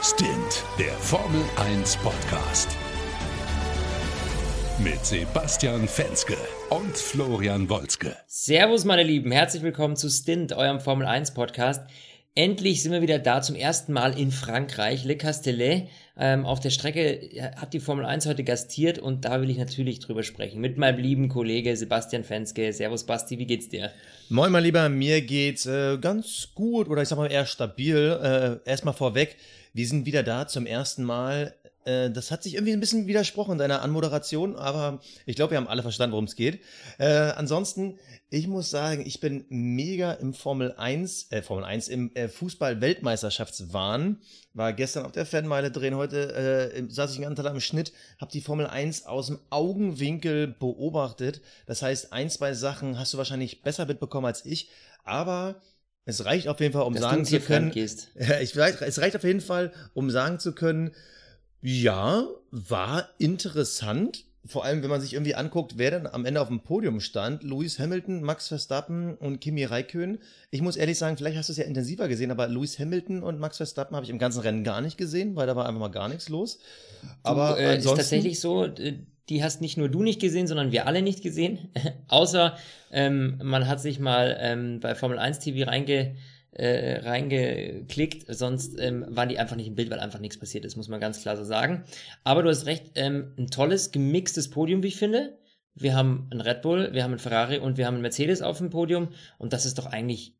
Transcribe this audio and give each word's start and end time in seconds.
Stint, 0.00 0.64
der 0.78 0.92
Formel 0.92 1.42
1 1.56 1.96
Podcast. 1.96 2.68
Mit 4.78 5.04
Sebastian 5.04 5.88
Fenske 5.88 6.36
und 6.70 6.96
Florian 6.96 7.68
Wolzke. 7.68 8.16
Servus, 8.28 8.84
meine 8.84 9.02
Lieben, 9.02 9.32
herzlich 9.32 9.64
willkommen 9.64 9.96
zu 9.96 10.08
Stint, 10.08 10.52
eurem 10.52 10.78
Formel 10.78 11.04
1 11.04 11.34
Podcast. 11.34 11.82
Endlich 12.38 12.84
sind 12.84 12.92
wir 12.92 13.02
wieder 13.02 13.18
da 13.18 13.42
zum 13.42 13.56
ersten 13.56 13.92
Mal 13.92 14.16
in 14.16 14.30
Frankreich. 14.30 15.04
Le 15.04 15.16
Castellet 15.16 15.88
ähm, 16.16 16.46
auf 16.46 16.60
der 16.60 16.70
Strecke 16.70 17.30
hat 17.56 17.74
die 17.74 17.80
Formel 17.80 18.04
1 18.04 18.26
heute 18.26 18.44
gastiert 18.44 19.00
und 19.00 19.24
da 19.24 19.40
will 19.40 19.50
ich 19.50 19.58
natürlich 19.58 19.98
drüber 19.98 20.22
sprechen. 20.22 20.60
Mit 20.60 20.78
meinem 20.78 21.00
lieben 21.00 21.28
Kollege 21.28 21.76
Sebastian 21.76 22.22
Fenske. 22.22 22.72
Servus 22.72 23.06
Basti, 23.06 23.40
wie 23.40 23.46
geht's 23.46 23.68
dir? 23.68 23.90
Moin, 24.28 24.52
mein 24.52 24.62
Lieber, 24.62 24.88
mir 24.88 25.20
geht's 25.20 25.66
äh, 25.66 25.98
ganz 25.98 26.50
gut 26.54 26.88
oder 26.88 27.02
ich 27.02 27.08
sag 27.08 27.18
mal 27.18 27.26
eher 27.26 27.44
stabil. 27.44 28.60
Äh, 28.64 28.70
erstmal 28.70 28.94
vorweg, 28.94 29.34
wir 29.74 29.88
sind 29.88 30.06
wieder 30.06 30.22
da 30.22 30.46
zum 30.46 30.64
ersten 30.64 31.02
Mal. 31.02 31.56
Äh, 31.88 32.10
das 32.10 32.30
hat 32.30 32.42
sich 32.42 32.54
irgendwie 32.54 32.72
ein 32.72 32.80
bisschen 32.80 33.06
widersprochen 33.06 33.52
in 33.52 33.58
deiner 33.58 33.82
Anmoderation, 33.82 34.56
aber 34.56 35.00
ich 35.24 35.36
glaube, 35.36 35.52
wir 35.52 35.56
haben 35.56 35.68
alle 35.68 35.82
verstanden, 35.82 36.12
worum 36.12 36.26
es 36.26 36.36
geht. 36.36 36.60
Äh, 36.98 37.06
ansonsten, 37.06 37.98
ich 38.28 38.46
muss 38.46 38.68
sagen, 38.68 39.04
ich 39.06 39.20
bin 39.20 39.46
mega 39.48 40.12
im 40.12 40.34
Formel 40.34 40.74
1, 40.76 41.32
äh, 41.32 41.40
Formel 41.40 41.64
1, 41.64 41.88
im 41.88 42.14
äh, 42.14 42.28
Fußball-Weltmeisterschaftswahn. 42.28 44.18
War 44.52 44.72
gestern 44.74 45.06
auf 45.06 45.12
der 45.12 45.24
Fanmeile 45.24 45.70
drehen, 45.70 45.96
heute 45.96 46.34
äh, 46.34 46.82
saß 46.88 47.12
ich 47.12 47.16
einen 47.16 47.24
ganzen 47.24 47.42
Tag 47.44 47.54
im 47.54 47.60
Schnitt, 47.60 47.92
habe 48.20 48.30
die 48.32 48.42
Formel 48.42 48.66
1 48.66 49.06
aus 49.06 49.28
dem 49.28 49.38
Augenwinkel 49.48 50.46
beobachtet. 50.48 51.40
Das 51.66 51.80
heißt, 51.80 52.12
ein, 52.12 52.28
zwei 52.28 52.52
Sachen 52.52 52.98
hast 52.98 53.14
du 53.14 53.18
wahrscheinlich 53.18 53.62
besser 53.62 53.86
mitbekommen 53.86 54.26
als 54.26 54.44
ich, 54.44 54.68
aber 55.04 55.56
es 56.04 56.24
reicht 56.24 56.48
auf 56.48 56.60
jeden 56.60 56.72
Fall, 56.72 56.82
um 56.82 56.94
Dass 56.94 57.02
sagen 57.02 57.24
zu 57.24 57.40
können. 57.40 57.70
gehst. 57.70 58.08
Ich, 58.42 58.56
es 58.56 58.98
reicht 58.98 59.16
auf 59.16 59.24
jeden 59.24 59.40
Fall, 59.40 59.72
um 59.94 60.10
sagen 60.10 60.38
zu 60.38 60.54
können, 60.54 60.90
ja, 61.60 62.26
war 62.50 63.08
interessant. 63.18 64.24
Vor 64.46 64.64
allem, 64.64 64.82
wenn 64.82 64.88
man 64.88 65.00
sich 65.00 65.12
irgendwie 65.12 65.34
anguckt, 65.34 65.74
wer 65.76 65.90
denn 65.90 66.06
am 66.06 66.24
Ende 66.24 66.40
auf 66.40 66.48
dem 66.48 66.60
Podium 66.60 67.00
stand. 67.00 67.42
Lewis 67.42 67.78
Hamilton, 67.78 68.22
Max 68.22 68.48
Verstappen 68.48 69.14
und 69.16 69.40
Kimi 69.40 69.64
Räikkönen. 69.64 70.18
Ich 70.50 70.62
muss 70.62 70.76
ehrlich 70.76 70.96
sagen, 70.96 71.16
vielleicht 71.16 71.36
hast 71.36 71.48
du 71.48 71.52
es 71.52 71.58
ja 71.58 71.64
intensiver 71.64 72.08
gesehen, 72.08 72.30
aber 72.30 72.48
Lewis 72.48 72.78
Hamilton 72.78 73.22
und 73.22 73.40
Max 73.40 73.58
Verstappen 73.58 73.94
habe 73.96 74.04
ich 74.04 74.10
im 74.10 74.18
ganzen 74.18 74.40
Rennen 74.40 74.64
gar 74.64 74.80
nicht 74.80 74.96
gesehen, 74.96 75.36
weil 75.36 75.46
da 75.46 75.56
war 75.56 75.66
einfach 75.66 75.80
mal 75.80 75.88
gar 75.88 76.08
nichts 76.08 76.28
los. 76.28 76.60
Aber 77.22 77.56
du, 77.56 77.62
äh, 77.62 77.78
ist 77.78 77.84
tatsächlich 77.84 78.40
so, 78.40 78.64
äh, 78.64 78.94
die 79.28 79.42
hast 79.42 79.60
nicht 79.60 79.76
nur 79.76 79.88
du 79.88 80.02
nicht 80.02 80.20
gesehen, 80.20 80.46
sondern 80.46 80.72
wir 80.72 80.86
alle 80.86 81.02
nicht 81.02 81.22
gesehen. 81.22 81.68
Außer 82.08 82.56
ähm, 82.90 83.38
man 83.42 83.66
hat 83.66 83.80
sich 83.80 83.98
mal 83.98 84.38
ähm, 84.40 84.80
bei 84.80 84.94
Formel 84.94 85.18
1 85.18 85.40
TV 85.40 85.68
reinge, 85.68 86.14
äh, 86.52 87.00
reingeklickt, 87.00 88.24
sonst 88.28 88.78
ähm, 88.80 89.04
waren 89.08 89.28
die 89.28 89.38
einfach 89.38 89.56
nicht 89.56 89.68
im 89.68 89.74
Bild, 89.74 89.90
weil 89.90 90.00
einfach 90.00 90.20
nichts 90.20 90.38
passiert 90.38 90.64
ist, 90.64 90.76
muss 90.76 90.88
man 90.88 91.00
ganz 91.00 91.20
klar 91.20 91.36
so 91.36 91.44
sagen. 91.44 91.84
Aber 92.24 92.42
du 92.42 92.48
hast 92.48 92.66
recht, 92.66 92.92
ähm, 92.94 93.32
ein 93.38 93.48
tolles, 93.48 93.92
gemixtes 93.92 94.50
Podium, 94.50 94.82
wie 94.82 94.88
ich 94.88 94.96
finde. 94.96 95.38
Wir 95.74 95.94
haben 95.94 96.26
einen 96.30 96.40
Red 96.40 96.62
Bull, 96.62 96.90
wir 96.92 97.04
haben 97.04 97.12
einen 97.12 97.20
Ferrari 97.20 97.58
und 97.58 97.76
wir 97.76 97.86
haben 97.86 97.94
einen 97.94 98.02
Mercedes 98.02 98.42
auf 98.42 98.58
dem 98.58 98.70
Podium 98.70 99.08
und 99.38 99.52
das 99.52 99.66
ist 99.66 99.78
doch 99.78 99.86
eigentlich 99.86 100.34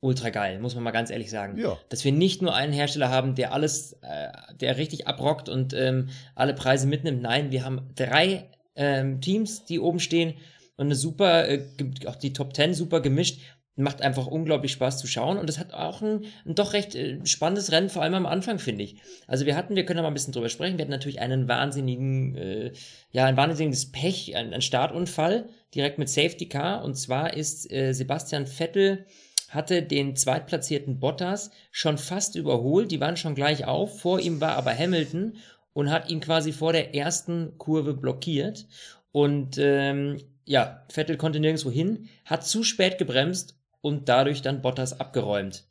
ultra 0.00 0.30
geil, 0.30 0.58
muss 0.58 0.74
man 0.74 0.82
mal 0.82 0.90
ganz 0.90 1.10
ehrlich 1.10 1.30
sagen. 1.30 1.56
Ja. 1.58 1.78
Dass 1.88 2.04
wir 2.04 2.12
nicht 2.12 2.42
nur 2.42 2.54
einen 2.54 2.72
Hersteller 2.72 3.08
haben, 3.08 3.36
der 3.36 3.52
alles, 3.52 3.92
äh, 4.02 4.30
der 4.60 4.76
richtig 4.76 5.06
abrockt 5.06 5.48
und 5.48 5.74
ähm, 5.74 6.08
alle 6.34 6.54
Preise 6.54 6.88
mitnimmt. 6.88 7.22
Nein, 7.22 7.52
wir 7.52 7.64
haben 7.64 7.90
drei 7.94 8.50
ähm, 8.74 9.20
Teams, 9.20 9.64
die 9.64 9.78
oben 9.78 10.00
stehen 10.00 10.34
und 10.76 10.86
eine 10.86 10.96
super, 10.96 11.48
äh, 11.48 11.64
auch 12.06 12.16
die 12.16 12.32
Top 12.32 12.54
10 12.56 12.74
super 12.74 13.00
gemischt. 13.00 13.40
Macht 13.74 14.02
einfach 14.02 14.26
unglaublich 14.26 14.72
Spaß 14.72 14.98
zu 14.98 15.06
schauen 15.06 15.38
und 15.38 15.48
es 15.48 15.58
hat 15.58 15.72
auch 15.72 16.02
ein, 16.02 16.26
ein 16.44 16.54
doch 16.54 16.74
recht 16.74 16.94
äh, 16.94 17.24
spannendes 17.24 17.72
Rennen, 17.72 17.88
vor 17.88 18.02
allem 18.02 18.12
am 18.14 18.26
Anfang, 18.26 18.58
finde 18.58 18.84
ich. 18.84 18.96
Also 19.26 19.46
wir 19.46 19.56
hatten, 19.56 19.76
wir 19.76 19.86
können 19.86 19.96
da 19.96 20.02
mal 20.02 20.08
ein 20.08 20.14
bisschen 20.14 20.34
drüber 20.34 20.50
sprechen, 20.50 20.76
wir 20.76 20.82
hatten 20.82 20.92
natürlich 20.92 21.20
einen 21.20 21.48
wahnsinnigen, 21.48 22.36
äh, 22.36 22.72
ja, 23.12 23.24
ein 23.24 23.36
wahnsinniges 23.38 23.90
Pech, 23.90 24.36
ein, 24.36 24.52
ein 24.52 24.60
Startunfall 24.60 25.48
direkt 25.74 25.98
mit 25.98 26.10
Safety 26.10 26.48
Car. 26.48 26.84
Und 26.84 26.96
zwar 26.96 27.34
ist 27.34 27.72
äh, 27.72 27.94
Sebastian 27.94 28.46
Vettel 28.46 29.06
hatte 29.48 29.82
den 29.82 30.16
zweitplatzierten 30.16 30.98
Bottas 30.98 31.50
schon 31.70 31.98
fast 31.98 32.36
überholt, 32.36 32.90
die 32.90 33.00
waren 33.00 33.16
schon 33.16 33.34
gleich 33.34 33.66
auf, 33.66 34.00
vor 34.00 34.18
ihm 34.18 34.40
war 34.40 34.56
aber 34.56 34.76
Hamilton 34.76 35.36
und 35.74 35.90
hat 35.90 36.10
ihn 36.10 36.20
quasi 36.20 36.52
vor 36.52 36.72
der 36.72 36.94
ersten 36.94 37.58
Kurve 37.58 37.94
blockiert. 37.94 38.66
Und 39.12 39.58
ähm, 39.58 40.18
ja, 40.44 40.84
Vettel 40.88 41.16
konnte 41.16 41.38
nirgendwo 41.38 41.70
hin, 41.70 42.08
hat 42.24 42.46
zu 42.46 42.64
spät 42.64 42.98
gebremst 42.98 43.58
und 43.82 44.08
dadurch 44.08 44.40
dann 44.40 44.62
Bottas 44.62 44.98
abgeräumt. 44.98 45.64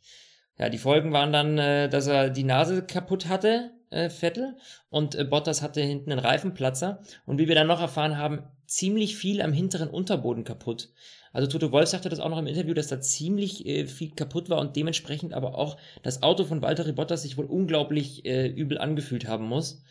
Ja, 0.60 0.70
die 0.70 0.78
Folgen 0.78 1.12
waren 1.12 1.34
dann, 1.34 1.58
äh, 1.58 1.90
dass 1.90 2.06
er 2.06 2.30
die 2.30 2.44
Nase 2.44 2.84
kaputt 2.86 3.28
hatte, 3.28 3.72
äh, 3.90 4.10
Vettel, 4.10 4.58
und 4.90 5.16
äh, 5.16 5.24
Bottas 5.24 5.64
hatte 5.64 5.82
hinten 5.82 6.12
einen 6.12 6.20
Reifenplatzer. 6.20 7.02
Und 7.26 7.40
wie 7.40 7.48
wir 7.48 7.56
dann 7.56 7.68
noch 7.68 7.82
erfahren 7.82 8.18
haben, 8.18 8.44
ziemlich 8.68 9.18
viel 9.18 9.42
am 9.42 9.54
hinteren 9.54 9.90
Unterboden 9.90 10.44
kaputt. 10.44 10.90
Also 11.34 11.48
Toto 11.48 11.72
Wolf 11.72 11.90
sagte 11.90 12.10
das 12.10 12.20
auch 12.20 12.30
noch 12.30 12.38
im 12.38 12.48
Interview, 12.48 12.74
dass 12.74 12.88
da 12.88 13.00
ziemlich 13.00 13.66
äh, 13.66 13.88
viel 13.88 14.12
kaputt 14.12 14.50
war 14.50 14.60
und 14.60 14.76
dementsprechend 14.76 15.34
aber 15.34 15.56
auch 15.56 15.78
das 16.04 16.24
Auto 16.24 16.44
von 16.44 16.62
Valtteri 16.62 16.92
Bottas 16.92 17.24
sich 17.24 17.38
wohl 17.38 17.46
unglaublich 17.46 18.26
äh, 18.26 18.48
übel 18.48 18.78
angefühlt 18.78 19.28
haben 19.28 19.46
muss. 19.46 19.84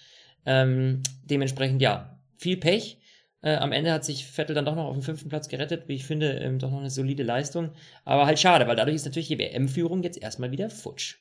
Ähm, 0.45 1.03
dementsprechend 1.25 1.83
ja, 1.83 2.19
viel 2.37 2.57
Pech. 2.59 3.00
Äh, 3.43 3.57
am 3.57 3.73
Ende 3.73 3.93
hat 3.93 4.05
sich 4.05 4.27
Vettel 4.27 4.55
dann 4.55 4.65
doch 4.65 4.75
noch 4.75 4.87
auf 4.87 4.95
den 4.95 5.03
fünften 5.03 5.29
Platz 5.29 5.49
gerettet, 5.49 5.89
wie 5.89 5.95
ich 5.95 6.05
finde, 6.05 6.33
ähm, 6.39 6.59
doch 6.59 6.71
noch 6.71 6.81
eine 6.81 6.91
solide 6.91 7.23
Leistung. 7.23 7.71
Aber 8.05 8.27
halt 8.27 8.39
schade, 8.39 8.67
weil 8.67 8.77
dadurch 8.77 8.97
ist 8.97 9.07
natürlich 9.07 9.29
die 9.29 9.39
WM-Führung 9.39 10.03
jetzt 10.03 10.21
erstmal 10.21 10.51
wieder 10.51 10.71
futsch. 10.71 11.17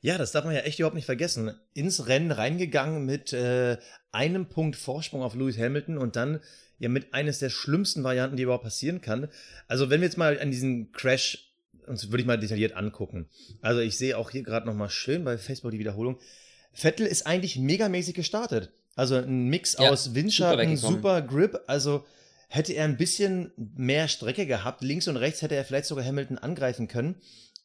Ja, 0.00 0.18
das 0.18 0.32
darf 0.32 0.44
man 0.44 0.54
ja 0.54 0.60
echt 0.60 0.78
überhaupt 0.78 0.96
nicht 0.96 1.06
vergessen. 1.06 1.54
Ins 1.72 2.06
Rennen 2.06 2.30
reingegangen 2.30 3.06
mit 3.06 3.32
äh, 3.32 3.78
einem 4.12 4.48
Punkt 4.48 4.76
Vorsprung 4.76 5.22
auf 5.22 5.34
Lewis 5.34 5.58
Hamilton 5.58 5.96
und 5.96 6.16
dann 6.16 6.40
ja 6.78 6.88
mit 6.88 7.14
eines 7.14 7.38
der 7.38 7.50
schlimmsten 7.50 8.04
Varianten, 8.04 8.36
die 8.36 8.42
überhaupt 8.42 8.64
passieren 8.64 9.00
kann. 9.00 9.28
Also 9.66 9.88
wenn 9.88 10.00
wir 10.00 10.08
jetzt 10.08 10.18
mal 10.18 10.38
an 10.38 10.50
diesen 10.50 10.92
Crash 10.92 11.54
uns 11.86 12.10
würde 12.10 12.22
ich 12.22 12.26
mal 12.26 12.38
detailliert 12.38 12.74
angucken. 12.74 13.28
Also 13.60 13.80
ich 13.80 13.96
sehe 13.96 14.16
auch 14.16 14.30
hier 14.30 14.42
gerade 14.42 14.66
noch 14.66 14.74
mal 14.74 14.88
schön 14.88 15.24
bei 15.24 15.38
Facebook 15.38 15.70
die 15.70 15.78
Wiederholung. 15.78 16.18
Vettel 16.72 17.06
ist 17.06 17.26
eigentlich 17.26 17.56
megamäßig 17.56 18.14
gestartet. 18.14 18.72
Also 18.96 19.16
ein 19.16 19.48
Mix 19.48 19.76
Ja, 19.78 19.90
aus 19.90 20.04
super 20.04 20.16
Windschatten, 20.16 20.58
weggekommen. 20.58 20.96
super 20.96 21.22
Grip. 21.22 21.60
Also 21.66 22.04
hätte 22.48 22.72
er 22.72 22.84
ein 22.84 22.96
bisschen 22.96 23.52
mehr 23.56 24.08
Strecke 24.08 24.46
gehabt, 24.46 24.82
links 24.82 25.08
und 25.08 25.16
rechts 25.16 25.42
hätte 25.42 25.54
er 25.56 25.64
vielleicht 25.64 25.86
sogar 25.86 26.04
Hamilton 26.04 26.38
angreifen 26.38 26.88
können. 26.88 27.16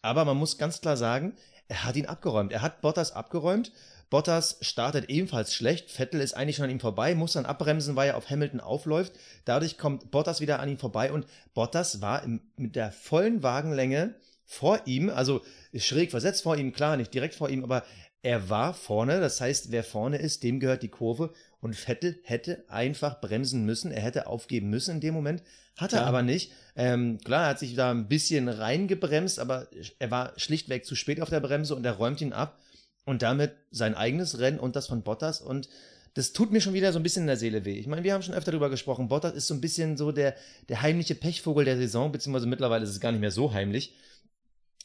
Aber 0.02 0.26
man 0.26 0.38
muss 0.38 0.58
ganz 0.58 0.82
klar 0.82 0.98
sagen, 0.98 1.34
er 1.68 1.84
hat 1.84 1.96
ihn 1.96 2.08
abgeräumt. 2.08 2.52
Er 2.52 2.62
hat 2.62 2.82
Bottas 2.82 3.12
abgeräumt. 3.12 3.72
Bottas 4.10 4.58
startet 4.62 5.08
ebenfalls 5.10 5.54
schlecht. 5.54 5.92
Vettel 5.92 6.20
ist 6.22 6.34
eigentlich 6.34 6.56
schon 6.56 6.66
an 6.66 6.72
ihm 6.72 6.80
vorbei, 6.80 7.14
muss 7.14 7.34
dann 7.34 7.46
abbremsen, 7.46 7.96
weil 7.96 8.10
er 8.10 8.18
auf 8.18 8.30
Hamilton 8.30 8.60
aufläuft. 8.60 9.14
Dadurch 9.46 9.78
kommt 9.78 10.10
Bottas 10.10 10.42
wieder 10.42 10.60
an 10.60 10.70
ihm 10.70 10.80
vorbei 10.80 11.12
und 11.12 11.28
Bottas 11.54 12.02
war 12.02 12.24
im, 12.24 12.42
mit 12.56 12.76
der 12.76 12.92
vollen 12.92 13.44
Wagenlänge 13.44 14.16
vor 14.46 14.82
ihm, 14.86 15.12
also 15.12 15.42
schräg 15.76 16.10
versetzt 16.10 16.42
vor 16.42 16.58
ihm, 16.58 16.74
klar, 16.74 16.98
nicht 16.98 17.14
direkt 17.14 17.36
vor 17.36 17.50
ihm, 17.50 17.64
aber 17.64 17.84
er 18.22 18.50
war 18.50 18.74
vorne. 18.74 19.20
Das 19.20 19.40
heißt, 19.40 19.72
wer 19.72 19.84
vorne 19.84 20.18
ist, 20.18 20.44
dem 20.44 20.60
gehört 20.60 20.84
die 20.84 20.90
Kurve. 20.90 21.34
Und 21.62 21.76
Vettel 21.76 22.20
hätte 22.24 22.64
einfach 22.68 23.22
bremsen 23.22 23.66
müssen. 23.66 23.92
Er 23.92 24.02
hätte 24.02 24.28
aufgeben 24.28 24.70
müssen 24.70 24.96
in 24.96 25.02
dem 25.02 25.14
Moment. 25.14 25.42
Hat 25.78 25.94
er 25.94 26.00
Klar. 26.00 26.08
aber 26.08 26.22
nicht. 26.22 26.52
Ähm, 26.76 27.20
klar, 27.24 27.44
er 27.44 27.50
hat 27.50 27.60
sich 27.60 27.76
da 27.76 27.92
ein 27.92 28.08
bisschen 28.08 28.50
reingebremst, 28.50 29.40
aber 29.40 29.68
er 30.00 30.12
war 30.12 30.34
schlichtweg 30.38 30.86
zu 30.86 30.96
spät 30.96 31.22
auf 31.22 31.30
der 31.30 31.40
Bremse 31.40 31.76
und 31.76 31.86
er 31.86 31.94
räumt 31.94 32.22
ihn 32.22 32.34
ab. 32.34 32.60
Und 33.06 33.22
damit 33.22 33.54
sein 33.72 33.96
eigenes 33.96 34.40
Rennen 34.40 34.60
und 34.60 34.76
das 34.76 34.88
von 34.88 35.02
Bottas. 35.02 35.42
Und 35.42 35.70
das 36.14 36.34
tut 36.34 36.52
mir 36.52 36.62
schon 36.62 36.74
wieder 36.74 36.92
so 36.92 37.00
ein 37.00 37.04
bisschen 37.04 37.24
in 37.24 37.28
der 37.28 37.38
Seele 37.38 37.66
weh. 37.66 37.80
Ich 37.80 37.88
meine, 37.88 38.04
wir 38.04 38.14
haben 38.14 38.22
schon 38.22 38.36
öfter 38.36 38.52
darüber 38.52 38.70
gesprochen. 38.70 39.08
Bottas 39.08 39.34
ist 39.34 39.48
so 39.48 39.54
ein 39.54 39.62
bisschen 39.62 39.96
so 39.96 40.12
der, 40.12 40.36
der 40.68 40.82
heimliche 40.82 41.16
Pechvogel 41.16 41.66
der 41.66 41.78
Saison, 41.78 42.12
beziehungsweise 42.12 42.48
mittlerweile 42.48 42.84
ist 42.84 42.92
es 42.92 43.00
gar 43.00 43.12
nicht 43.12 43.22
mehr 43.22 43.32
so 43.32 43.54
heimlich. 43.54 43.96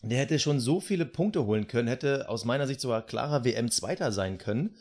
Der 0.08 0.18
hätte 0.18 0.38
schon 0.38 0.60
so 0.60 0.80
viele 0.80 1.06
Punkte 1.06 1.46
holen 1.46 1.66
können, 1.66 1.88
hätte 1.88 2.28
aus 2.28 2.44
meiner 2.44 2.66
Sicht 2.66 2.80
sogar 2.80 3.04
klarer 3.06 3.44
WM-Zweiter 3.44 4.12
sein 4.12 4.38
können. 4.38 4.76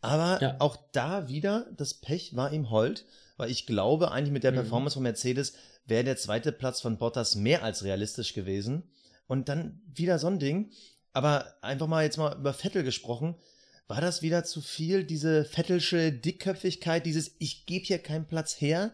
Aber 0.00 0.40
Ja. 0.42 0.56
auch 0.60 0.76
da 0.92 1.28
wieder, 1.28 1.66
das 1.76 1.94
Pech 1.94 2.36
war 2.36 2.52
ihm 2.52 2.70
hold, 2.70 3.04
weil 3.36 3.50
ich 3.50 3.66
glaube, 3.66 4.10
eigentlich 4.12 4.32
mit 4.32 4.44
der 4.44 4.52
Mhm. 4.52 4.56
Performance 4.56 4.94
von 4.94 5.02
Mercedes 5.02 5.54
wäre 5.86 6.04
der 6.04 6.16
zweite 6.16 6.52
Platz 6.52 6.80
von 6.80 6.98
Bottas 6.98 7.34
mehr 7.34 7.62
als 7.62 7.84
realistisch 7.84 8.32
gewesen. 8.34 8.84
Und 9.26 9.48
dann 9.48 9.80
wieder 9.92 10.18
so 10.18 10.26
ein 10.28 10.38
Ding. 10.38 10.70
Aber 11.12 11.54
einfach 11.62 11.86
mal 11.86 12.04
jetzt 12.04 12.18
mal 12.18 12.36
über 12.36 12.52
Vettel 12.52 12.82
gesprochen. 12.82 13.34
War 13.88 14.00
das 14.00 14.20
wieder 14.22 14.44
zu 14.44 14.60
viel, 14.60 15.04
diese 15.04 15.44
Vettelsche 15.44 16.12
Dickköpfigkeit, 16.12 17.06
dieses 17.06 17.36
Ich 17.38 17.66
gebe 17.66 17.84
hier 17.84 17.98
keinen 17.98 18.26
Platz 18.26 18.60
her? 18.60 18.92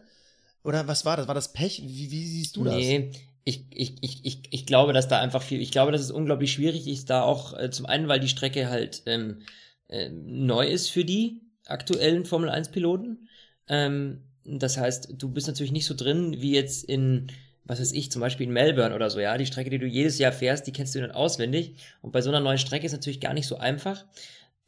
Oder 0.63 0.87
was 0.87 1.03
war 1.03 1.17
das? 1.17 1.27
War 1.27 1.35
das 1.35 1.51
Pech? 1.51 1.81
Wie, 1.83 2.11
wie 2.11 2.27
siehst 2.27 2.55
du 2.55 2.63
das? 2.63 2.75
Nee, 2.75 3.11
ich, 3.45 3.65
ich, 3.71 3.95
ich, 4.01 4.25
ich, 4.25 4.41
ich 4.49 4.65
glaube, 4.65 4.93
dass 4.93 5.07
da 5.07 5.19
einfach 5.19 5.41
viel, 5.41 5.61
ich 5.61 5.71
glaube, 5.71 5.91
dass 5.91 6.01
es 6.01 6.11
unglaublich 6.11 6.53
schwierig 6.53 6.87
ist, 6.87 7.09
da 7.09 7.23
auch 7.23 7.57
äh, 7.57 7.69
zum 7.69 7.85
einen, 7.85 8.07
weil 8.07 8.19
die 8.19 8.29
Strecke 8.29 8.69
halt 8.69 9.03
ähm, 9.05 9.41
ähm, 9.89 10.45
neu 10.45 10.67
ist 10.67 10.89
für 10.89 11.03
die 11.03 11.41
aktuellen 11.65 12.25
Formel 12.25 12.49
1-Piloten. 12.49 13.27
Ähm, 13.67 14.21
das 14.45 14.77
heißt, 14.77 15.13
du 15.17 15.29
bist 15.29 15.47
natürlich 15.47 15.71
nicht 15.71 15.85
so 15.85 15.93
drin 15.93 16.41
wie 16.41 16.53
jetzt 16.53 16.83
in, 16.85 17.27
was 17.65 17.79
weiß 17.79 17.91
ich, 17.93 18.11
zum 18.11 18.21
Beispiel 18.21 18.47
in 18.47 18.53
Melbourne 18.53 18.95
oder 18.95 19.09
so, 19.09 19.19
ja. 19.19 19.37
Die 19.37 19.45
Strecke, 19.45 19.69
die 19.69 19.79
du 19.79 19.87
jedes 19.87 20.19
Jahr 20.19 20.31
fährst, 20.31 20.67
die 20.67 20.73
kennst 20.73 20.95
du 20.95 21.01
dann 21.01 21.11
auswendig. 21.11 21.75
Und 22.01 22.11
bei 22.11 22.21
so 22.21 22.29
einer 22.29 22.39
neuen 22.39 22.57
Strecke 22.57 22.85
ist 22.85 22.91
natürlich 22.91 23.21
gar 23.21 23.33
nicht 23.33 23.47
so 23.47 23.57
einfach. 23.57 24.05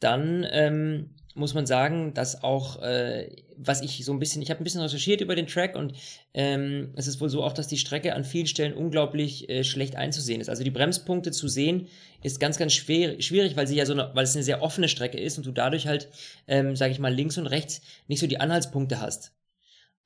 dann 0.00 0.46
ähm, 0.50 1.10
muss 1.36 1.54
man 1.54 1.66
sagen, 1.66 2.14
dass 2.14 2.42
auch, 2.42 2.82
äh, 2.82 3.28
was 3.56 3.82
ich 3.82 4.04
so 4.04 4.12
ein 4.12 4.18
bisschen, 4.18 4.42
ich 4.42 4.50
habe 4.50 4.60
ein 4.60 4.64
bisschen 4.64 4.80
recherchiert 4.80 5.20
über 5.20 5.36
den 5.36 5.46
Track 5.46 5.76
und 5.76 5.92
ähm, 6.34 6.92
es 6.96 7.06
ist 7.06 7.20
wohl 7.20 7.28
so 7.28 7.44
auch, 7.44 7.52
dass 7.52 7.68
die 7.68 7.78
Strecke 7.78 8.14
an 8.14 8.24
vielen 8.24 8.46
Stellen 8.46 8.72
unglaublich 8.72 9.48
äh, 9.48 9.62
schlecht 9.62 9.96
einzusehen 9.96 10.40
ist. 10.40 10.48
Also 10.48 10.64
die 10.64 10.70
Bremspunkte 10.70 11.30
zu 11.32 11.46
sehen 11.46 11.88
ist 12.22 12.40
ganz, 12.40 12.58
ganz 12.58 12.72
schwer, 12.72 13.20
schwierig, 13.20 13.56
weil 13.56 13.66
sie 13.66 13.76
ja 13.76 13.86
so 13.86 13.92
eine, 13.92 14.10
weil 14.14 14.24
es 14.24 14.34
eine 14.34 14.44
sehr 14.44 14.62
offene 14.62 14.88
Strecke 14.88 15.18
ist 15.18 15.36
und 15.36 15.46
du 15.46 15.52
dadurch 15.52 15.86
halt, 15.86 16.08
ähm, 16.48 16.74
sage 16.74 16.92
ich 16.92 16.98
mal, 16.98 17.14
links 17.14 17.38
und 17.38 17.46
rechts 17.46 17.82
nicht 18.08 18.20
so 18.20 18.26
die 18.26 18.40
Anhaltspunkte 18.40 19.00
hast. 19.00 19.32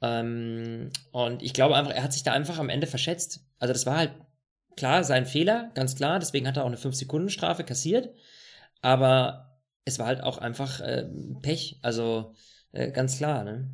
Ähm, 0.02 0.90
und 1.12 1.42
ich 1.42 1.52
glaube 1.52 1.76
einfach, 1.76 1.92
er 1.92 2.02
hat 2.02 2.12
sich 2.12 2.24
da 2.24 2.32
einfach 2.32 2.58
am 2.58 2.68
Ende 2.68 2.86
verschätzt. 2.86 3.46
Also 3.58 3.72
das 3.72 3.86
war 3.86 3.96
halt 3.96 4.12
klar 4.76 5.04
sein 5.04 5.26
Fehler, 5.26 5.70
ganz 5.74 5.94
klar. 5.94 6.18
Deswegen 6.18 6.48
hat 6.48 6.56
er 6.56 6.64
auch 6.64 6.68
eine 6.68 6.76
5-Sekunden-Strafe 6.76 7.64
kassiert. 7.64 8.10
Aber 8.82 9.49
es 9.84 9.98
war 9.98 10.06
halt 10.06 10.22
auch 10.22 10.38
einfach 10.38 10.80
äh, 10.80 11.06
Pech. 11.42 11.78
Also 11.82 12.34
äh, 12.72 12.90
ganz 12.90 13.18
klar, 13.18 13.44
ne? 13.44 13.70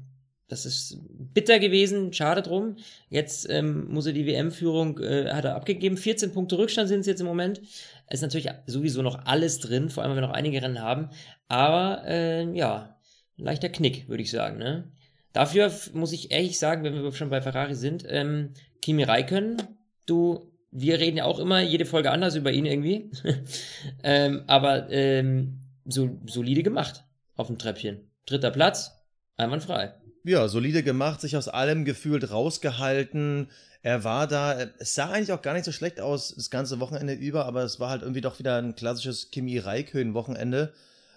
Das 0.48 0.64
ist 0.64 0.98
bitter 1.34 1.58
gewesen, 1.58 2.12
schade 2.12 2.40
drum. 2.40 2.76
Jetzt 3.08 3.50
ähm, 3.50 3.88
muss 3.88 4.06
er 4.06 4.12
die 4.12 4.26
WM-Führung, 4.26 5.00
äh, 5.00 5.32
hat 5.32 5.44
er 5.44 5.56
abgegeben. 5.56 5.96
14 5.96 6.32
Punkte 6.32 6.56
Rückstand 6.56 6.88
sind 6.88 7.00
es 7.00 7.06
jetzt 7.06 7.20
im 7.20 7.26
Moment. 7.26 7.60
Ist 8.08 8.22
natürlich 8.22 8.48
sowieso 8.66 9.02
noch 9.02 9.24
alles 9.24 9.58
drin, 9.58 9.90
vor 9.90 10.04
allem 10.04 10.12
wenn 10.12 10.22
wir 10.22 10.28
noch 10.28 10.34
einige 10.34 10.62
Rennen 10.62 10.80
haben. 10.80 11.10
Aber 11.48 12.04
äh, 12.06 12.44
ja, 12.56 12.96
leichter 13.36 13.68
Knick, 13.68 14.08
würde 14.08 14.22
ich 14.22 14.30
sagen. 14.30 14.58
Ne? 14.58 14.92
Dafür 15.32 15.72
muss 15.94 16.12
ich 16.12 16.30
ehrlich 16.30 16.60
sagen, 16.60 16.84
wenn 16.84 16.94
wir 16.94 17.12
schon 17.12 17.30
bei 17.30 17.42
Ferrari 17.42 17.74
sind, 17.74 18.04
ähm, 18.08 18.50
Kimi 18.80 19.02
Räikkönen, 19.02 19.60
du, 20.06 20.52
wir 20.70 21.00
reden 21.00 21.16
ja 21.16 21.24
auch 21.24 21.40
immer 21.40 21.60
jede 21.60 21.86
Folge 21.86 22.12
anders 22.12 22.36
über 22.36 22.52
ihn 22.52 22.66
irgendwie. 22.66 23.10
ähm, 24.04 24.44
aber 24.46 24.88
ähm, 24.90 25.58
so, 25.88 26.18
solide 26.26 26.62
gemacht 26.62 27.04
auf 27.36 27.48
dem 27.48 27.58
Treppchen. 27.58 28.10
Dritter 28.26 28.50
Platz, 28.50 28.92
einwandfrei. 29.36 29.94
Ja, 30.24 30.48
solide 30.48 30.82
gemacht, 30.82 31.20
sich 31.20 31.36
aus 31.36 31.48
allem 31.48 31.84
gefühlt 31.84 32.30
rausgehalten. 32.30 33.48
Er 33.82 34.02
war 34.02 34.26
da, 34.26 34.60
es 34.78 34.96
sah 34.96 35.10
eigentlich 35.10 35.32
auch 35.32 35.42
gar 35.42 35.54
nicht 35.54 35.64
so 35.64 35.70
schlecht 35.70 36.00
aus, 36.00 36.34
das 36.34 36.50
ganze 36.50 36.80
Wochenende 36.80 37.12
über, 37.12 37.46
aber 37.46 37.62
es 37.62 37.78
war 37.78 37.90
halt 37.90 38.02
irgendwie 38.02 38.20
doch 38.20 38.40
wieder 38.40 38.56
ein 38.56 38.74
klassisches 38.74 39.30
Kimi 39.30 39.58
Raikön-Wochenende. 39.58 40.72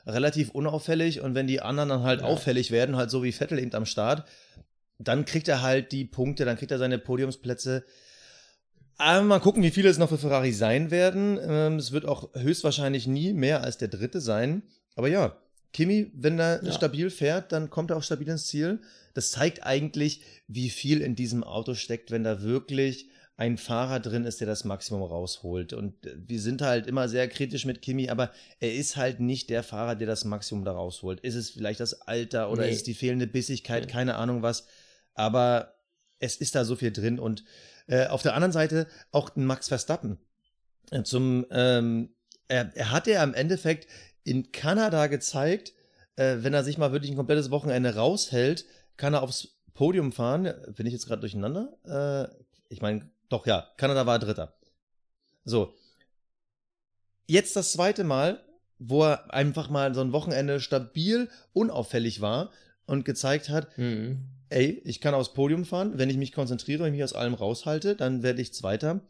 Relativ 0.06 0.52
unauffällig 0.52 1.22
und 1.22 1.36
wenn 1.36 1.48
die 1.48 1.62
anderen 1.62 1.90
dann 1.90 2.04
halt 2.04 2.22
ja. 2.22 2.28
auffällig 2.28 2.72
werden, 2.72 2.96
halt 2.96 3.10
so 3.10 3.24
wie 3.24 3.32
Vettel 3.32 3.60
eben 3.60 3.74
am 3.74 3.86
Start, 3.86 4.28
dann 5.00 5.26
kriegt 5.26 5.48
er 5.48 5.62
halt 5.62 5.92
die 5.92 6.06
Punkte, 6.06 6.46
dann 6.46 6.58
kriegt 6.58 6.72
er 6.72 6.78
seine 6.78 7.00
Podiumsplätze. 7.00 7.86
Aber 9.00 9.24
mal 9.24 9.40
gucken, 9.40 9.64
wie 9.64 9.72
viele 9.72 9.88
es 9.88 9.98
noch 9.98 10.10
für 10.10 10.18
Ferrari 10.18 10.52
sein 10.52 10.92
werden. 10.92 11.40
Ähm, 11.42 11.78
es 11.78 11.94
wird 11.94 12.06
auch 12.06 12.34
höchstwahrscheinlich 12.36 13.08
nie 13.08 13.32
mehr 13.32 13.64
als 13.64 13.78
der 13.78 13.88
dritte 13.88 14.20
sein. 14.20 14.62
Aber 14.96 15.08
ja, 15.08 15.38
Kimi, 15.72 16.12
wenn 16.14 16.38
er 16.38 16.62
ja. 16.62 16.72
stabil 16.74 17.10
fährt, 17.10 17.54
dann 17.54 17.70
kommt 17.70 17.92
er 17.92 17.98
auch 17.98 18.04
stabil 18.04 18.28
ins 18.28 18.48
Ziel. 18.48 18.82
Das 19.14 19.32
zeigt 19.32 19.66
eigentlich, 19.66 20.22
wie 20.48 20.70
viel 20.70 21.00
in 21.00 21.16
diesem 21.16 21.46
Auto 21.46 21.76
steckt, 21.76 22.12
wenn 22.12 22.26
da 22.26 22.42
wirklich 22.42 23.10
ein 23.38 23.58
Fahrer 23.58 24.02
drin 24.02 24.26
ist, 24.26 24.42
der 24.42 24.48
das 24.48 24.66
Maximum 24.66 25.02
rausholt. 25.02 25.72
Und 25.72 26.06
äh, 26.06 26.16
wir 26.28 26.42
sind 26.42 26.62
halt 26.62 26.86
immer 26.86 27.08
sehr 27.08 27.30
kritisch 27.30 27.64
mit 27.64 27.82
Kimi, 27.82 28.10
aber 28.10 28.32
er 28.60 28.74
ist 28.74 28.98
halt 28.98 29.22
nicht 29.22 29.50
der 29.50 29.64
Fahrer, 29.64 29.96
der 29.96 30.08
das 30.08 30.26
Maximum 30.26 30.66
da 30.66 30.74
rausholt. 30.74 31.22
Ist 31.22 31.36
es 31.36 31.52
vielleicht 31.52 31.80
das 31.80 32.02
Alter 32.02 32.52
oder 32.52 32.64
nee. 32.64 32.72
ist 32.72 32.78
es 32.80 32.84
die 32.84 32.94
fehlende 32.94 33.28
Bissigkeit, 33.28 33.86
nee. 33.86 33.92
keine 33.92 34.16
Ahnung 34.16 34.42
was. 34.42 34.68
Aber 35.14 35.76
es 36.20 36.36
ist 36.36 36.56
da 36.56 36.66
so 36.66 36.76
viel 36.76 36.92
drin 36.92 37.18
und 37.18 37.46
äh, 37.90 38.08
auf 38.08 38.22
der 38.22 38.36
anderen 38.36 38.52
Seite 38.52 38.88
auch 39.12 39.36
Max 39.36 39.68
Verstappen. 39.68 40.20
Äh, 40.92 41.04
zum, 41.04 41.46
ähm, 41.50 42.10
er, 42.48 42.72
er 42.76 42.92
hat 42.92 43.08
ja 43.08 43.24
im 43.24 43.34
Endeffekt 43.34 43.88
in 44.24 44.52
Kanada 44.52 45.08
gezeigt, 45.08 45.74
äh, 46.16 46.38
wenn 46.40 46.54
er 46.54 46.64
sich 46.64 46.78
mal 46.78 46.92
wirklich 46.92 47.12
ein 47.12 47.18
komplettes 47.18 47.50
Wochenende 47.50 47.96
raushält, 47.96 48.66
kann 48.96 49.14
er 49.14 49.24
aufs 49.24 49.56
Podium 49.74 50.12
fahren. 50.12 50.54
Bin 50.76 50.86
ich 50.86 50.94
jetzt 50.94 51.08
gerade 51.08 51.22
durcheinander? 51.22 51.74
Äh, 51.84 52.44
ich 52.70 52.82
meine, 52.82 53.10
doch 53.28 53.48
ja, 53.48 53.68
Kanada 53.78 54.06
war 54.06 54.20
Dritter. 54.20 54.54
So. 55.44 55.74
Jetzt 57.26 57.56
das 57.56 57.72
zweite 57.72 58.04
Mal, 58.04 58.44
wo 58.78 59.04
er 59.04 59.34
einfach 59.34 59.70
mal 59.70 59.96
so 59.96 60.02
ein 60.02 60.14
Wochenende 60.14 60.60
stabil, 60.60 61.28
unauffällig 61.54 62.22
war 62.22 62.52
und 62.86 63.04
gezeigt 63.04 63.50
hat, 63.50 63.76
mhm 63.78 64.39
ey, 64.50 64.82
ich 64.84 65.02
kann 65.02 65.14
aufs 65.14 65.34
Podium 65.34 65.66
fahren, 65.66 65.94
wenn 65.96 66.10
ich 66.10 66.18
mich 66.18 66.32
konzentriere 66.32 66.84
und 66.84 66.92
mich 66.92 67.04
aus 67.04 67.14
allem 67.14 67.34
raushalte, 67.34 67.96
dann 67.96 68.24
werde 68.24 68.42
ich 68.42 68.54
Zweiter. 68.54 69.02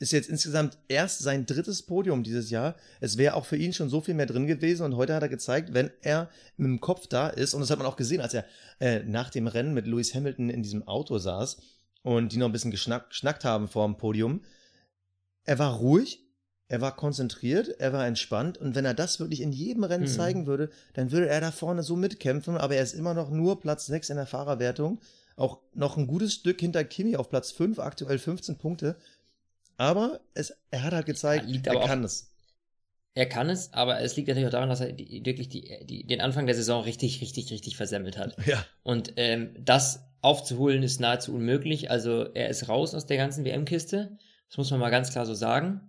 Ist 0.00 0.12
jetzt 0.12 0.28
insgesamt 0.28 0.78
erst 0.86 1.20
sein 1.20 1.44
drittes 1.44 1.82
Podium 1.82 2.22
dieses 2.22 2.50
Jahr. 2.50 2.76
Es 3.00 3.18
wäre 3.18 3.34
auch 3.34 3.44
für 3.44 3.56
ihn 3.56 3.72
schon 3.72 3.88
so 3.88 4.00
viel 4.00 4.14
mehr 4.14 4.26
drin 4.26 4.46
gewesen 4.46 4.84
und 4.84 4.96
heute 4.96 5.14
hat 5.14 5.22
er 5.22 5.28
gezeigt, 5.28 5.74
wenn 5.74 5.90
er 6.02 6.30
mit 6.56 6.68
dem 6.68 6.80
Kopf 6.80 7.08
da 7.08 7.28
ist, 7.28 7.52
und 7.54 7.60
das 7.60 7.70
hat 7.70 7.78
man 7.78 7.86
auch 7.86 7.96
gesehen, 7.96 8.20
als 8.20 8.34
er 8.34 8.44
äh, 8.78 9.00
nach 9.00 9.30
dem 9.30 9.48
Rennen 9.48 9.74
mit 9.74 9.86
Lewis 9.86 10.14
Hamilton 10.14 10.50
in 10.50 10.62
diesem 10.62 10.86
Auto 10.86 11.18
saß 11.18 11.60
und 12.02 12.32
die 12.32 12.36
noch 12.36 12.46
ein 12.46 12.52
bisschen 12.52 12.70
geschnackt, 12.70 13.10
geschnackt 13.10 13.44
haben 13.44 13.66
vor 13.66 13.86
dem 13.86 13.96
Podium, 13.96 14.42
er 15.44 15.58
war 15.58 15.74
ruhig, 15.74 16.27
er 16.68 16.82
war 16.82 16.94
konzentriert, 16.94 17.80
er 17.80 17.94
war 17.94 18.06
entspannt 18.06 18.58
und 18.58 18.74
wenn 18.74 18.84
er 18.84 18.94
das 18.94 19.20
wirklich 19.20 19.40
in 19.40 19.52
jedem 19.52 19.84
Rennen 19.84 20.04
mhm. 20.04 20.08
zeigen 20.08 20.46
würde, 20.46 20.70
dann 20.92 21.10
würde 21.10 21.28
er 21.28 21.40
da 21.40 21.50
vorne 21.50 21.82
so 21.82 21.96
mitkämpfen, 21.96 22.58
aber 22.58 22.76
er 22.76 22.82
ist 22.82 22.92
immer 22.92 23.14
noch 23.14 23.30
nur 23.30 23.60
Platz 23.60 23.86
6 23.86 24.10
in 24.10 24.16
der 24.16 24.26
Fahrerwertung, 24.26 25.00
auch 25.36 25.58
noch 25.74 25.96
ein 25.96 26.06
gutes 26.06 26.34
Stück 26.34 26.60
hinter 26.60 26.84
Kimi 26.84 27.16
auf 27.16 27.30
Platz 27.30 27.52
5, 27.52 27.78
aktuell 27.78 28.18
15 28.18 28.56
Punkte. 28.58 28.96
Aber 29.76 30.20
es, 30.34 30.52
er 30.70 30.82
hat 30.82 30.92
halt 30.92 31.06
gezeigt, 31.06 31.46
ja, 31.48 31.72
er 31.72 31.86
kann 31.86 32.04
es. 32.04 32.32
Er 33.14 33.26
kann 33.26 33.48
es, 33.48 33.72
aber 33.72 34.00
es 34.00 34.16
liegt 34.16 34.28
natürlich 34.28 34.48
auch 34.48 34.52
daran, 34.52 34.68
dass 34.68 34.80
er 34.80 34.92
die, 34.92 35.24
wirklich 35.24 35.48
die, 35.48 35.78
die, 35.84 36.06
den 36.06 36.20
Anfang 36.20 36.46
der 36.46 36.54
Saison 36.54 36.82
richtig, 36.82 37.20
richtig, 37.20 37.50
richtig 37.50 37.76
versemmelt 37.76 38.18
hat. 38.18 38.36
Ja. 38.46 38.64
Und 38.82 39.14
ähm, 39.16 39.54
das 39.58 40.04
aufzuholen 40.20 40.82
ist 40.82 41.00
nahezu 41.00 41.34
unmöglich. 41.34 41.90
Also 41.90 42.24
er 42.34 42.48
ist 42.48 42.68
raus 42.68 42.94
aus 42.94 43.06
der 43.06 43.16
ganzen 43.16 43.44
WM-Kiste. 43.44 44.18
Das 44.48 44.58
muss 44.58 44.70
man 44.70 44.80
mal 44.80 44.90
ganz 44.90 45.10
klar 45.10 45.24
so 45.24 45.34
sagen 45.34 45.88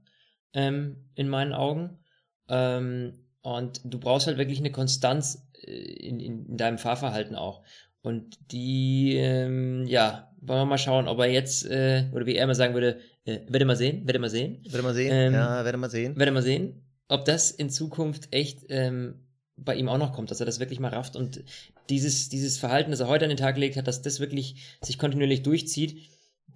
ähm, 0.54 1.10
in 1.16 1.30
meinen 1.30 1.54
Augen. 1.54 2.00
Ähm, 2.48 3.14
und 3.42 3.82
du 3.84 4.00
brauchst 4.00 4.28
halt 4.28 4.38
wirklich 4.38 4.60
eine 4.60 4.72
Konstanz 4.72 5.50
äh, 5.64 5.72
in, 5.72 6.20
in, 6.20 6.46
in 6.46 6.58
deinem 6.58 6.78
Fahrverhalten 6.78 7.36
auch. 7.36 7.64
Und 8.02 8.38
die, 8.52 9.16
ähm, 9.18 9.86
ja, 9.86 10.32
wollen 10.42 10.62
wir 10.62 10.66
mal 10.66 10.78
schauen, 10.78 11.08
ob 11.08 11.20
er 11.20 11.28
jetzt, 11.28 11.66
äh, 11.66 12.06
oder 12.14 12.26
wie 12.26 12.36
er 12.36 12.46
immer 12.46 12.56
sagen 12.56 12.74
würde, 12.74 13.00
äh, 13.26 13.40
werde 13.48 13.66
mal 13.66 13.76
sehen, 13.76 14.06
werde 14.06 14.20
mal 14.20 14.30
sehen. 14.30 14.64
Werde 14.64 14.84
mal 14.84 14.94
sehen, 14.94 15.12
ähm, 15.12 15.34
ja, 15.34 15.66
werde 15.66 15.78
mal 15.78 15.90
sehen. 15.90 16.18
Werde 16.18 16.32
mal 16.32 16.42
sehen, 16.42 16.82
ob 17.10 17.26
das 17.26 17.52
in 17.52 17.70
Zukunft 17.70 18.30
echt 18.32 18.66
ähm, 18.70 19.26
bei 19.58 19.76
ihm 19.76 19.90
auch 19.90 19.98
noch 19.98 20.14
kommt, 20.14 20.32
dass 20.32 20.40
er 20.40 20.46
das 20.46 20.60
wirklich 20.60 20.80
mal 20.80 20.94
rafft 20.94 21.18
und 21.18 21.44
dieses, 21.90 22.30
dieses 22.30 22.58
Verhalten, 22.58 22.92
das 22.92 23.02
er 23.02 23.08
heute 23.08 23.26
an 23.26 23.30
den 23.30 23.38
Tag 23.38 23.56
gelegt 23.56 23.76
hat, 23.76 23.88
dass 23.88 24.02
das 24.02 24.22
wirklich 24.22 24.78
sich 24.82 24.98
kontinuierlich 24.98 25.44
durchzieht, 25.44 26.10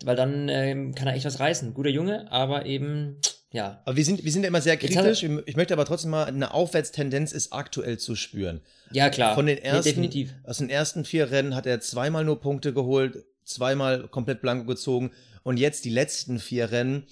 weil 0.05 0.15
dann 0.15 0.47
ähm, 0.47 0.95
kann 0.95 1.07
er 1.07 1.15
echt 1.15 1.25
was 1.25 1.39
reißen. 1.39 1.73
Guter 1.73 1.89
Junge, 1.89 2.31
aber 2.31 2.65
eben 2.65 3.19
ja. 3.53 3.81
Aber 3.86 3.95
wir 3.95 4.03
sind, 4.03 4.25
wir 4.25 4.31
sind 4.31 4.41
ja 4.41 4.48
immer 4.48 4.62
sehr 4.62 4.77
kritisch. 4.77 5.24
Ich 5.45 5.55
möchte 5.55 5.75
aber 5.75 5.86
trotzdem 5.86 6.10
mal, 6.10 6.25
eine 6.25 6.53
Aufwärtstendenz 6.55 7.31
ist 7.31 7.53
aktuell 7.53 8.00
zu 8.00 8.15
spüren. 8.15 8.62
Ja, 8.91 9.12
klar. 9.12 9.36
Von 9.36 9.45
den 9.45 9.60
ersten, 9.60 9.77
nee, 9.77 9.91
definitiv. 9.91 10.33
Aus 10.43 10.57
den 10.57 10.72
ersten 10.72 11.05
vier 11.05 11.29
Rennen 11.29 11.55
hat 11.55 11.67
er 11.67 11.79
zweimal 11.79 12.25
nur 12.25 12.41
Punkte 12.41 12.74
geholt, 12.74 13.24
zweimal 13.45 14.07
komplett 14.07 14.41
blanko 14.41 14.65
gezogen. 14.65 15.12
Und 15.43 15.57
jetzt 15.57 15.86
die 15.86 15.91
letzten 15.91 16.39
vier 16.39 16.72
Rennen, 16.72 17.03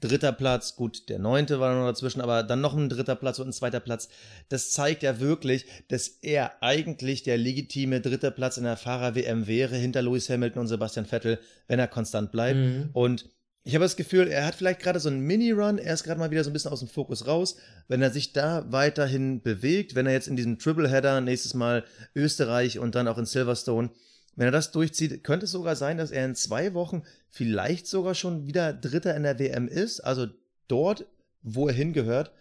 dritter 0.00 0.32
Platz, 0.32 0.76
gut, 0.76 1.10
der 1.10 1.18
neunte 1.18 1.60
war 1.60 1.74
noch 1.74 1.86
dazwischen, 1.86 2.22
aber 2.22 2.42
dann 2.42 2.62
noch 2.62 2.74
ein 2.74 2.88
dritter 2.88 3.14
Platz 3.14 3.38
und 3.38 3.48
ein 3.48 3.52
zweiter 3.52 3.80
Platz. 3.80 4.08
Das 4.48 4.72
zeigt 4.72 5.02
ja 5.02 5.20
wirklich, 5.20 5.66
dass 5.88 6.08
er 6.08 6.62
eigentlich 6.62 7.22
der 7.22 7.36
legitime 7.36 8.00
dritte 8.00 8.30
Platz 8.30 8.56
in 8.56 8.64
der 8.64 8.78
Fahrer-WM 8.78 9.46
wäre, 9.46 9.76
hinter 9.76 10.00
Lewis 10.00 10.30
Hamilton 10.30 10.62
und 10.62 10.68
Sebastian 10.68 11.04
Vettel, 11.04 11.38
wenn 11.68 11.78
er 11.78 11.86
konstant 11.88 12.32
bleibt. 12.32 12.58
Mhm. 12.58 12.90
Und 12.94 13.28
ich 13.64 13.74
habe 13.74 13.84
das 13.84 13.96
Gefühl, 13.96 14.26
er 14.28 14.44
hat 14.44 14.56
vielleicht 14.56 14.80
gerade 14.80 14.98
so 14.98 15.08
einen 15.08 15.20
Mini-Run, 15.20 15.78
er 15.78 15.94
ist 15.94 16.02
gerade 16.02 16.18
mal 16.18 16.32
wieder 16.32 16.42
so 16.42 16.50
ein 16.50 16.52
bisschen 16.52 16.72
aus 16.72 16.80
dem 16.80 16.88
Fokus 16.88 17.28
raus. 17.28 17.56
Wenn 17.86 18.02
er 18.02 18.10
sich 18.10 18.32
da 18.32 18.64
weiterhin 18.72 19.40
bewegt, 19.40 19.94
wenn 19.94 20.06
er 20.06 20.12
jetzt 20.12 20.26
in 20.26 20.34
diesem 20.34 20.58
Triple-Header 20.58 21.20
nächstes 21.20 21.54
Mal 21.54 21.84
Österreich 22.16 22.80
und 22.80 22.96
dann 22.96 23.06
auch 23.06 23.18
in 23.18 23.26
Silverstone, 23.26 23.90
wenn 24.34 24.46
er 24.46 24.52
das 24.52 24.72
durchzieht, 24.72 25.22
könnte 25.22 25.44
es 25.44 25.52
sogar 25.52 25.76
sein, 25.76 25.98
dass 25.98 26.10
er 26.10 26.24
in 26.24 26.34
zwei 26.34 26.74
Wochen 26.74 27.02
vielleicht 27.28 27.86
sogar 27.86 28.14
schon 28.14 28.46
wieder 28.46 28.72
Dritter 28.72 29.14
in 29.14 29.22
der 29.22 29.38
WM 29.38 29.68
ist, 29.68 30.00
also 30.00 30.26
dort, 30.66 31.06
wo 31.42 31.68
er 31.68 31.74
hingehört. 31.74 32.32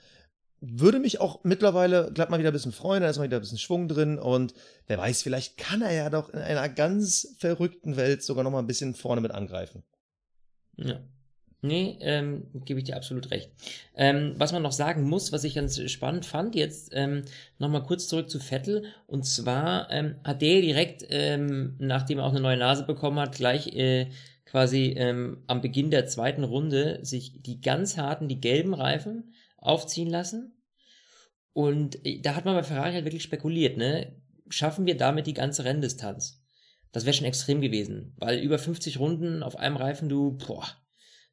Würde 0.60 1.00
mich 1.00 1.20
auch 1.20 1.44
mittlerweile 1.44 2.12
glatt 2.14 2.30
mal 2.30 2.40
wieder 2.40 2.50
ein 2.50 2.54
bisschen 2.54 2.72
freuen, 2.72 3.02
da 3.02 3.10
ist 3.10 3.18
mal 3.18 3.26
wieder 3.26 3.38
ein 3.38 3.42
bisschen 3.42 3.58
Schwung 3.58 3.88
drin 3.88 4.18
und 4.18 4.54
wer 4.88 4.98
weiß, 4.98 5.22
vielleicht 5.22 5.58
kann 5.58 5.82
er 5.82 5.92
ja 5.92 6.10
doch 6.10 6.30
in 6.30 6.40
einer 6.40 6.70
ganz 6.70 7.36
verrückten 7.38 7.96
Welt 7.96 8.24
sogar 8.24 8.44
noch 8.44 8.52
mal 8.52 8.60
ein 8.60 8.68
bisschen 8.68 8.96
vorne 8.96 9.22
mit 9.22 9.32
angreifen. 9.32 9.84
Ja. 10.78 11.02
Nee, 11.64 11.98
ähm, 12.02 12.48
gebe 12.66 12.80
ich 12.80 12.86
dir 12.86 12.96
absolut 12.96 13.30
recht. 13.30 13.52
Ähm, 13.96 14.34
was 14.38 14.52
man 14.52 14.64
noch 14.64 14.72
sagen 14.72 15.04
muss, 15.04 15.32
was 15.32 15.44
ich 15.44 15.54
ganz 15.54 15.80
spannend 15.92 16.26
fand, 16.26 16.56
jetzt 16.56 16.90
ähm, 16.94 17.24
nochmal 17.60 17.84
kurz 17.84 18.08
zurück 18.08 18.32
zu 18.32 18.40
Vettel. 18.40 18.86
Und 19.06 19.28
zwar 19.28 19.92
ähm, 19.92 20.16
hat 20.24 20.42
der 20.42 20.62
direkt, 20.62 21.06
ähm, 21.10 21.76
nachdem 21.78 22.18
er 22.18 22.26
auch 22.26 22.32
eine 22.32 22.42
neue 22.42 22.58
Nase 22.58 22.84
bekommen 22.84 23.20
hat, 23.20 23.36
gleich 23.36 23.68
äh, 23.76 24.10
quasi 24.46 24.96
ähm, 24.98 25.44
am 25.46 25.62
Beginn 25.62 25.92
der 25.92 26.08
zweiten 26.08 26.44
Runde 26.44 27.00
sich 27.04 27.44
die 27.44 27.62
ganz 27.62 27.96
harten, 27.96 28.28
die 28.28 28.42
gelben 28.42 28.74
Reifen 28.74 29.34
aufziehen 29.58 30.10
lassen. 30.10 30.58
Und 31.54 32.04
äh, 32.06 32.22
da 32.22 32.36
hat 32.36 32.46
man 32.46 32.56
bei 32.56 32.64
Ferrari 32.64 32.94
halt 32.94 33.06
wirklich 33.06 33.24
spekuliert, 33.24 33.78
ne? 33.78 34.16
Schaffen 34.50 34.88
wir 34.88 34.98
damit 34.98 35.28
die 35.28 35.34
ganze 35.34 35.64
Renndistanz? 35.64 36.41
Das 36.92 37.06
wäre 37.06 37.14
schon 37.14 37.26
extrem 37.26 37.62
gewesen, 37.62 38.14
weil 38.18 38.40
über 38.40 38.60
50 38.60 39.00
Runden 39.00 39.44
auf 39.44 39.56
einem 39.58 39.78
Reifen, 39.78 40.10
du, 40.10 40.32
boah, 40.32 40.66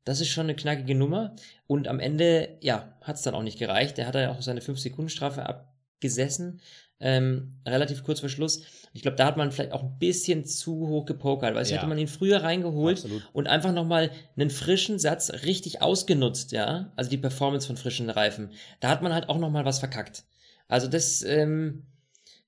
das 0.05 0.21
ist 0.21 0.29
schon 0.29 0.45
eine 0.45 0.57
knackige 0.57 0.95
Nummer. 0.95 1.35
Und 1.67 1.89
am 1.89 2.01
Ende, 2.01 2.57
ja, 2.63 2.97
hat 3.03 3.17
es 3.17 3.23
dann 3.23 3.35
auch 3.35 3.43
nicht 3.43 3.59
gereicht. 3.59 3.99
Der 3.99 4.07
hat 4.07 4.15
ja 4.15 4.31
auch 4.31 4.41
seine 4.41 4.61
5-Sekunden-Strafe 4.61 5.45
abgesessen, 5.45 6.61
ähm, 7.01 7.61
relativ 7.67 8.03
kurz 8.05 8.21
vor 8.21 8.29
Schluss. 8.29 8.63
Ich 8.93 9.03
glaube, 9.03 9.17
da 9.17 9.27
hat 9.27 9.37
man 9.37 9.53
vielleicht 9.53 9.73
auch 9.73 9.83
ein 9.83 9.99
bisschen 9.99 10.45
zu 10.47 10.89
hoch 10.89 11.05
gepokert, 11.05 11.55
weil 11.55 11.67
ja. 11.67 11.77
hätte 11.77 11.87
man 11.87 11.99
ihn 11.99 12.09
früher 12.09 12.43
reingeholt 12.43 12.99
Absolut. 12.99 13.29
und 13.33 13.47
einfach 13.49 13.73
nochmal 13.73 14.11
einen 14.37 14.51
frischen 14.51 14.99
Satz 14.99 15.31
richtig 15.45 15.83
ausgenutzt, 15.83 16.53
ja. 16.53 16.91
Also 16.97 17.11
die 17.11 17.19
Performance 17.19 17.67
von 17.67 17.77
frischen 17.77 18.09
Reifen. 18.11 18.51
Da 18.81 18.89
hat 18.89 19.03
man 19.03 19.13
halt 19.13 19.29
auch 19.29 19.39
nochmal 19.39 19.65
was 19.65 19.79
verkackt. 19.79 20.25
Also 20.69 20.89
das, 20.89 21.23
ähm, 21.23 21.85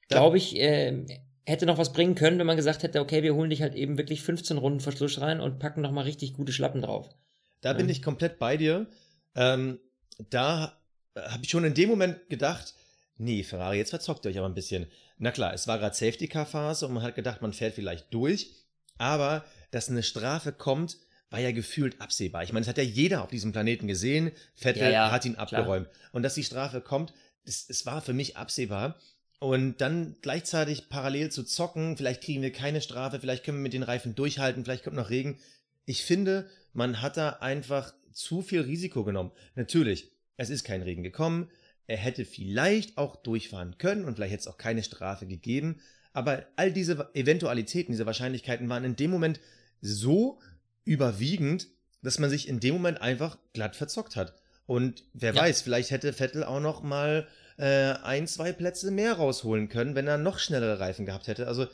glaube 0.09 0.39
ich, 0.39 0.57
äh, 0.57 1.05
hätte 1.51 1.67
noch 1.67 1.79
was 1.79 1.93
bringen 1.93 2.15
können, 2.15 2.39
wenn 2.39 2.47
man 2.47 2.57
gesagt 2.57 2.83
hätte, 2.83 3.01
okay, 3.01 3.23
wir 3.23 3.35
holen 3.35 3.51
dich 3.51 3.63
halt 3.63 3.75
eben 3.75 3.99
wirklich 3.99 4.23
15 4.23 4.57
Runden 4.59 4.81
Verschluss 4.81 5.21
rein 5.21 5.41
und 5.41 5.59
packen 5.59 5.81
nochmal 5.81 6.05
richtig 6.05 6.35
gute 6.35 6.53
Schlappen 6.53 6.83
drauf. 6.83 7.09
Da 7.61 7.73
ja. 7.73 7.77
bin 7.77 7.89
ich 7.89 8.03
komplett 8.03 8.39
bei 8.39 8.57
dir. 8.57 8.87
Ähm, 9.35 9.79
da 10.31 10.79
habe 11.17 11.43
ich 11.43 11.51
schon 11.51 11.65
in 11.65 11.75
dem 11.75 11.89
Moment 11.89 12.29
gedacht, 12.29 12.75
nee, 13.17 13.43
Ferrari, 13.43 13.79
jetzt 13.79 13.91
verzockt 13.91 14.25
ihr 14.25 14.31
euch 14.31 14.39
aber 14.39 14.49
ein 14.49 14.55
bisschen. 14.55 14.87
Na 15.19 15.31
klar, 15.31 15.53
es 15.53 15.67
war 15.67 15.79
gerade 15.79 15.95
Safety-Car-Phase 15.95 16.87
und 16.87 16.95
man 16.95 17.03
hat 17.03 17.15
gedacht, 17.15 17.43
man 17.43 17.53
fährt 17.53 17.75
vielleicht 17.75 18.13
durch, 18.15 18.51
aber 18.99 19.45
dass 19.71 19.89
eine 19.89 20.03
Strafe 20.03 20.53
kommt, 20.53 20.97
war 21.31 21.41
ja 21.41 21.53
gefühlt 21.53 22.01
absehbar. 22.01 22.43
Ich 22.43 22.53
meine, 22.53 22.63
es 22.63 22.69
hat 22.69 22.79
ja 22.79 22.83
jeder 22.83 23.23
auf 23.23 23.31
diesem 23.31 23.53
Planeten 23.53 23.87
gesehen, 23.87 24.33
Vettel 24.55 24.83
ja, 24.85 24.91
ja, 24.91 25.11
hat 25.11 25.25
ihn 25.25 25.37
abgeräumt. 25.37 25.91
Klar. 25.91 26.11
Und 26.13 26.23
dass 26.23 26.35
die 26.35 26.45
Strafe 26.45 26.81
kommt, 26.81 27.13
es 27.45 27.87
war 27.87 28.03
für 28.03 28.13
mich 28.13 28.37
absehbar. 28.37 28.99
Und 29.41 29.81
dann 29.81 30.17
gleichzeitig 30.21 30.91
parallel 30.91 31.31
zu 31.31 31.45
zocken, 31.45 31.97
vielleicht 31.97 32.23
kriegen 32.23 32.43
wir 32.43 32.53
keine 32.53 32.83
Strafe, 32.83 33.21
vielleicht 33.21 33.43
können 33.43 33.59
wir 33.59 33.63
mit 33.63 33.73
den 33.73 33.83
Reifen 33.83 34.15
durchhalten, 34.15 34.65
vielleicht 34.65 34.85
kommt 34.85 34.97
noch 34.97 35.09
Regen. 35.09 35.39
Ich 35.87 36.05
finde, 36.05 36.49
man 36.75 37.01
hat 37.01 37.17
da 37.17 37.31
einfach 37.41 37.95
zu 38.13 38.43
viel 38.43 38.61
Risiko 38.61 39.03
genommen. 39.03 39.33
Natürlich, 39.55 40.13
es 40.37 40.51
ist 40.51 40.65
kein 40.65 40.83
Regen 40.83 41.03
gekommen, 41.03 41.51
er 41.87 41.97
hätte 41.97 42.27
vielleicht 42.27 42.99
auch 42.99 43.17
durchfahren 43.17 43.79
können 43.79 44.05
und 44.05 44.15
vielleicht 44.15 44.33
hätte 44.33 44.43
es 44.43 44.47
auch 44.47 44.59
keine 44.59 44.83
Strafe 44.83 45.27
gegeben. 45.27 45.81
Aber 46.13 46.47
all 46.57 46.71
diese 46.71 47.11
Eventualitäten, 47.15 47.93
diese 47.93 48.07
Wahrscheinlichkeiten 48.07 48.69
waren 48.69 48.85
in 48.85 48.95
dem 48.95 49.11
Moment 49.11 49.41
so 49.81 50.39
überwiegend, 50.85 51.69
dass 52.03 52.19
man 52.19 52.31
sich 52.31 52.47
in 52.47 52.61
dem 52.61 52.75
Moment 52.75 53.01
einfach 53.01 53.39
glatt 53.55 53.75
verzockt 53.75 54.17
hat. 54.17 54.35
Und 54.67 55.05
wer 55.15 55.35
ja. 55.35 55.41
weiß, 55.41 55.63
vielleicht 55.63 55.91
hätte 55.91 56.13
Vettel 56.13 56.45
auch 56.45 56.61
noch 56.61 56.83
mal 56.83 57.27
äh, 57.61 57.95
ein, 58.03 58.27
zwei 58.27 58.53
Plätze 58.53 58.91
mehr 58.91 59.13
rausholen 59.13 59.69
können, 59.69 59.95
wenn 59.95 60.07
er 60.07 60.17
noch 60.17 60.39
schnellere 60.39 60.81
Reifen 60.81 61.05
gehabt 61.05 61.29
hätte. 61.29 61.47
Also 61.47 61.67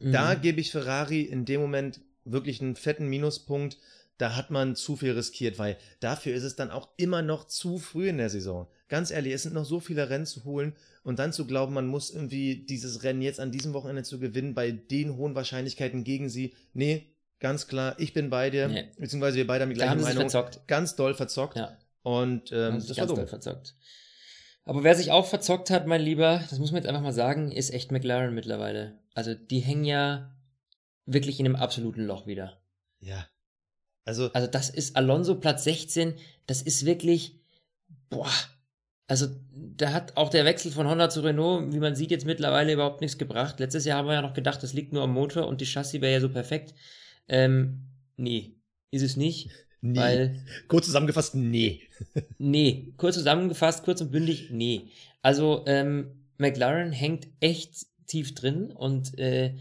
mhm. 0.00 0.12
da 0.12 0.34
gebe 0.34 0.60
ich 0.60 0.72
Ferrari 0.72 1.22
in 1.22 1.44
dem 1.44 1.60
Moment 1.60 2.00
wirklich 2.24 2.60
einen 2.60 2.74
fetten 2.74 3.06
Minuspunkt. 3.08 3.78
Da 4.18 4.34
hat 4.34 4.50
man 4.50 4.74
zu 4.74 4.96
viel 4.96 5.12
riskiert, 5.12 5.58
weil 5.58 5.76
dafür 6.00 6.34
ist 6.34 6.42
es 6.42 6.56
dann 6.56 6.70
auch 6.70 6.88
immer 6.96 7.22
noch 7.22 7.46
zu 7.46 7.78
früh 7.78 8.08
in 8.08 8.18
der 8.18 8.28
Saison. 8.28 8.66
Ganz 8.88 9.12
ehrlich, 9.12 9.32
es 9.32 9.44
sind 9.44 9.54
noch 9.54 9.64
so 9.64 9.78
viele 9.78 10.10
Rennen 10.10 10.26
zu 10.26 10.44
holen 10.44 10.74
und 11.04 11.20
dann 11.20 11.32
zu 11.32 11.46
glauben, 11.46 11.74
man 11.74 11.86
muss 11.86 12.10
irgendwie 12.10 12.64
dieses 12.64 13.04
Rennen 13.04 13.22
jetzt 13.22 13.38
an 13.38 13.52
diesem 13.52 13.72
Wochenende 13.72 14.02
zu 14.02 14.18
gewinnen, 14.18 14.54
bei 14.54 14.72
den 14.72 15.16
hohen 15.16 15.34
Wahrscheinlichkeiten 15.36 16.02
gegen 16.02 16.28
sie. 16.28 16.54
Nee, 16.72 17.06
ganz 17.38 17.68
klar, 17.68 17.94
ich 17.98 18.14
bin 18.14 18.30
bei 18.30 18.50
dir, 18.50 18.68
nee. 18.68 18.88
beziehungsweise 18.98 19.36
wir 19.36 19.46
beide 19.46 19.62
haben 19.62 19.70
die 19.70 19.76
gleiche 19.76 19.96
Meinung. 19.96 20.22
Verzockt. 20.22 20.66
Ganz 20.66 20.96
doll 20.96 21.14
verzockt. 21.14 21.56
Ja. 21.56 21.76
Und 22.02 22.52
ähm, 22.52 22.82
das 22.86 22.96
war 22.96 23.06
dumm. 23.06 23.26
verzockt. 23.26 23.74
Aber 24.64 24.82
wer 24.82 24.94
sich 24.94 25.10
auch 25.10 25.26
verzockt 25.26 25.70
hat, 25.70 25.86
mein 25.86 26.00
Lieber, 26.00 26.42
das 26.48 26.58
muss 26.58 26.72
man 26.72 26.80
jetzt 26.80 26.88
einfach 26.88 27.02
mal 27.02 27.12
sagen, 27.12 27.52
ist 27.52 27.70
echt 27.70 27.92
McLaren 27.92 28.34
mittlerweile. 28.34 28.98
Also 29.14 29.34
die 29.34 29.60
hängen 29.60 29.84
ja 29.84 30.34
wirklich 31.06 31.38
in 31.38 31.46
einem 31.46 31.56
absoluten 31.56 32.04
Loch 32.04 32.26
wieder. 32.26 32.58
Ja. 33.00 33.28
Also, 34.04 34.30
also 34.32 34.46
das 34.46 34.70
ist 34.70 34.96
Alonso 34.96 35.36
Platz 35.36 35.64
16, 35.64 36.14
das 36.46 36.62
ist 36.62 36.84
wirklich, 36.84 37.40
boah, 38.10 38.30
also 39.06 39.28
da 39.52 39.92
hat 39.92 40.16
auch 40.16 40.30
der 40.30 40.44
Wechsel 40.44 40.72
von 40.72 40.88
Honda 40.88 41.10
zu 41.10 41.20
Renault, 41.20 41.72
wie 41.72 41.78
man 41.78 41.94
sieht, 41.94 42.10
jetzt 42.10 42.26
mittlerweile 42.26 42.72
überhaupt 42.72 43.00
nichts 43.00 43.18
gebracht. 43.18 43.60
Letztes 43.60 43.84
Jahr 43.84 43.98
haben 43.98 44.08
wir 44.08 44.14
ja 44.14 44.22
noch 44.22 44.34
gedacht, 44.34 44.62
das 44.62 44.72
liegt 44.72 44.92
nur 44.92 45.02
am 45.02 45.12
Motor 45.12 45.46
und 45.46 45.60
die 45.60 45.66
Chassis 45.66 46.00
wäre 46.00 46.12
ja 46.12 46.20
so 46.20 46.30
perfekt. 46.30 46.74
Ähm, 47.28 47.82
nee, 48.16 48.56
ist 48.90 49.02
es 49.02 49.16
nicht. 49.16 49.50
Nee. 49.86 49.98
Weil, 49.98 50.40
kurz 50.66 50.86
zusammengefasst, 50.86 51.34
nee. 51.34 51.82
nee, 52.38 52.94
kurz 52.96 53.16
zusammengefasst, 53.16 53.84
kurz 53.84 54.00
und 54.00 54.10
bündig, 54.10 54.48
nee. 54.50 54.88
Also 55.20 55.62
ähm, 55.66 56.24
McLaren 56.38 56.90
hängt 56.90 57.28
echt 57.40 57.86
tief 58.06 58.34
drin 58.34 58.72
und 58.72 59.18
äh, 59.18 59.54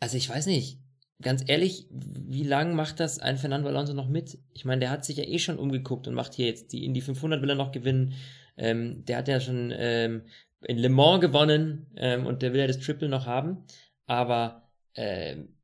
also 0.00 0.16
ich 0.16 0.30
weiß 0.30 0.46
nicht, 0.46 0.78
ganz 1.20 1.44
ehrlich, 1.46 1.86
wie 1.90 2.44
lange 2.44 2.72
macht 2.72 2.98
das 2.98 3.18
ein 3.18 3.36
Fernando 3.36 3.68
Alonso 3.68 3.92
noch 3.92 4.08
mit? 4.08 4.38
Ich 4.54 4.64
meine, 4.64 4.80
der 4.80 4.90
hat 4.90 5.04
sich 5.04 5.18
ja 5.18 5.24
eh 5.24 5.38
schon 5.38 5.58
umgeguckt 5.58 6.08
und 6.08 6.14
macht 6.14 6.32
hier 6.32 6.46
jetzt 6.46 6.72
die 6.72 6.86
Indy 6.86 7.02
500 7.02 7.42
will 7.42 7.50
er 7.50 7.56
noch 7.56 7.72
gewinnen. 7.72 8.14
Ähm, 8.56 9.04
der 9.04 9.18
hat 9.18 9.28
ja 9.28 9.38
schon 9.38 9.70
ähm, 9.76 10.22
in 10.64 10.78
Le 10.78 10.88
Mans 10.88 11.20
gewonnen 11.20 11.88
ähm, 11.98 12.24
und 12.24 12.40
der 12.40 12.54
will 12.54 12.60
ja 12.60 12.66
das 12.66 12.78
Triple 12.78 13.10
noch 13.10 13.26
haben. 13.26 13.66
Aber 14.06 14.70
ähm, 14.94 15.55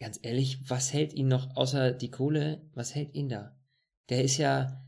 ganz 0.00 0.18
ehrlich, 0.22 0.58
was 0.68 0.92
hält 0.92 1.12
ihn 1.12 1.28
noch 1.28 1.56
außer 1.56 1.92
die 1.92 2.10
Kohle? 2.10 2.60
Was 2.74 2.94
hält 2.94 3.14
ihn 3.14 3.28
da? 3.28 3.56
Der 4.08 4.24
ist 4.24 4.36
ja. 4.36 4.82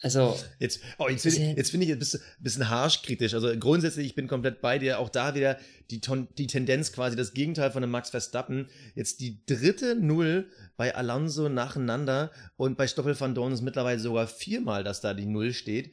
Also. 0.00 0.36
Jetzt, 0.58 0.80
oh, 0.98 1.08
jetzt, 1.08 1.22
finde 1.22 1.38
ich, 1.38 1.56
jetzt 1.56 1.70
find 1.70 1.84
ich 1.84 1.92
ein 1.92 1.98
bisschen, 1.98 2.20
bisschen 2.40 2.68
harsch 2.68 3.02
kritisch. 3.02 3.34
Also 3.34 3.56
grundsätzlich, 3.58 4.06
ich 4.06 4.14
bin 4.14 4.26
komplett 4.26 4.60
bei 4.60 4.78
dir. 4.78 4.98
Auch 4.98 5.08
da 5.08 5.34
wieder 5.34 5.58
die, 5.90 6.00
die 6.38 6.46
Tendenz 6.46 6.92
quasi, 6.92 7.16
das 7.16 7.34
Gegenteil 7.34 7.70
von 7.70 7.82
einem 7.82 7.92
Max 7.92 8.10
Verstappen. 8.10 8.68
Jetzt 8.94 9.20
die 9.20 9.44
dritte 9.46 9.94
Null 9.94 10.48
bei 10.76 10.94
Alonso 10.94 11.48
nacheinander 11.48 12.32
und 12.56 12.76
bei 12.76 12.88
Stoffel 12.88 13.18
van 13.18 13.34
Dorn 13.34 13.52
ist 13.52 13.62
mittlerweile 13.62 14.00
sogar 14.00 14.26
viermal, 14.26 14.82
dass 14.82 15.00
da 15.00 15.14
die 15.14 15.26
Null 15.26 15.52
steht. 15.52 15.92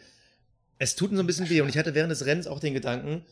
Es 0.80 0.96
tut 0.96 1.12
mir 1.12 1.18
so 1.18 1.24
ein 1.24 1.28
bisschen 1.28 1.50
weh 1.50 1.62
und 1.62 1.70
ich 1.70 1.78
hatte 1.78 1.94
während 1.94 2.12
des 2.12 2.26
Rennens 2.26 2.48
auch 2.48 2.60
den 2.60 2.74
Gedanken, 2.74 3.26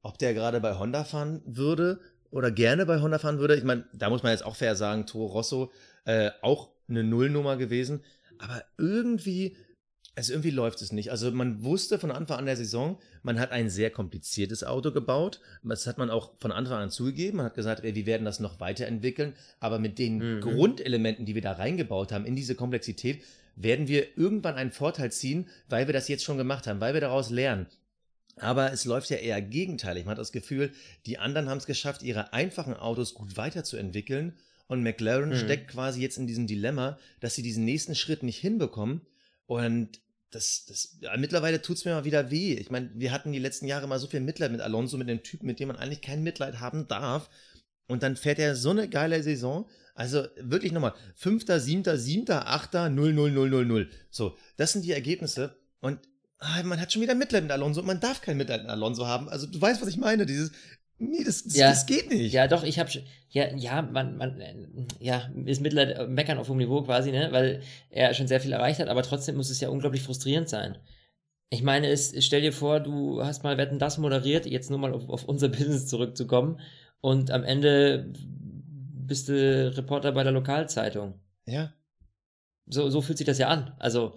ob 0.00 0.18
der 0.18 0.32
gerade 0.32 0.60
bei 0.60 0.78
Honda 0.78 1.04
fahren 1.04 1.42
würde 1.44 2.00
oder 2.34 2.50
gerne 2.50 2.84
bei 2.84 3.00
Honda 3.00 3.18
fahren 3.18 3.38
würde. 3.38 3.54
Ich 3.54 3.64
meine, 3.64 3.84
da 3.92 4.10
muss 4.10 4.22
man 4.22 4.32
jetzt 4.32 4.44
auch 4.44 4.56
fair 4.56 4.74
sagen, 4.74 5.06
Toro 5.06 5.26
Rosso 5.26 5.72
äh, 6.04 6.30
auch 6.42 6.70
eine 6.88 7.04
Nullnummer 7.04 7.56
gewesen, 7.56 8.02
aber 8.38 8.64
irgendwie 8.76 9.56
also 10.16 10.32
irgendwie 10.32 10.50
läuft 10.50 10.80
es 10.80 10.92
nicht. 10.92 11.10
Also 11.10 11.32
man 11.32 11.64
wusste 11.64 11.98
von 11.98 12.12
Anfang 12.12 12.38
an 12.38 12.46
der 12.46 12.56
Saison, 12.56 13.00
man 13.24 13.40
hat 13.40 13.50
ein 13.50 13.68
sehr 13.68 13.90
kompliziertes 13.90 14.62
Auto 14.62 14.92
gebaut. 14.92 15.40
Das 15.64 15.88
hat 15.88 15.98
man 15.98 16.08
auch 16.08 16.34
von 16.38 16.52
Anfang 16.52 16.78
an 16.78 16.90
zugegeben. 16.90 17.38
Man 17.38 17.46
hat 17.46 17.54
gesagt, 17.54 17.82
ey, 17.82 17.96
wir 17.96 18.06
werden 18.06 18.24
das 18.24 18.38
noch 18.38 18.60
weiterentwickeln. 18.60 19.34
Aber 19.58 19.80
mit 19.80 19.98
den 19.98 20.36
mhm. 20.36 20.40
Grundelementen, 20.40 21.26
die 21.26 21.34
wir 21.34 21.42
da 21.42 21.52
reingebaut 21.52 22.12
haben 22.12 22.26
in 22.26 22.36
diese 22.36 22.54
Komplexität, 22.54 23.24
werden 23.56 23.88
wir 23.88 24.16
irgendwann 24.16 24.54
einen 24.54 24.70
Vorteil 24.70 25.10
ziehen, 25.10 25.48
weil 25.68 25.88
wir 25.88 25.92
das 25.92 26.06
jetzt 26.06 26.22
schon 26.22 26.38
gemacht 26.38 26.68
haben, 26.68 26.80
weil 26.80 26.94
wir 26.94 27.00
daraus 27.00 27.30
lernen. 27.30 27.66
Aber 28.36 28.72
es 28.72 28.84
läuft 28.84 29.10
ja 29.10 29.16
eher 29.16 29.40
gegenteilig. 29.40 30.04
Man 30.04 30.12
hat 30.12 30.18
das 30.18 30.32
Gefühl, 30.32 30.72
die 31.06 31.18
anderen 31.18 31.48
haben 31.48 31.58
es 31.58 31.66
geschafft, 31.66 32.02
ihre 32.02 32.32
einfachen 32.32 32.74
Autos 32.74 33.14
gut 33.14 33.36
weiterzuentwickeln. 33.36 34.36
Und 34.66 34.82
McLaren 34.82 35.30
mhm. 35.30 35.36
steckt 35.36 35.68
quasi 35.68 36.00
jetzt 36.00 36.16
in 36.18 36.26
diesem 36.26 36.46
Dilemma, 36.46 36.98
dass 37.20 37.34
sie 37.34 37.42
diesen 37.42 37.64
nächsten 37.64 37.94
Schritt 37.94 38.22
nicht 38.22 38.38
hinbekommen. 38.38 39.02
Und 39.46 40.00
das, 40.30 40.64
das, 40.66 40.96
ja, 41.00 41.16
mittlerweile 41.16 41.62
tut's 41.62 41.84
mir 41.84 41.92
mal 41.92 42.04
wieder 42.04 42.30
weh. 42.30 42.54
Ich 42.54 42.70
meine, 42.70 42.90
wir 42.94 43.12
hatten 43.12 43.32
die 43.32 43.38
letzten 43.38 43.66
Jahre 43.66 43.86
mal 43.86 43.98
so 43.98 44.06
viel 44.06 44.20
Mitleid 44.20 44.50
mit 44.50 44.60
Alonso, 44.60 44.96
mit 44.96 45.08
dem 45.08 45.22
Typen, 45.22 45.46
mit 45.46 45.60
dem 45.60 45.68
man 45.68 45.76
eigentlich 45.76 46.02
kein 46.02 46.22
Mitleid 46.22 46.60
haben 46.60 46.88
darf. 46.88 47.30
Und 47.86 48.02
dann 48.02 48.16
fährt 48.16 48.38
er 48.38 48.56
so 48.56 48.70
eine 48.70 48.88
geile 48.88 49.22
Saison. 49.22 49.68
Also 49.94 50.26
wirklich 50.40 50.72
nochmal, 50.72 50.94
fünfter, 51.14 51.60
siebter, 51.60 51.98
siebter, 51.98 52.48
achter, 52.48 52.88
null, 52.88 53.12
null, 53.12 53.30
null, 53.30 53.50
null, 53.50 53.64
null. 53.64 53.90
So, 54.10 54.36
das 54.56 54.72
sind 54.72 54.84
die 54.84 54.92
Ergebnisse. 54.92 55.56
Und 55.80 56.00
man 56.64 56.80
hat 56.80 56.92
schon 56.92 57.02
wieder 57.02 57.14
Mitleid 57.14 57.42
mit 57.42 57.52
Alonso 57.52 57.80
und 57.80 57.86
man 57.86 58.00
darf 58.00 58.20
kein 58.20 58.36
Mitleid 58.36 58.62
mit 58.62 58.70
Alonso 58.70 59.06
haben. 59.06 59.28
Also 59.28 59.46
du 59.46 59.60
weißt, 59.60 59.80
was 59.80 59.88
ich 59.88 59.96
meine. 59.96 60.26
Dieses, 60.26 60.52
Nee, 60.98 61.24
das, 61.24 61.42
das, 61.42 61.56
ja, 61.56 61.70
das 61.70 61.86
geht 61.86 62.08
nicht. 62.08 62.32
Ja, 62.32 62.46
doch, 62.46 62.62
ich 62.62 62.78
habe 62.78 62.90
ja, 63.28 63.52
ja, 63.56 63.82
man, 63.82 64.16
man, 64.16 64.40
ja, 65.00 65.28
ist 65.44 65.60
Mitleid 65.60 66.08
meckern 66.08 66.38
auf 66.38 66.48
hohem 66.48 66.58
Niveau 66.58 66.82
quasi, 66.82 67.10
ne, 67.10 67.28
weil 67.32 67.62
er 67.90 68.14
schon 68.14 68.28
sehr 68.28 68.40
viel 68.40 68.52
erreicht 68.52 68.78
hat, 68.78 68.88
aber 68.88 69.02
trotzdem 69.02 69.36
muss 69.36 69.50
es 69.50 69.60
ja 69.60 69.70
unglaublich 69.70 70.02
frustrierend 70.02 70.48
sein. 70.48 70.78
Ich 71.50 71.62
meine, 71.62 71.88
es, 71.88 72.14
stell 72.24 72.42
dir 72.42 72.52
vor, 72.52 72.80
du 72.80 73.24
hast 73.24 73.42
mal 73.42 73.58
Wetten 73.58 73.78
das 73.80 73.98
moderiert, 73.98 74.46
jetzt 74.46 74.70
nur 74.70 74.78
mal 74.78 74.92
auf, 74.92 75.08
auf 75.08 75.24
unser 75.24 75.48
Business 75.50 75.86
zurückzukommen 75.88 76.60
und 77.00 77.32
am 77.32 77.42
Ende 77.42 78.12
bist 79.06 79.28
du 79.28 79.76
Reporter 79.76 80.12
bei 80.12 80.22
der 80.22 80.32
Lokalzeitung. 80.32 81.20
Ja. 81.44 81.72
So, 82.66 82.88
so 82.88 83.02
fühlt 83.02 83.18
sich 83.18 83.26
das 83.26 83.38
ja 83.38 83.48
an. 83.48 83.74
Also, 83.78 84.14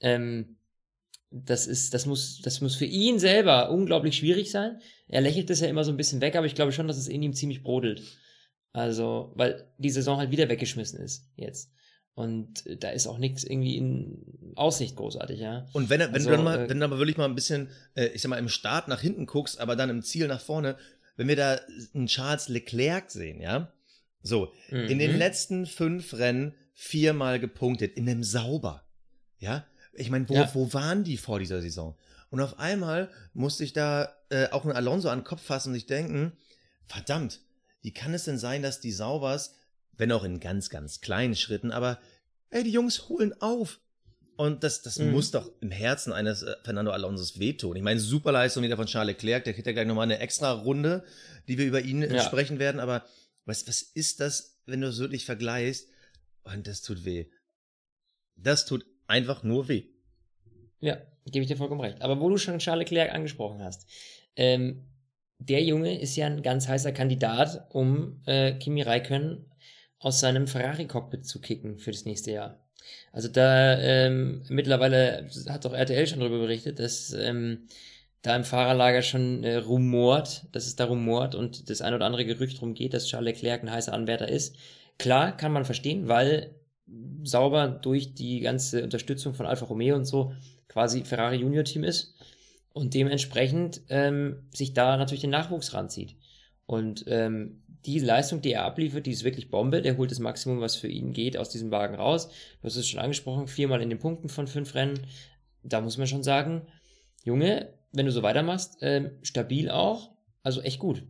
ähm, 0.00 0.55
das 1.30 1.66
ist, 1.66 1.92
das 1.94 2.06
muss, 2.06 2.40
das 2.42 2.60
muss 2.60 2.76
für 2.76 2.84
ihn 2.84 3.18
selber 3.18 3.70
unglaublich 3.70 4.16
schwierig 4.16 4.50
sein. 4.50 4.80
Er 5.08 5.20
lächelt 5.20 5.50
das 5.50 5.60
ja 5.60 5.68
immer 5.68 5.84
so 5.84 5.90
ein 5.90 5.96
bisschen 5.96 6.20
weg, 6.20 6.36
aber 6.36 6.46
ich 6.46 6.54
glaube 6.54 6.72
schon, 6.72 6.88
dass 6.88 6.96
es 6.96 7.08
in 7.08 7.22
ihm 7.22 7.34
ziemlich 7.34 7.62
brodelt. 7.62 8.02
Also, 8.72 9.32
weil 9.36 9.72
die 9.78 9.90
Saison 9.90 10.18
halt 10.18 10.30
wieder 10.30 10.48
weggeschmissen 10.48 11.00
ist 11.00 11.30
jetzt. 11.36 11.72
Und 12.14 12.64
da 12.82 12.90
ist 12.90 13.06
auch 13.06 13.18
nichts 13.18 13.44
irgendwie 13.44 13.76
in 13.76 14.52
Aussicht 14.54 14.96
großartig, 14.96 15.38
ja. 15.38 15.66
Und 15.72 15.90
wenn, 15.90 16.00
wenn 16.00 16.14
Also, 16.14 16.30
du 16.30 16.36
dann 16.36 16.44
mal, 16.44 16.64
äh, 16.64 16.68
wenn 16.70 16.78
du 16.80 16.84
aber 16.84 16.98
wirklich 16.98 17.18
mal 17.18 17.26
ein 17.26 17.34
bisschen, 17.34 17.68
äh, 17.94 18.06
ich 18.08 18.22
sag 18.22 18.30
mal, 18.30 18.38
im 18.38 18.48
Start 18.48 18.88
nach 18.88 19.00
hinten 19.02 19.26
guckst, 19.26 19.60
aber 19.60 19.76
dann 19.76 19.90
im 19.90 20.02
Ziel 20.02 20.26
nach 20.26 20.40
vorne, 20.40 20.76
wenn 21.16 21.28
wir 21.28 21.36
da 21.36 21.60
einen 21.94 22.06
Charles 22.06 22.48
Leclerc 22.48 23.10
sehen, 23.10 23.40
ja, 23.40 23.72
so, 24.22 24.52
in 24.70 24.98
den 24.98 25.12
Mhm. 25.12 25.18
letzten 25.18 25.66
fünf 25.66 26.14
Rennen 26.14 26.54
viermal 26.72 27.38
gepunktet, 27.38 27.96
in 27.96 28.08
einem 28.08 28.24
Sauber, 28.24 28.82
ja, 29.38 29.66
ich 29.98 30.10
meine, 30.10 30.28
wo, 30.28 30.34
Ja. 30.34 30.54
wo 30.54 30.72
waren 30.72 31.04
die 31.04 31.16
vor 31.16 31.38
dieser 31.38 31.60
Saison? 31.62 31.96
Und 32.30 32.40
auf 32.40 32.58
einmal 32.58 33.10
musste 33.34 33.64
ich 33.64 33.72
da 33.72 34.14
äh, 34.30 34.48
auch 34.50 34.64
einen 34.64 34.74
Alonso 34.76 35.08
an 35.08 35.20
den 35.20 35.24
Kopf 35.24 35.42
fassen 35.42 35.68
und 35.68 35.74
sich 35.74 35.86
denken, 35.86 36.32
verdammt, 36.86 37.40
wie 37.82 37.92
kann 37.92 38.14
es 38.14 38.24
denn 38.24 38.38
sein, 38.38 38.62
dass 38.62 38.80
die 38.80 38.92
Saubers, 38.92 39.54
wenn 39.92 40.10
auch 40.12 40.24
in 40.24 40.40
ganz, 40.40 40.68
ganz 40.70 41.00
kleinen 41.00 41.36
Schritten, 41.36 41.70
aber 41.70 42.00
ey, 42.50 42.64
die 42.64 42.72
Jungs 42.72 43.08
holen 43.08 43.32
auf. 43.40 43.80
Und 44.36 44.64
das, 44.64 44.82
das 44.82 44.98
Mhm. 44.98 45.12
muss 45.12 45.30
doch 45.30 45.50
im 45.60 45.70
Herzen 45.70 46.12
eines 46.12 46.42
äh, 46.42 46.56
Fernando 46.62 46.90
Alonsos 46.90 47.38
wehtun. 47.38 47.74
Ich 47.76 47.82
meine, 47.82 48.00
super 48.00 48.32
Leistung 48.32 48.62
wieder 48.62 48.76
von 48.76 48.86
Charles 48.86 49.14
Leclerc, 49.14 49.44
der 49.44 49.54
kriegt 49.54 49.66
ja 49.66 49.72
gleich 49.72 49.86
nochmal 49.86 50.02
eine 50.04 50.18
extra 50.18 50.52
Runde, 50.52 51.04
die 51.48 51.56
wir 51.56 51.64
über 51.66 51.80
ihn 51.80 52.02
äh, 52.02 52.16
Ja. 52.16 52.22
sprechen 52.24 52.58
werden, 52.58 52.80
aber 52.80 53.06
was, 53.46 53.66
was 53.66 53.80
ist 53.82 54.20
das, 54.20 54.58
wenn 54.66 54.80
du 54.82 54.88
es 54.88 54.98
wirklich 54.98 55.24
vergleichst? 55.24 55.88
Und 56.42 56.66
das 56.66 56.82
tut 56.82 57.04
weh. 57.04 57.26
Das 58.36 58.66
tut 58.66 58.84
einfach 59.06 59.42
nur 59.42 59.68
weh. 59.68 59.84
Ja, 60.80 60.98
gebe 61.26 61.42
ich 61.42 61.48
dir 61.48 61.56
vollkommen 61.56 61.80
recht. 61.80 62.02
Aber 62.02 62.20
wo 62.20 62.28
du 62.28 62.36
schon 62.36 62.58
Charles 62.58 62.88
Leclerc 62.88 63.12
angesprochen 63.12 63.62
hast, 63.62 63.86
ähm, 64.36 64.86
der 65.38 65.62
Junge 65.62 66.00
ist 66.00 66.16
ja 66.16 66.26
ein 66.26 66.42
ganz 66.42 66.68
heißer 66.68 66.92
Kandidat, 66.92 67.66
um 67.70 68.22
äh, 68.26 68.52
Kimi 68.52 68.82
Räikkönen 68.82 69.50
aus 69.98 70.20
seinem 70.20 70.46
Ferrari-Cockpit 70.46 71.26
zu 71.26 71.40
kicken 71.40 71.78
für 71.78 71.90
das 71.90 72.04
nächste 72.04 72.32
Jahr. 72.32 72.66
Also 73.12 73.28
da 73.28 73.78
ähm, 73.80 74.42
mittlerweile 74.48 75.28
hat 75.48 75.64
doch 75.64 75.72
RTL 75.72 76.06
schon 76.06 76.20
darüber 76.20 76.38
berichtet, 76.38 76.78
dass 76.78 77.12
ähm, 77.12 77.66
da 78.22 78.36
im 78.36 78.44
Fahrerlager 78.44 79.02
schon 79.02 79.44
äh, 79.44 79.56
rumort, 79.56 80.44
dass 80.52 80.66
es 80.66 80.76
da 80.76 80.84
rumort 80.84 81.34
und 81.34 81.68
das 81.70 81.80
ein 81.80 81.94
oder 81.94 82.06
andere 82.06 82.24
Gerücht 82.24 82.60
drum 82.60 82.74
geht, 82.74 82.94
dass 82.94 83.06
Charles 83.06 83.34
Leclerc 83.34 83.62
ein 83.62 83.70
heißer 83.70 83.92
Anwärter 83.92 84.28
ist. 84.28 84.56
Klar, 84.98 85.36
kann 85.36 85.52
man 85.52 85.64
verstehen, 85.64 86.08
weil 86.08 86.54
sauber 87.24 87.68
durch 87.68 88.14
die 88.14 88.40
ganze 88.40 88.82
Unterstützung 88.84 89.34
von 89.34 89.46
Alfa 89.46 89.66
Romeo 89.66 89.96
und 89.96 90.04
so 90.04 90.32
quasi 90.68 91.04
Ferrari 91.04 91.36
Junior 91.36 91.64
Team 91.64 91.84
ist 91.84 92.14
und 92.72 92.94
dementsprechend 92.94 93.80
ähm, 93.88 94.48
sich 94.54 94.74
da 94.74 94.96
natürlich 94.96 95.22
den 95.22 95.30
Nachwuchs 95.30 95.74
ranzieht. 95.74 96.16
Und 96.66 97.04
ähm, 97.08 97.62
die 97.84 97.98
Leistung, 98.00 98.40
die 98.42 98.52
er 98.52 98.64
abliefert, 98.64 99.06
die 99.06 99.12
ist 99.12 99.24
wirklich 99.24 99.50
Bombe. 99.50 99.80
Der 99.82 99.96
holt 99.96 100.10
das 100.10 100.18
Maximum, 100.18 100.60
was 100.60 100.76
für 100.76 100.88
ihn 100.88 101.12
geht, 101.12 101.36
aus 101.36 101.48
diesem 101.48 101.70
Wagen 101.70 101.94
raus. 101.94 102.28
Du 102.60 102.64
hast 102.66 102.76
es 102.76 102.88
schon 102.88 103.00
angesprochen, 103.00 103.46
viermal 103.46 103.80
in 103.80 103.88
den 103.90 103.98
Punkten 104.00 104.28
von 104.28 104.46
fünf 104.48 104.74
Rennen. 104.74 104.98
Da 105.62 105.80
muss 105.80 105.96
man 105.96 106.06
schon 106.08 106.22
sagen, 106.24 106.62
Junge, 107.24 107.72
wenn 107.92 108.06
du 108.06 108.12
so 108.12 108.22
weitermachst, 108.22 108.78
ähm, 108.82 109.12
stabil 109.22 109.70
auch, 109.70 110.10
also 110.42 110.60
echt 110.62 110.78
gut. 110.80 111.02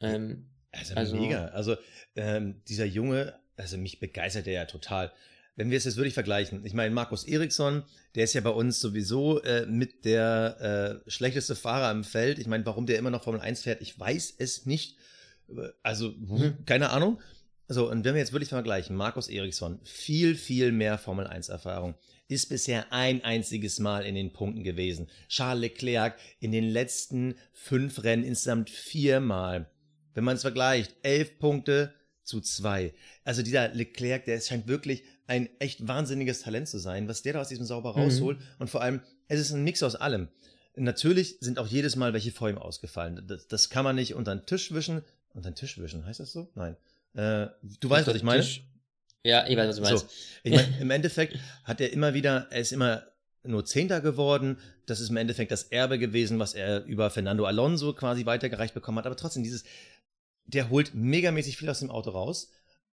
Ähm, 0.00 0.46
Also, 0.72 0.94
Also- 0.94 1.16
mega. 1.16 1.46
Also 1.48 1.76
ähm, 2.16 2.60
dieser 2.68 2.84
Junge, 2.84 3.34
also 3.56 3.76
mich 3.78 4.00
begeistert 4.00 4.46
er 4.46 4.52
ja 4.52 4.64
total. 4.66 5.12
Wenn 5.58 5.70
wir 5.70 5.78
es 5.78 5.84
jetzt 5.84 5.96
wirklich 5.96 6.14
vergleichen, 6.14 6.66
ich 6.66 6.74
meine, 6.74 6.94
Markus 6.94 7.24
Eriksson, 7.24 7.82
der 8.14 8.24
ist 8.24 8.34
ja 8.34 8.42
bei 8.42 8.50
uns 8.50 8.78
sowieso 8.78 9.42
äh, 9.42 9.64
mit 9.66 10.04
der 10.04 11.02
äh, 11.06 11.10
schlechteste 11.10 11.56
Fahrer 11.56 11.90
im 11.90 12.04
Feld. 12.04 12.38
Ich 12.38 12.46
meine, 12.46 12.66
warum 12.66 12.84
der 12.86 12.98
immer 12.98 13.10
noch 13.10 13.22
Formel 13.24 13.40
1 13.40 13.62
fährt, 13.62 13.80
ich 13.80 13.98
weiß 13.98 14.34
es 14.38 14.66
nicht. 14.66 14.96
Also, 15.82 16.10
Mhm. 16.10 16.64
keine 16.66 16.90
Ahnung. 16.90 17.20
So, 17.68 17.90
und 17.90 18.04
wenn 18.04 18.14
wir 18.14 18.20
jetzt 18.20 18.32
wirklich 18.32 18.50
vergleichen, 18.50 18.94
Markus 18.94 19.28
Eriksson, 19.28 19.80
viel, 19.84 20.36
viel 20.36 20.72
mehr 20.72 20.98
Formel 20.98 21.26
1 21.26 21.48
Erfahrung, 21.48 21.94
ist 22.28 22.48
bisher 22.48 22.92
ein 22.92 23.24
einziges 23.24 23.78
Mal 23.78 24.04
in 24.04 24.14
den 24.14 24.32
Punkten 24.32 24.62
gewesen. 24.62 25.08
Charles 25.28 25.60
Leclerc 25.62 26.18
in 26.38 26.52
den 26.52 26.64
letzten 26.68 27.34
fünf 27.52 28.04
Rennen 28.04 28.24
insgesamt 28.24 28.68
viermal. 28.70 29.70
Wenn 30.14 30.24
man 30.24 30.36
es 30.36 30.42
vergleicht, 30.42 30.94
elf 31.02 31.38
Punkte 31.38 31.92
zu 32.26 32.40
zwei. 32.40 32.92
Also 33.24 33.42
dieser 33.42 33.68
Leclerc, 33.68 34.24
der 34.26 34.38
scheint 34.40 34.66
wirklich 34.68 35.02
ein 35.26 35.48
echt 35.58 35.86
wahnsinniges 35.88 36.40
Talent 36.42 36.68
zu 36.68 36.78
sein, 36.78 37.08
was 37.08 37.22
der 37.22 37.32
da 37.34 37.40
aus 37.40 37.48
diesem 37.48 37.64
Sauber 37.64 37.94
Mhm. 37.96 38.02
rausholt. 38.02 38.38
Und 38.58 38.68
vor 38.68 38.82
allem, 38.82 39.00
es 39.28 39.40
ist 39.40 39.52
ein 39.52 39.64
Mix 39.64 39.82
aus 39.82 39.94
allem. 39.96 40.28
Natürlich 40.74 41.38
sind 41.40 41.58
auch 41.58 41.66
jedes 41.66 41.96
Mal 41.96 42.12
welche 42.12 42.32
vor 42.32 42.50
ihm 42.50 42.58
ausgefallen. 42.58 43.24
Das, 43.26 43.48
das 43.48 43.70
kann 43.70 43.84
man 43.84 43.96
nicht 43.96 44.14
unter 44.14 44.34
den 44.34 44.44
Tisch 44.44 44.72
wischen. 44.72 45.02
Unter 45.32 45.50
den 45.50 45.54
Tisch 45.54 45.78
wischen, 45.78 46.04
heißt 46.04 46.20
das 46.20 46.32
so? 46.32 46.50
Nein. 46.54 46.76
Äh, 47.14 47.46
du 47.80 47.88
weißt, 47.88 48.06
was 48.06 48.14
ich 48.16 48.22
meine? 48.22 48.42
Tisch- 48.42 48.62
Ja, 49.24 49.46
ich 49.46 49.56
weiß, 49.56 49.68
was 49.68 49.76
du 49.76 49.82
meinst. 49.82 50.04
So, 50.04 50.08
ich 50.44 50.52
meine, 50.54 50.76
im 50.80 50.90
Endeffekt 50.90 51.36
hat 51.64 51.80
er 51.80 51.92
immer 51.92 52.12
wieder, 52.12 52.46
er 52.50 52.60
ist 52.60 52.72
immer 52.72 53.04
nur 53.42 53.64
Zehnter 53.64 54.00
geworden. 54.00 54.58
Das 54.86 55.00
ist 55.00 55.08
im 55.10 55.16
Endeffekt 55.16 55.50
das 55.50 55.64
Erbe 55.64 55.98
gewesen, 55.98 56.38
was 56.38 56.52
er 56.54 56.84
über 56.84 57.10
Fernando 57.10 57.44
Alonso 57.46 57.92
quasi 57.94 58.26
weitergereicht 58.26 58.74
bekommen 58.74 58.98
hat. 58.98 59.06
Aber 59.06 59.16
trotzdem, 59.16 59.42
dieses, 59.44 59.64
der 60.46 60.70
holt 60.70 60.94
megamäßig 60.94 61.56
viel 61.56 61.68
aus 61.68 61.80
dem 61.80 61.90
Auto 61.90 62.10
raus. 62.10 62.50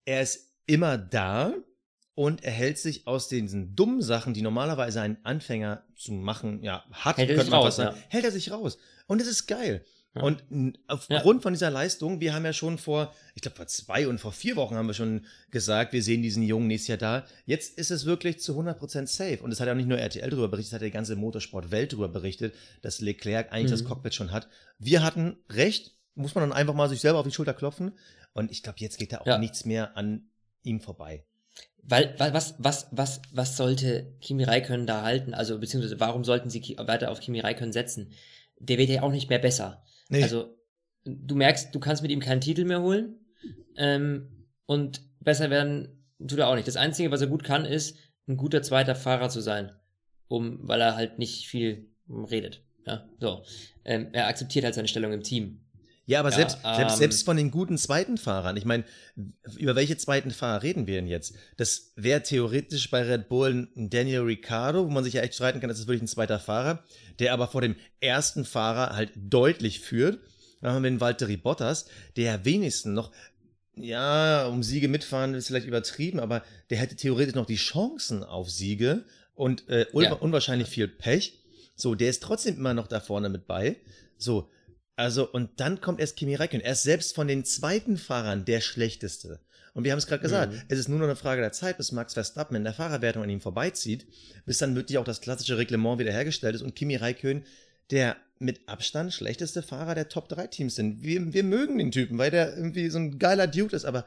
Er 0.05 0.21
ist 0.21 0.53
immer 0.65 0.97
da 0.97 1.53
und 2.15 2.43
er 2.43 2.51
hält 2.51 2.77
sich 2.77 3.07
aus 3.07 3.27
diesen 3.27 3.75
dummen 3.75 4.01
Sachen, 4.01 4.33
die 4.33 4.41
normalerweise 4.41 5.01
ein 5.01 5.23
Anfänger 5.23 5.83
zu 5.95 6.11
machen, 6.13 6.63
ja, 6.63 6.83
hat, 6.91 7.17
Hält 7.17 7.29
er 7.29 7.35
könnte 7.35 7.45
sich 7.45 7.51
man 7.51 7.61
raus, 7.61 7.75
sagen, 7.77 7.95
ja. 7.95 8.03
hält 8.09 8.25
er 8.25 8.31
sich 8.31 8.51
raus. 8.51 8.77
Und 9.07 9.21
es 9.21 9.27
ist 9.27 9.47
geil. 9.47 9.85
Ja. 10.15 10.23
Und 10.23 10.43
aufgrund 10.87 11.43
von 11.43 11.53
dieser 11.53 11.69
Leistung, 11.69 12.19
wir 12.19 12.33
haben 12.33 12.43
ja 12.43 12.51
schon 12.51 12.79
vor, 12.79 13.13
ich 13.35 13.43
glaube 13.43 13.57
vor 13.57 13.67
zwei 13.67 14.07
und 14.07 14.19
vor 14.19 14.31
vier 14.31 14.55
Wochen 14.55 14.75
haben 14.75 14.87
wir 14.87 14.95
schon 14.95 15.25
gesagt, 15.51 15.93
wir 15.93 16.01
sehen 16.01 16.23
diesen 16.23 16.41
Jungen 16.41 16.67
nächstes 16.67 16.87
Jahr 16.87 16.97
da. 16.97 17.25
Jetzt 17.45 17.77
ist 17.77 17.91
es 17.91 18.05
wirklich 18.05 18.39
zu 18.39 18.59
100% 18.59 19.05
safe. 19.05 19.37
Und 19.43 19.51
es 19.51 19.59
hat 19.59 19.67
ja 19.67 19.73
auch 19.73 19.77
nicht 19.77 19.87
nur 19.87 19.99
RTL 19.99 20.29
darüber 20.29 20.47
berichtet, 20.47 20.71
es 20.71 20.75
hat 20.75 20.81
die 20.81 20.91
ganze 20.91 21.15
Motorsport-Welt 21.15 21.93
darüber 21.93 22.09
berichtet, 22.09 22.55
dass 22.81 23.01
Leclerc 23.01 23.53
eigentlich 23.53 23.71
das 23.71 23.83
Mhm. 23.83 23.87
Cockpit 23.87 24.15
schon 24.15 24.31
hat. 24.31 24.47
Wir 24.79 25.03
hatten 25.03 25.37
recht, 25.49 25.95
muss 26.19 26.35
man 26.35 26.43
dann 26.47 26.57
einfach 26.57 26.73
mal 26.73 26.89
sich 26.89 27.01
selber 27.01 27.19
auf 27.19 27.25
die 27.25 27.31
Schulter 27.33 27.53
klopfen. 27.53 27.93
Und 28.33 28.51
ich 28.51 28.61
glaube, 28.63 28.79
jetzt 28.79 28.97
geht 28.97 29.13
da 29.13 29.19
auch 29.19 29.25
Ja. 29.25 29.37
nichts 29.37 29.65
mehr 29.65 29.97
an 29.97 30.29
ihm 30.63 30.81
vorbei. 30.81 31.25
Weil, 31.81 32.13
was, 32.19 32.55
was, 32.59 32.87
was, 32.91 33.21
was 33.31 33.57
sollte 33.57 34.13
Kimi 34.21 34.43
Räikkönen 34.43 34.85
da 34.85 35.01
halten? 35.01 35.33
Also, 35.33 35.59
beziehungsweise, 35.59 35.99
warum 35.99 36.23
sollten 36.23 36.49
sie 36.49 36.61
weiter 36.77 37.09
auf 37.09 37.19
Kimi 37.19 37.39
Räikkönen 37.39 37.73
setzen? 37.73 38.11
Der 38.59 38.77
wird 38.77 38.89
ja 38.89 39.01
auch 39.01 39.11
nicht 39.11 39.29
mehr 39.29 39.39
besser. 39.39 39.81
Nee. 40.09 40.21
Also, 40.21 40.55
du 41.05 41.35
merkst, 41.35 41.73
du 41.73 41.79
kannst 41.79 42.01
mit 42.01 42.11
ihm 42.11 42.19
keinen 42.19 42.41
Titel 42.41 42.65
mehr 42.65 42.81
holen. 42.81 43.15
Ähm, 43.77 44.45
und 44.65 45.01
besser 45.21 45.49
werden 45.49 46.05
tut 46.19 46.37
er 46.39 46.49
auch 46.49 46.55
nicht. 46.55 46.67
Das 46.67 46.75
Einzige, 46.75 47.11
was 47.11 47.21
er 47.21 47.27
gut 47.27 47.43
kann, 47.43 47.65
ist, 47.65 47.97
ein 48.27 48.37
guter 48.37 48.61
zweiter 48.61 48.95
Fahrer 48.95 49.29
zu 49.29 49.39
sein. 49.41 49.71
Um, 50.27 50.59
weil 50.67 50.81
er 50.81 50.95
halt 50.95 51.17
nicht 51.17 51.47
viel 51.47 51.89
redet. 52.07 52.61
Ja, 52.85 53.09
so. 53.19 53.43
Ähm, 53.85 54.09
er 54.11 54.27
akzeptiert 54.27 54.65
halt 54.65 54.75
seine 54.75 54.87
Stellung 54.87 55.11
im 55.13 55.23
Team. 55.23 55.61
Ja, 56.09 56.21
aber 56.21 56.31
Ja, 56.31 56.37
selbst, 56.37 56.57
selbst, 56.63 56.93
ähm, 56.93 56.97
selbst 56.97 57.23
von 57.23 57.37
den 57.37 57.51
guten 57.51 57.77
zweiten 57.77 58.17
Fahrern, 58.17 58.57
ich 58.57 58.65
meine, 58.65 58.83
über 59.57 59.75
welche 59.75 59.95
zweiten 59.95 60.31
Fahrer 60.31 60.63
reden 60.63 60.87
wir 60.87 60.95
denn 60.95 61.05
jetzt? 61.05 61.35
Das 61.57 61.91
wäre 61.95 62.23
theoretisch 62.23 62.89
bei 62.89 63.03
Red 63.03 63.29
Bull 63.29 63.69
ein 63.77 63.91
Daniel 63.91 64.21
Ricciardo, 64.21 64.83
wo 64.85 64.89
man 64.89 65.03
sich 65.03 65.13
ja 65.13 65.21
echt 65.21 65.35
streiten 65.35 65.59
kann, 65.59 65.69
das 65.69 65.77
ist 65.77 65.85
wirklich 65.85 66.01
ein 66.01 66.07
zweiter 66.07 66.39
Fahrer, 66.39 66.83
der 67.19 67.31
aber 67.31 67.47
vor 67.47 67.61
dem 67.61 67.75
ersten 67.99 68.43
Fahrer 68.43 68.95
halt 68.95 69.11
deutlich 69.15 69.81
führt. 69.81 70.17
Dann 70.61 70.73
haben 70.73 70.81
wir 70.81 70.89
den 70.89 70.99
Valtteri 70.99 71.37
Bottas, 71.37 71.85
der 72.15 72.43
wenigstens 72.43 72.91
noch, 72.95 73.11
ja, 73.75 74.47
um 74.47 74.63
Siege 74.63 74.87
mitfahren 74.87 75.35
ist 75.35 75.45
vielleicht 75.45 75.67
übertrieben, 75.67 76.19
aber 76.19 76.41
der 76.71 76.79
hätte 76.79 76.95
theoretisch 76.95 77.35
noch 77.35 77.45
die 77.45 77.55
Chancen 77.55 78.23
auf 78.23 78.49
Siege 78.49 79.05
und 79.35 79.69
äh, 79.69 79.85
un 79.93 80.03
Ja. 80.05 80.13
unwahrscheinlich 80.13 80.69
viel 80.69 80.87
Pech. 80.87 81.37
So, 81.75 81.93
der 81.93 82.09
ist 82.09 82.23
trotzdem 82.23 82.55
immer 82.55 82.73
noch 82.73 82.87
da 82.87 82.99
vorne 82.99 83.29
mit 83.29 83.45
bei. 83.45 83.75
So, 84.17 84.49
also, 84.99 85.29
und 85.29 85.59
dann 85.59 85.81
kommt 85.81 85.99
erst 85.99 86.17
Kimi 86.17 86.35
Räikkönen. 86.35 86.65
Er 86.65 86.73
ist 86.73 86.83
selbst 86.83 87.15
von 87.15 87.27
den 87.27 87.45
zweiten 87.45 87.97
Fahrern 87.97 88.45
der 88.45 88.61
schlechteste. 88.61 89.39
Und 89.73 89.83
wir 89.83 89.91
haben 89.91 89.99
es 89.99 90.07
gerade 90.07 90.21
gesagt, 90.21 90.51
Mhm. 90.53 90.61
es 90.67 90.79
ist 90.79 90.89
nur 90.89 90.99
noch 90.99 91.05
eine 91.05 91.15
Frage 91.15 91.41
der 91.41 91.51
Zeit, 91.51 91.77
bis 91.77 91.91
Max 91.91 92.13
Verstappen 92.13 92.55
in 92.55 92.63
der 92.63 92.73
Fahrerwertung 92.73 93.23
an 93.23 93.29
ihm 93.29 93.39
vorbeizieht, 93.41 94.07
bis 94.45 94.57
dann 94.57 94.75
wirklich 94.75 94.97
auch 94.97 95.03
das 95.05 95.21
klassische 95.21 95.57
Reglement 95.57 95.99
wiederhergestellt 95.99 96.55
ist 96.55 96.61
und 96.61 96.75
Kimi 96.75 96.95
Räikkönen 96.95 97.43
der 97.91 98.17
mit 98.37 98.67
Abstand 98.67 99.13
schlechteste 99.13 99.63
Fahrer 99.63 99.95
der 99.95 100.09
Top 100.09 100.29
3 100.29 100.47
Teams 100.47 100.75
sind. 100.75 101.01
Wir, 101.01 101.33
wir 101.33 101.43
mögen 101.43 101.77
den 101.77 101.91
Typen, 101.91 102.17
weil 102.17 102.31
der 102.31 102.55
irgendwie 102.55 102.89
so 102.89 102.99
ein 102.99 103.19
geiler 103.19 103.47
Dude 103.47 103.75
ist, 103.75 103.85
aber 103.85 104.05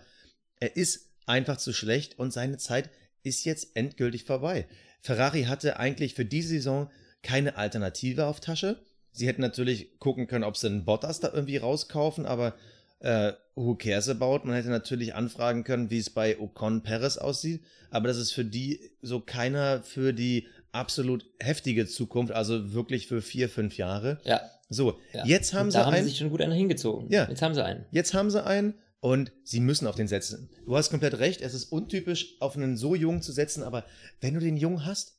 er 0.61 0.77
ist 0.77 1.09
einfach 1.27 1.57
zu 1.57 1.73
schlecht 1.73 2.19
und 2.19 2.33
seine 2.33 2.59
Zeit 2.59 2.91
ist 3.25 3.45
jetzt 3.45 3.77
endgültig 3.77 4.25
vorbei. 4.25 4.67
Ferrari 5.01 5.45
hatte 5.45 5.79
eigentlich 5.79 6.15
für 6.15 6.25
diese 6.25 6.51
Saison 6.51 6.91
keine 7.23 7.57
Alternative 7.57 8.27
auf 8.27 8.41
Tasche. 8.41 8.81
Sie 9.13 9.27
hätten 9.27 9.43
natürlich 9.43 9.99
gucken 9.99 10.27
können, 10.27 10.45
ob 10.45 10.57
sie 10.57 10.67
einen 10.67 10.85
Bottas 10.85 11.21
da 11.21 11.31
irgendwie 11.33 11.59
rauskaufen, 11.59 12.27
aber 12.27 12.55
äh, 13.01 13.33
who 13.55 13.75
cares 13.75 14.09
about? 14.09 14.41
Man 14.45 14.55
hätte 14.55 14.71
natürlich 14.71 15.15
anfragen 15.15 15.65
können, 15.65 15.91
wie 15.91 15.99
es 15.99 16.11
bei 16.11 16.39
Ocon 16.39 16.83
Perez 16.83 17.19
aussieht, 17.19 17.63
aber 17.91 18.09
das 18.09 18.17
ist 18.17 18.33
für 18.33 18.45
die 18.45 18.81
so 19.03 19.21
keiner 19.21 19.83
für 19.83 20.13
die 20.13 20.47
absolut 20.73 21.27
heftige 21.39 21.87
Zukunft, 21.87 22.33
also 22.33 22.73
wirklich 22.73 23.07
für 23.07 23.21
vier, 23.21 23.49
fünf 23.49 23.77
Jahre. 23.77 24.19
Ja. 24.25 24.41
So, 24.71 24.99
ja. 25.13 25.27
jetzt 25.27 25.53
haben 25.53 25.67
Und 25.67 25.73
sie 25.73 25.79
da 25.79 25.87
haben 25.87 25.95
einen, 25.95 26.05
sie 26.05 26.11
sich 26.11 26.19
schon 26.19 26.31
gut 26.31 26.41
einen 26.41 26.53
hingezogen. 26.53 27.11
Ja. 27.11 27.29
Jetzt 27.29 27.43
haben 27.43 27.55
sie 27.55 27.63
einen. 27.63 27.85
jetzt 27.91 28.15
haben 28.15 28.31
sie 28.31 28.43
einen, 28.43 28.75
Und 29.01 29.33
sie 29.43 29.61
müssen 29.61 29.87
auf 29.87 29.97
den 29.97 30.09
setzen. 30.09 30.49
Du 30.65 30.77
hast 30.77 30.89
komplett 30.91 31.19
recht, 31.19 31.43
es 31.43 31.55
ist 31.55 31.67
untypisch, 31.67 32.37
auf 32.41 32.57
einen 32.57 32.77
so 32.77 32.95
jungen 32.95 33.21
zu 33.21 33.33
setzen, 33.33 33.65
aber 33.65 33.85
wenn 34.21 34.33
du 34.35 34.41
den 34.41 34.57
Jungen 34.57 34.87
hast, 34.87 35.19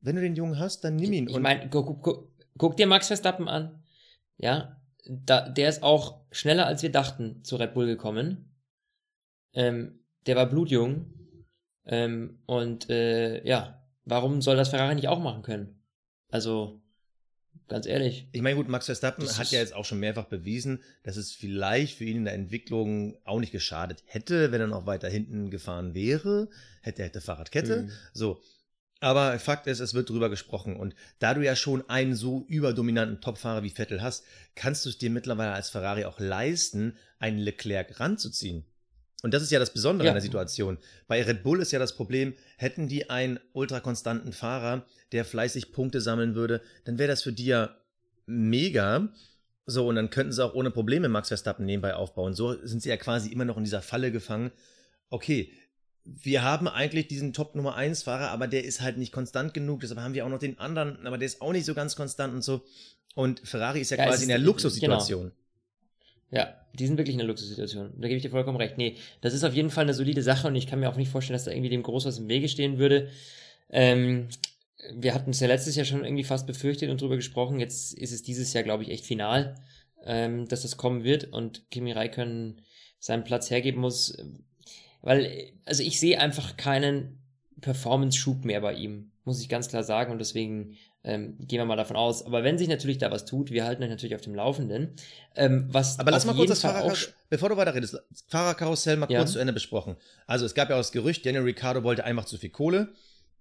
wenn 0.00 0.14
du 0.14 0.22
den 0.22 0.36
Jungen 0.36 0.58
hast, 0.58 0.84
dann 0.84 0.96
nimm 0.96 1.12
ihn. 1.12 1.28
Ich 1.28 1.38
meine, 1.38 1.68
guck, 1.68 2.00
guck, 2.00 2.35
guck, 2.58 2.76
dir 2.76 2.86
Max 2.86 3.06
Verstappen 3.08 3.48
an. 3.48 3.82
Ja, 4.36 4.80
da, 5.06 5.48
der 5.48 5.68
ist 5.68 5.82
auch 5.82 6.24
schneller 6.30 6.66
als 6.66 6.82
wir 6.82 6.90
dachten 6.90 7.44
zu 7.44 7.56
Red 7.56 7.74
Bull 7.74 7.86
gekommen. 7.86 8.54
Ähm, 9.52 10.00
der 10.26 10.36
war 10.36 10.46
blutjung. 10.46 11.12
Ähm, 11.84 12.42
und 12.46 12.90
äh, 12.90 13.46
ja, 13.46 13.86
warum 14.04 14.42
soll 14.42 14.56
das 14.56 14.70
Ferrari 14.70 14.94
nicht 14.94 15.08
auch 15.08 15.20
machen 15.20 15.42
können? 15.42 15.82
Also, 16.28 16.82
Ganz 17.68 17.86
ehrlich. 17.86 18.28
Ich 18.30 18.42
meine, 18.42 18.54
gut, 18.54 18.68
Max 18.68 18.86
Verstappen 18.86 19.26
hat 19.26 19.50
ja 19.50 19.58
jetzt 19.58 19.74
auch 19.74 19.84
schon 19.84 19.98
mehrfach 19.98 20.26
bewiesen, 20.26 20.82
dass 21.02 21.16
es 21.16 21.32
vielleicht 21.32 21.98
für 21.98 22.04
ihn 22.04 22.18
in 22.18 22.24
der 22.24 22.34
Entwicklung 22.34 23.16
auch 23.24 23.40
nicht 23.40 23.50
geschadet 23.50 24.04
hätte, 24.06 24.52
wenn 24.52 24.60
er 24.60 24.68
noch 24.68 24.86
weiter 24.86 25.08
hinten 25.08 25.50
gefahren 25.50 25.92
wäre. 25.92 26.48
Hätte, 26.80 27.02
hätte 27.02 27.20
Fahrradkette. 27.20 27.82
Mhm. 27.82 27.90
So. 28.12 28.40
Aber 29.00 29.38
Fakt 29.38 29.66
ist, 29.66 29.80
es 29.80 29.94
wird 29.94 30.08
drüber 30.08 30.30
gesprochen. 30.30 30.76
Und 30.76 30.94
da 31.18 31.34
du 31.34 31.42
ja 31.42 31.54
schon 31.54 31.88
einen 31.88 32.14
so 32.14 32.46
überdominanten 32.48 33.20
Topfahrer 33.20 33.62
wie 33.62 33.70
Vettel 33.70 34.02
hast, 34.02 34.24
kannst 34.54 34.84
du 34.84 34.88
es 34.88 34.98
dir 34.98 35.10
mittlerweile 35.10 35.52
als 35.52 35.70
Ferrari 35.70 36.06
auch 36.06 36.18
leisten, 36.18 36.96
einen 37.18 37.38
Leclerc 37.38 38.00
ranzuziehen. 38.00 38.64
Und 39.22 39.34
das 39.34 39.42
ist 39.42 39.50
ja 39.50 39.58
das 39.58 39.72
Besondere 39.72 40.06
ja. 40.06 40.12
an 40.12 40.16
der 40.16 40.22
Situation. 40.22 40.78
Bei 41.08 41.22
Red 41.22 41.42
Bull 41.42 41.60
ist 41.60 41.72
ja 41.72 41.78
das 41.78 41.96
Problem, 41.96 42.34
hätten 42.58 42.88
die 42.88 43.10
einen 43.10 43.40
ultrakonstanten 43.52 44.32
Fahrer, 44.32 44.86
der 45.12 45.24
fleißig 45.24 45.72
Punkte 45.72 46.00
sammeln 46.00 46.34
würde, 46.34 46.60
dann 46.84 46.98
wäre 46.98 47.08
das 47.08 47.22
für 47.22 47.32
die 47.32 47.46
ja 47.46 47.76
mega. 48.26 49.08
So, 49.64 49.88
und 49.88 49.96
dann 49.96 50.10
könnten 50.10 50.32
sie 50.32 50.44
auch 50.44 50.54
ohne 50.54 50.70
Probleme 50.70 51.08
Max 51.08 51.28
Verstappen 51.28 51.66
nebenbei 51.66 51.94
aufbauen. 51.94 52.34
So 52.34 52.54
sind 52.64 52.82
sie 52.82 52.88
ja 52.88 52.96
quasi 52.96 53.32
immer 53.32 53.44
noch 53.44 53.56
in 53.56 53.64
dieser 53.64 53.82
Falle 53.82 54.12
gefangen. 54.12 54.52
Okay, 55.08 55.52
wir 56.06 56.42
haben 56.42 56.68
eigentlich 56.68 57.08
diesen 57.08 57.32
Top 57.32 57.54
Nummer 57.54 57.74
1 57.74 58.04
Fahrer, 58.04 58.30
aber 58.30 58.46
der 58.46 58.64
ist 58.64 58.80
halt 58.80 58.96
nicht 58.96 59.12
konstant 59.12 59.54
genug. 59.54 59.80
Deshalb 59.80 60.00
haben 60.00 60.14
wir 60.14 60.24
auch 60.24 60.30
noch 60.30 60.38
den 60.38 60.58
anderen, 60.58 61.04
aber 61.06 61.18
der 61.18 61.26
ist 61.26 61.42
auch 61.42 61.52
nicht 61.52 61.64
so 61.64 61.74
ganz 61.74 61.96
konstant 61.96 62.32
und 62.32 62.42
so. 62.42 62.62
Und 63.14 63.40
Ferrari 63.40 63.80
ist 63.80 63.90
ja, 63.90 63.96
ja 63.96 64.06
quasi 64.06 64.22
in 64.22 64.28
der 64.28 64.38
Luxussituation. 64.38 65.32
Genau. 66.30 66.42
Ja, 66.42 66.54
die 66.74 66.86
sind 66.86 66.98
wirklich 66.98 67.14
in 67.14 67.20
einer 67.20 67.28
Luxussituation. 67.28 67.92
Da 67.96 68.08
gebe 68.08 68.16
ich 68.16 68.22
dir 68.22 68.30
vollkommen 68.30 68.58
recht. 68.58 68.78
Nee, 68.78 68.96
das 69.20 69.34
ist 69.34 69.44
auf 69.44 69.54
jeden 69.54 69.70
Fall 69.70 69.84
eine 69.84 69.94
solide 69.94 70.22
Sache 70.22 70.48
und 70.48 70.56
ich 70.56 70.66
kann 70.66 70.80
mir 70.80 70.88
auch 70.88 70.96
nicht 70.96 71.10
vorstellen, 71.10 71.34
dass 71.34 71.44
da 71.44 71.50
irgendwie 71.50 71.70
dem 71.70 71.82
groß 71.82 72.04
was 72.04 72.18
im 72.18 72.28
Wege 72.28 72.48
stehen 72.48 72.78
würde. 72.78 73.08
Ähm, 73.70 74.28
wir 74.94 75.14
hatten 75.14 75.30
es 75.30 75.40
ja 75.40 75.48
letztes 75.48 75.76
Jahr 75.76 75.86
schon 75.86 76.04
irgendwie 76.04 76.24
fast 76.24 76.46
befürchtet 76.46 76.90
und 76.90 77.00
drüber 77.00 77.16
gesprochen. 77.16 77.58
Jetzt 77.58 77.94
ist 77.94 78.12
es 78.12 78.22
dieses 78.22 78.52
Jahr, 78.52 78.64
glaube 78.64 78.82
ich, 78.82 78.90
echt 78.90 79.04
final, 79.04 79.56
ähm, 80.04 80.46
dass 80.48 80.62
das 80.62 80.76
kommen 80.76 81.04
wird 81.04 81.32
und 81.32 81.70
Kimi 81.70 81.92
Räikkönen 81.92 82.60
seinen 82.98 83.24
Platz 83.24 83.50
hergeben 83.50 83.80
muss. 83.80 84.16
Weil, 85.06 85.52
also 85.66 85.84
ich 85.84 86.00
sehe 86.00 86.20
einfach 86.20 86.56
keinen 86.56 87.20
Performance-Schub 87.60 88.44
mehr 88.44 88.60
bei 88.60 88.74
ihm, 88.74 89.12
muss 89.22 89.40
ich 89.40 89.48
ganz 89.48 89.68
klar 89.68 89.84
sagen. 89.84 90.10
Und 90.10 90.18
deswegen 90.18 90.74
ähm, 91.04 91.36
gehen 91.38 91.60
wir 91.60 91.64
mal 91.64 91.76
davon 91.76 91.96
aus. 91.96 92.26
Aber 92.26 92.42
wenn 92.42 92.58
sich 92.58 92.66
natürlich 92.66 92.98
da 92.98 93.12
was 93.12 93.24
tut, 93.24 93.52
wir 93.52 93.64
halten 93.64 93.84
euch 93.84 93.88
natürlich 93.88 94.16
auf 94.16 94.20
dem 94.20 94.34
Laufenden. 94.34 94.96
Ähm, 95.36 95.68
was 95.70 96.00
Aber 96.00 96.10
lass 96.10 96.26
mal 96.26 96.34
kurz 96.34 96.48
das 96.48 96.60
Fahrerkarussell, 96.60 97.14
bevor 97.30 97.50
du 97.50 97.56
weiter 97.56 97.72
redest, 97.72 97.96
Fahrerkarussell 98.26 98.96
mal 98.96 99.08
ja. 99.08 99.20
kurz 99.20 99.34
zu 99.34 99.38
Ende 99.38 99.52
besprochen. 99.52 99.94
Also 100.26 100.44
es 100.44 100.56
gab 100.56 100.70
ja 100.70 100.74
auch 100.74 100.80
das 100.80 100.90
Gerücht, 100.90 101.24
Daniel 101.24 101.44
Ricciardo 101.44 101.84
wollte 101.84 102.02
einfach 102.02 102.24
zu 102.24 102.36
viel 102.36 102.50
Kohle. 102.50 102.88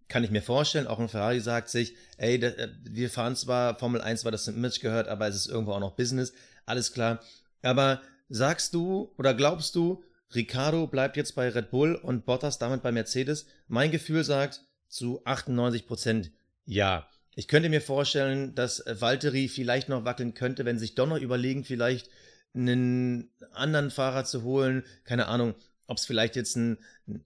Kann 0.08 0.24
ich 0.24 0.30
mir 0.30 0.44
vorstellen, 0.44 0.86
auch 0.86 1.00
ein 1.00 1.10
Ferrari 1.10 1.40
sagt 1.40 1.70
sich, 1.70 1.96
ey, 2.18 2.36
äh, 2.36 2.68
wir 2.84 3.10
fahren 3.10 3.36
zwar 3.36 3.80
Formel 3.80 4.02
1, 4.02 4.24
weil 4.24 4.32
das 4.32 4.44
zum 4.44 4.56
Image 4.56 4.82
gehört, 4.82 5.08
aber 5.08 5.28
es 5.28 5.36
ist 5.36 5.48
irgendwo 5.48 5.72
auch 5.72 5.80
noch 5.80 5.96
Business. 5.96 6.32
Alles 6.68 6.94
klar. 6.94 7.22
Aber 7.64 8.04
sagst 8.30 8.76
du 8.76 9.12
oder 9.18 9.34
glaubst 9.34 9.74
du, 9.74 10.04
Ricardo 10.34 10.88
bleibt 10.88 11.18
jetzt 11.18 11.36
bei 11.36 11.50
Red 11.50 11.70
Bull 11.70 11.96
und 11.96 12.26
Bottas 12.26 12.58
damit 12.58 12.82
bei 12.82 12.92
Mercedes? 12.92 13.46
Mein 13.68 13.92
Gefühl 13.92 14.24
sagt 14.24 14.62
zu 14.88 15.22
98 15.26 15.88
Prozent 15.88 16.32
ja. 16.66 17.08
Ich 17.36 17.48
könnte 17.48 17.70
mir 17.70 17.82
vorstellen, 17.82 18.56
dass 18.56 18.84
Valtteri 18.88 19.48
vielleicht 19.48 19.90
noch 19.90 20.06
wackeln 20.06 20.34
könnte, 20.34 20.66
wenn 20.66 20.80
sich 20.80 20.96
doch 20.96 21.08
noch 21.08 21.20
überlegen, 21.20 21.64
vielleicht 21.64 22.10
einen 22.54 23.30
anderen 23.52 23.92
Fahrer 23.92 24.24
zu 24.24 24.44
holen. 24.44 24.84
Keine 25.04 25.28
Ahnung, 25.28 25.54
ob 25.88 25.98
es 25.98 26.06
vielleicht 26.06 26.36
jetzt 26.36 26.56
ein, 26.56 26.78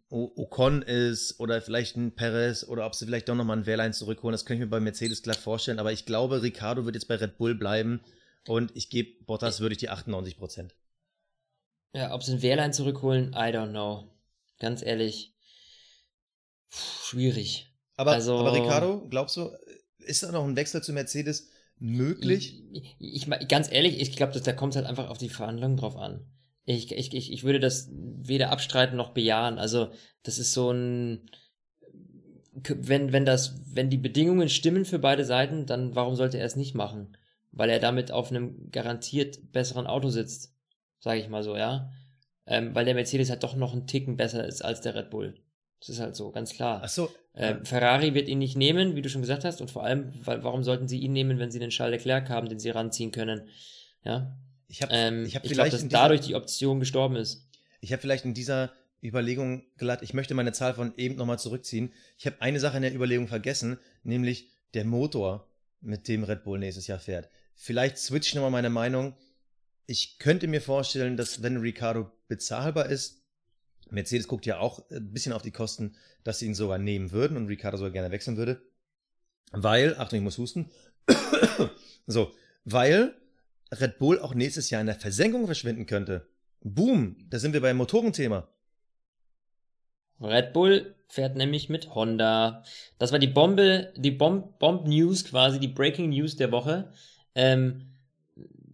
Ocon 0.09 0.81
ist 0.81 1.39
oder 1.39 1.61
vielleicht 1.61 1.95
ein 1.95 2.15
Perez 2.15 2.63
oder 2.63 2.85
ob 2.85 2.95
sie 2.95 3.05
vielleicht 3.05 3.29
doch 3.29 3.35
nochmal 3.35 3.57
einen 3.57 3.65
Wehrlein 3.67 3.93
zurückholen. 3.93 4.33
Das 4.33 4.45
könnte 4.45 4.63
ich 4.63 4.67
mir 4.67 4.71
bei 4.71 4.79
Mercedes 4.79 5.21
glatt 5.21 5.37
vorstellen. 5.37 5.79
Aber 5.79 5.91
ich 5.91 6.05
glaube, 6.05 6.41
Ricardo 6.41 6.85
wird 6.85 6.95
jetzt 6.95 7.07
bei 7.07 7.15
Red 7.15 7.37
Bull 7.37 7.53
bleiben 7.53 8.01
und 8.47 8.75
ich 8.75 8.89
gebe 8.89 9.23
Bottas 9.25 9.59
würde 9.59 9.73
ich 9.73 9.79
die 9.79 9.89
98 9.89 10.37
Prozent. 10.37 10.75
Ja, 11.93 12.13
ob 12.13 12.23
sie 12.23 12.33
einen 12.33 12.41
Wehrlein 12.41 12.73
zurückholen, 12.73 13.33
I 13.33 13.51
don't 13.51 13.71
know. 13.71 14.11
Ganz 14.59 14.83
ehrlich. 14.83 15.33
Puh, 16.69 16.77
schwierig. 17.03 17.73
Aber, 17.95 18.11
also, 18.11 18.37
aber 18.37 18.53
Ricardo, 18.53 19.07
glaubst 19.09 19.37
du, 19.37 19.49
ist 19.99 20.23
da 20.23 20.31
noch 20.31 20.45
ein 20.45 20.55
Wechsel 20.55 20.81
zu 20.81 20.93
Mercedes 20.93 21.49
möglich? 21.79 22.63
Ich, 22.71 22.95
ich 22.99 23.47
ganz 23.47 23.71
ehrlich, 23.71 23.99
ich 23.99 24.15
glaube, 24.15 24.39
da 24.39 24.53
kommt 24.53 24.73
es 24.73 24.77
halt 24.77 24.87
einfach 24.87 25.09
auf 25.09 25.17
die 25.17 25.29
Verhandlungen 25.29 25.77
drauf 25.77 25.97
an. 25.97 26.25
Ich, 26.65 26.91
ich, 26.91 27.13
ich, 27.13 27.31
ich 27.31 27.43
würde 27.43 27.59
das 27.59 27.89
weder 27.91 28.51
abstreiten 28.51 28.95
noch 28.95 29.13
bejahen. 29.13 29.57
Also, 29.57 29.91
das 30.23 30.37
ist 30.37 30.53
so 30.53 30.71
ein, 30.71 31.29
wenn, 32.53 33.11
wenn 33.11 33.25
das, 33.25 33.59
wenn 33.73 33.89
die 33.89 33.97
Bedingungen 33.97 34.49
stimmen 34.49 34.85
für 34.85 34.99
beide 34.99 35.25
Seiten, 35.25 35.65
dann 35.65 35.95
warum 35.95 36.15
sollte 36.15 36.37
er 36.37 36.45
es 36.45 36.55
nicht 36.55 36.75
machen? 36.75 37.17
Weil 37.51 37.69
er 37.69 37.79
damit 37.79 38.11
auf 38.11 38.29
einem 38.29 38.69
garantiert 38.71 39.51
besseren 39.51 39.87
Auto 39.87 40.09
sitzt. 40.09 40.53
Sage 40.99 41.19
ich 41.19 41.29
mal 41.29 41.43
so, 41.43 41.55
ja. 41.55 41.91
Ähm, 42.45 42.73
weil 42.73 42.85
der 42.85 42.95
Mercedes 42.95 43.29
halt 43.29 43.43
doch 43.43 43.55
noch 43.55 43.73
einen 43.73 43.87
Ticken 43.87 44.17
besser 44.17 44.45
ist 44.45 44.63
als 44.63 44.81
der 44.81 44.95
Red 44.95 45.09
Bull. 45.09 45.35
Das 45.79 45.89
ist 45.89 45.99
halt 45.99 46.15
so, 46.15 46.31
ganz 46.31 46.53
klar. 46.53 46.81
Ach 46.83 46.89
so. 46.89 47.09
Äh, 47.33 47.55
Ferrari 47.63 48.13
wird 48.13 48.27
ihn 48.27 48.39
nicht 48.39 48.57
nehmen, 48.57 48.95
wie 48.95 49.01
du 49.01 49.09
schon 49.09 49.21
gesagt 49.21 49.45
hast, 49.45 49.61
und 49.61 49.71
vor 49.71 49.83
allem, 49.83 50.11
weil, 50.25 50.43
warum 50.43 50.63
sollten 50.63 50.87
sie 50.87 50.99
ihn 50.99 51.13
nehmen, 51.13 51.39
wenn 51.39 51.51
sie 51.51 51.59
den 51.59 51.69
Charles 51.69 51.99
Leclerc 51.99 52.29
haben, 52.29 52.49
den 52.49 52.59
sie 52.59 52.69
ranziehen 52.69 53.11
können? 53.11 53.47
Ja. 54.03 54.35
Ich 54.67 54.81
habe 54.81 54.91
ähm, 54.93 55.25
ich 55.25 55.35
hab 55.35 55.45
ich 55.45 55.51
glaube, 55.51 55.69
dass 55.69 55.87
dadurch 55.87 56.21
die 56.21 56.35
Option 56.35 56.79
gestorben 56.79 57.15
ist. 57.15 57.47
Ich 57.81 57.91
habe 57.91 58.01
vielleicht 58.01 58.25
in 58.25 58.33
dieser 58.33 58.71
Überlegung 59.01 59.63
glatt, 59.77 60.01
ich 60.01 60.13
möchte 60.13 60.33
meine 60.33 60.51
Zahl 60.51 60.73
von 60.73 60.93
eben 60.97 61.15
nochmal 61.15 61.39
zurückziehen. 61.39 61.93
Ich 62.17 62.25
habe 62.25 62.41
eine 62.41 62.59
Sache 62.59 62.77
in 62.77 62.83
der 62.83 62.93
Überlegung 62.93 63.27
vergessen, 63.27 63.79
nämlich 64.03 64.49
der 64.73 64.85
Motor, 64.85 65.47
mit 65.81 66.07
dem 66.07 66.23
Red 66.25 66.43
Bull 66.43 66.59
nächstes 66.59 66.87
Jahr 66.87 66.99
fährt. 66.99 67.29
Vielleicht 67.55 67.97
switch 67.97 68.27
ich 68.27 68.35
nochmal 68.35 68.51
meine 68.51 68.69
Meinung. 68.69 69.15
Ich 69.89 70.19
könnte 70.19 70.45
mir 70.45 70.61
vorstellen, 70.61 71.17
dass 71.17 71.41
wenn 71.41 71.57
Ricardo 71.57 72.11
bezahlbar 72.27 72.91
ist, 72.91 73.23
Mercedes 73.89 74.27
guckt 74.27 74.45
ja 74.45 74.59
auch 74.59 74.87
ein 74.91 75.11
bisschen 75.11 75.33
auf 75.33 75.41
die 75.41 75.49
Kosten, 75.49 75.95
dass 76.23 76.37
sie 76.37 76.45
ihn 76.45 76.53
sogar 76.53 76.77
nehmen 76.77 77.11
würden 77.11 77.35
und 77.35 77.47
Ricardo 77.47 77.75
sogar 77.75 77.89
gerne 77.89 78.11
wechseln 78.11 78.37
würde. 78.37 78.61
Weil, 79.51 79.95
Achtung, 79.97 80.19
ich 80.19 80.23
muss 80.23 80.37
husten. 80.37 80.69
so, 82.05 82.31
weil 82.65 83.15
Red 83.71 83.97
Bull 83.97 84.19
auch 84.19 84.35
nächstes 84.35 84.69
Jahr 84.69 84.79
in 84.79 84.85
der 84.85 84.95
Versenkung 84.95 85.47
verschwinden 85.47 85.87
könnte. 85.87 86.29
Boom, 86.61 87.25
da 87.27 87.39
sind 87.39 87.53
wir 87.53 87.61
beim 87.61 87.77
Motorenthema. 87.77 88.47
Red 90.21 90.53
Bull 90.53 90.93
fährt 91.07 91.35
nämlich 91.35 91.67
mit 91.67 91.95
Honda. 91.95 92.63
Das 92.99 93.11
war 93.11 93.17
die 93.17 93.25
Bombe, 93.25 93.91
die 93.97 94.11
Bomb, 94.11 94.59
Bomb 94.59 94.85
News 94.85 95.25
quasi, 95.25 95.59
die 95.59 95.67
Breaking 95.67 96.11
News 96.11 96.35
der 96.35 96.51
Woche. 96.51 96.93
Ähm, 97.33 97.95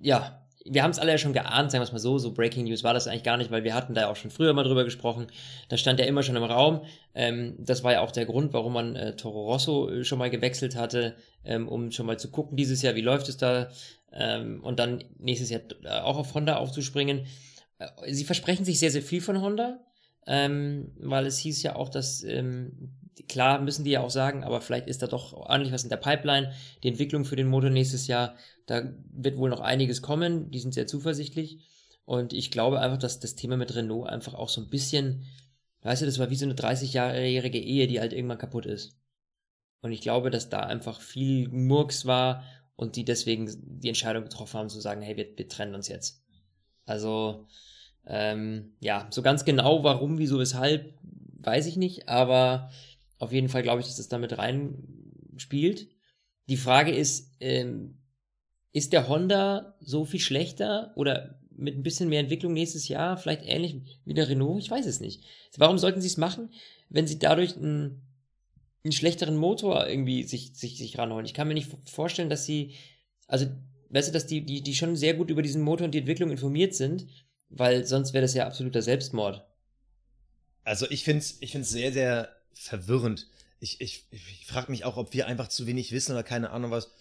ja, 0.01 0.44
wir 0.67 0.81
haben 0.81 0.91
es 0.91 0.99
alle 0.99 1.11
ja 1.11 1.17
schon 1.19 1.33
geahnt, 1.33 1.71
sagen 1.71 1.81
wir 1.81 1.85
es 1.85 1.91
mal 1.91 1.99
so, 1.99 2.17
so 2.17 2.33
Breaking 2.33 2.65
News 2.65 2.83
war 2.83 2.95
das 2.95 3.07
eigentlich 3.07 3.23
gar 3.23 3.37
nicht, 3.37 3.51
weil 3.51 3.63
wir 3.63 3.75
hatten 3.75 3.93
da 3.93 4.01
ja 4.01 4.09
auch 4.09 4.15
schon 4.15 4.31
früher 4.31 4.51
mal 4.53 4.63
drüber 4.63 4.83
gesprochen. 4.83 5.27
Da 5.69 5.77
stand 5.77 5.99
ja 5.99 6.05
immer 6.05 6.23
schon 6.23 6.35
im 6.35 6.43
Raum. 6.43 6.81
Ähm, 7.13 7.55
das 7.59 7.83
war 7.83 7.93
ja 7.93 8.01
auch 8.01 8.11
der 8.11 8.25
Grund, 8.25 8.51
warum 8.51 8.73
man 8.73 8.95
äh, 8.95 9.15
Toro 9.15 9.45
Rosso 9.45 9.89
äh, 9.89 10.03
schon 10.03 10.17
mal 10.17 10.31
gewechselt 10.31 10.75
hatte, 10.75 11.15
ähm, 11.43 11.67
um 11.67 11.91
schon 11.91 12.07
mal 12.07 12.17
zu 12.17 12.31
gucken 12.31 12.57
dieses 12.57 12.81
Jahr, 12.81 12.95
wie 12.95 13.01
läuft 13.01 13.29
es 13.29 13.37
da 13.37 13.69
ähm, 14.11 14.63
und 14.63 14.79
dann 14.79 15.03
nächstes 15.19 15.51
Jahr 15.51 15.61
äh, 15.83 15.99
auch 16.01 16.17
auf 16.17 16.33
Honda 16.33 16.57
aufzuspringen. 16.57 17.27
Äh, 17.77 18.11
sie 18.11 18.25
versprechen 18.25 18.65
sich 18.65 18.79
sehr, 18.79 18.91
sehr 18.91 19.03
viel 19.03 19.21
von 19.21 19.41
Honda, 19.41 19.79
ähm, 20.25 20.93
weil 20.97 21.27
es 21.27 21.37
hieß 21.37 21.61
ja 21.61 21.75
auch, 21.75 21.89
dass 21.89 22.23
ähm, 22.23 22.91
klar 23.27 23.61
müssen 23.61 23.85
die 23.85 23.91
ja 23.91 24.01
auch 24.01 24.09
sagen, 24.09 24.43
aber 24.43 24.61
vielleicht 24.61 24.87
ist 24.87 25.01
da 25.01 25.07
doch 25.07 25.33
ordentlich 25.33 25.73
was 25.73 25.83
in 25.83 25.89
der 25.89 25.97
Pipeline. 25.97 26.51
Die 26.83 26.89
Entwicklung 26.89 27.25
für 27.25 27.35
den 27.35 27.47
Motor 27.47 27.69
nächstes 27.69 28.07
Jahr, 28.07 28.35
da 28.65 28.83
wird 29.13 29.37
wohl 29.37 29.49
noch 29.49 29.61
einiges 29.61 30.01
kommen. 30.01 30.51
Die 30.51 30.59
sind 30.59 30.73
sehr 30.73 30.87
zuversichtlich. 30.87 31.59
Und 32.05 32.33
ich 32.33 32.51
glaube 32.51 32.79
einfach, 32.79 32.97
dass 32.97 33.19
das 33.19 33.35
Thema 33.35 33.57
mit 33.57 33.75
Renault 33.75 34.09
einfach 34.09 34.33
auch 34.33 34.49
so 34.49 34.61
ein 34.61 34.69
bisschen, 34.69 35.25
weißt 35.81 36.01
du, 36.03 36.05
das 36.05 36.19
war 36.19 36.29
wie 36.29 36.35
so 36.35 36.45
eine 36.45 36.53
30-jährige 36.53 37.59
Ehe, 37.59 37.87
die 37.87 37.99
halt 37.99 38.13
irgendwann 38.13 38.37
kaputt 38.37 38.65
ist. 38.65 38.97
Und 39.81 39.91
ich 39.91 40.01
glaube, 40.01 40.29
dass 40.29 40.49
da 40.49 40.61
einfach 40.61 41.01
viel 41.01 41.49
Murks 41.49 42.05
war 42.05 42.43
und 42.75 42.95
die 42.95 43.05
deswegen 43.05 43.49
die 43.79 43.87
Entscheidung 43.87 44.23
getroffen 44.23 44.59
haben 44.59 44.69
zu 44.69 44.81
sagen, 44.81 45.01
hey, 45.01 45.17
wir, 45.17 45.37
wir 45.37 45.47
trennen 45.47 45.75
uns 45.75 45.87
jetzt. 45.87 46.23
Also, 46.85 47.47
ähm, 48.05 48.73
ja, 48.79 49.07
so 49.09 49.21
ganz 49.21 49.45
genau 49.45 49.83
warum, 49.83 50.17
wieso, 50.17 50.39
weshalb, 50.39 50.93
weiß 51.39 51.65
ich 51.65 51.77
nicht, 51.77 52.09
aber 52.09 52.69
auf 53.17 53.31
jeden 53.31 53.49
Fall 53.49 53.63
glaube 53.63 53.81
ich, 53.81 53.87
dass 53.87 53.97
das 53.97 54.09
damit 54.09 54.37
reinspielt. 54.37 55.87
Die 56.47 56.57
Frage 56.57 56.91
ist, 56.93 57.31
ähm, 57.39 57.97
ist 58.71 58.93
der 58.93 59.07
Honda 59.07 59.75
so 59.79 60.05
viel 60.05 60.19
schlechter 60.19 60.91
oder 60.95 61.39
mit 61.57 61.77
ein 61.77 61.83
bisschen 61.83 62.09
mehr 62.09 62.19
Entwicklung 62.19 62.53
nächstes 62.53 62.87
Jahr, 62.87 63.17
vielleicht 63.17 63.43
ähnlich 63.45 63.81
wie 64.03 64.13
der 64.13 64.27
Renault, 64.27 64.61
ich 64.61 64.69
weiß 64.69 64.85
es 64.85 64.99
nicht. 64.99 65.23
Warum 65.57 65.77
sollten 65.77 66.01
sie 66.01 66.07
es 66.07 66.17
machen, 66.17 66.49
wenn 66.89 67.07
sie 67.07 67.17
dadurch 67.17 67.55
einen, 67.55 68.01
einen 68.83 68.91
schlechteren 68.91 69.37
Motor 69.37 69.87
irgendwie 69.87 70.23
sich, 70.23 70.53
sich, 70.53 70.77
sich 70.77 70.97
ranholen? 70.97 71.25
Ich 71.25 71.33
kann 71.33 71.47
mir 71.47 71.53
nicht 71.53 71.71
vorstellen, 71.85 72.29
dass 72.29 72.45
sie, 72.45 72.73
also, 73.27 73.45
weißt 73.89 74.09
du, 74.09 74.11
dass 74.11 74.27
die, 74.27 74.41
die, 74.41 74.61
die 74.61 74.75
schon 74.75 74.97
sehr 74.97 75.13
gut 75.13 75.29
über 75.29 75.41
diesen 75.41 75.61
Motor 75.61 75.85
und 75.85 75.93
die 75.93 75.99
Entwicklung 75.99 76.29
informiert 76.29 76.75
sind, 76.75 77.07
weil 77.49 77.85
sonst 77.85 78.13
wäre 78.13 78.23
das 78.23 78.33
ja 78.33 78.45
absoluter 78.45 78.81
Selbstmord. 78.81 79.45
Also 80.63 80.87
ich 80.89 81.03
finde 81.03 81.19
es 81.19 81.37
ich 81.41 81.51
find's 81.51 81.69
sehr, 81.69 81.93
sehr 81.93 82.35
verwirrend. 82.55 83.27
Ich, 83.59 83.79
ich, 83.81 84.05
ich 84.11 84.45
frage 84.47 84.71
mich 84.71 84.83
auch, 84.83 84.97
ob 84.97 85.13
wir 85.13 85.27
einfach 85.27 85.47
zu 85.47 85.67
wenig 85.67 85.91
wissen 85.91 86.13
oder 86.13 86.23
keine 86.23 86.49
Ahnung 86.49 86.71
was. 86.71 86.91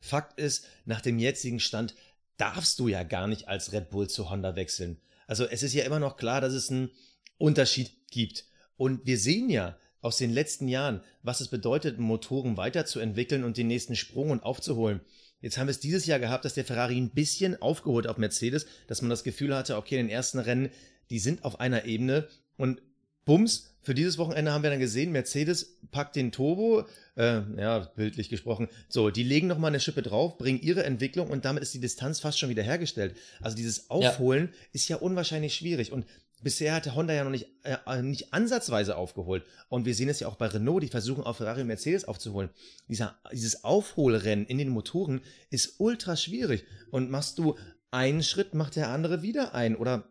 Fakt 0.00 0.38
ist, 0.38 0.66
nach 0.84 1.00
dem 1.00 1.18
jetzigen 1.18 1.60
Stand 1.60 1.94
darfst 2.36 2.78
du 2.78 2.88
ja 2.88 3.02
gar 3.02 3.26
nicht 3.26 3.48
als 3.48 3.72
Red 3.72 3.90
Bull 3.90 4.08
zu 4.08 4.30
Honda 4.30 4.56
wechseln. 4.56 5.00
Also 5.26 5.46
es 5.46 5.62
ist 5.62 5.72
ja 5.72 5.84
immer 5.84 5.98
noch 5.98 6.16
klar, 6.16 6.40
dass 6.40 6.52
es 6.52 6.70
einen 6.70 6.90
Unterschied 7.38 7.90
gibt. 8.10 8.44
Und 8.76 9.06
wir 9.06 9.18
sehen 9.18 9.48
ja 9.48 9.78
aus 10.00 10.18
den 10.18 10.32
letzten 10.32 10.68
Jahren, 10.68 11.02
was 11.22 11.40
es 11.40 11.48
bedeutet, 11.48 11.98
Motoren 11.98 12.56
weiterzuentwickeln 12.56 13.44
und 13.44 13.56
den 13.56 13.68
nächsten 13.68 13.96
Sprung 13.96 14.30
und 14.30 14.42
aufzuholen. 14.42 15.00
Jetzt 15.40 15.58
haben 15.58 15.66
wir 15.66 15.72
es 15.72 15.80
dieses 15.80 16.06
Jahr 16.06 16.18
gehabt, 16.18 16.44
dass 16.44 16.54
der 16.54 16.64
Ferrari 16.64 16.96
ein 16.96 17.10
bisschen 17.10 17.60
aufgeholt 17.60 18.06
auf 18.06 18.18
Mercedes, 18.18 18.66
dass 18.86 19.02
man 19.02 19.10
das 19.10 19.24
Gefühl 19.24 19.54
hatte, 19.54 19.76
okay, 19.76 19.98
in 19.98 20.06
den 20.06 20.14
ersten 20.14 20.38
Rennen, 20.38 20.70
die 21.10 21.18
sind 21.18 21.44
auf 21.44 21.60
einer 21.60 21.84
Ebene 21.84 22.28
und 22.56 22.82
Bums, 23.24 23.73
für 23.84 23.94
dieses 23.94 24.18
Wochenende 24.18 24.52
haben 24.52 24.62
wir 24.62 24.70
dann 24.70 24.80
gesehen, 24.80 25.12
Mercedes 25.12 25.78
packt 25.90 26.16
den 26.16 26.32
Turbo, 26.32 26.86
äh, 27.16 27.42
ja, 27.56 27.80
bildlich 27.94 28.28
gesprochen, 28.28 28.68
so, 28.88 29.10
die 29.10 29.22
legen 29.22 29.46
nochmal 29.46 29.70
eine 29.70 29.80
Schippe 29.80 30.02
drauf, 30.02 30.38
bringen 30.38 30.60
ihre 30.60 30.84
Entwicklung 30.84 31.30
und 31.30 31.44
damit 31.44 31.62
ist 31.62 31.74
die 31.74 31.80
Distanz 31.80 32.20
fast 32.20 32.38
schon 32.38 32.48
wieder 32.48 32.62
hergestellt. 32.62 33.14
Also 33.40 33.56
dieses 33.56 33.90
Aufholen 33.90 34.48
ja. 34.50 34.58
ist 34.72 34.88
ja 34.88 34.96
unwahrscheinlich 34.96 35.54
schwierig 35.54 35.92
und 35.92 36.06
bisher 36.44 36.74
hat 36.74 36.84
der 36.84 36.94
Honda 36.94 37.14
ja 37.14 37.24
noch 37.24 37.30
nicht, 37.30 37.48
äh, 37.64 38.02
nicht 38.02 38.32
ansatzweise 38.32 38.96
aufgeholt. 38.96 39.44
Und 39.68 39.86
wir 39.86 39.94
sehen 39.94 40.08
es 40.08 40.20
ja 40.20 40.28
auch 40.28 40.36
bei 40.36 40.46
Renault, 40.46 40.82
die 40.82 40.88
versuchen 40.88 41.24
auf 41.24 41.38
Ferrari 41.38 41.62
und 41.62 41.66
Mercedes 41.66 42.04
aufzuholen. 42.04 42.50
Dieser, 42.88 43.16
dieses 43.32 43.64
Aufholrennen 43.64 44.46
in 44.46 44.58
den 44.58 44.68
Motoren 44.68 45.22
ist 45.50 45.76
ultra 45.78 46.16
schwierig. 46.16 46.64
Und 46.90 47.10
machst 47.10 47.38
du 47.38 47.56
einen 47.90 48.22
Schritt, 48.22 48.54
macht 48.54 48.76
der 48.76 48.90
andere 48.90 49.22
wieder 49.22 49.54
ein. 49.54 49.74
Oder 49.74 50.04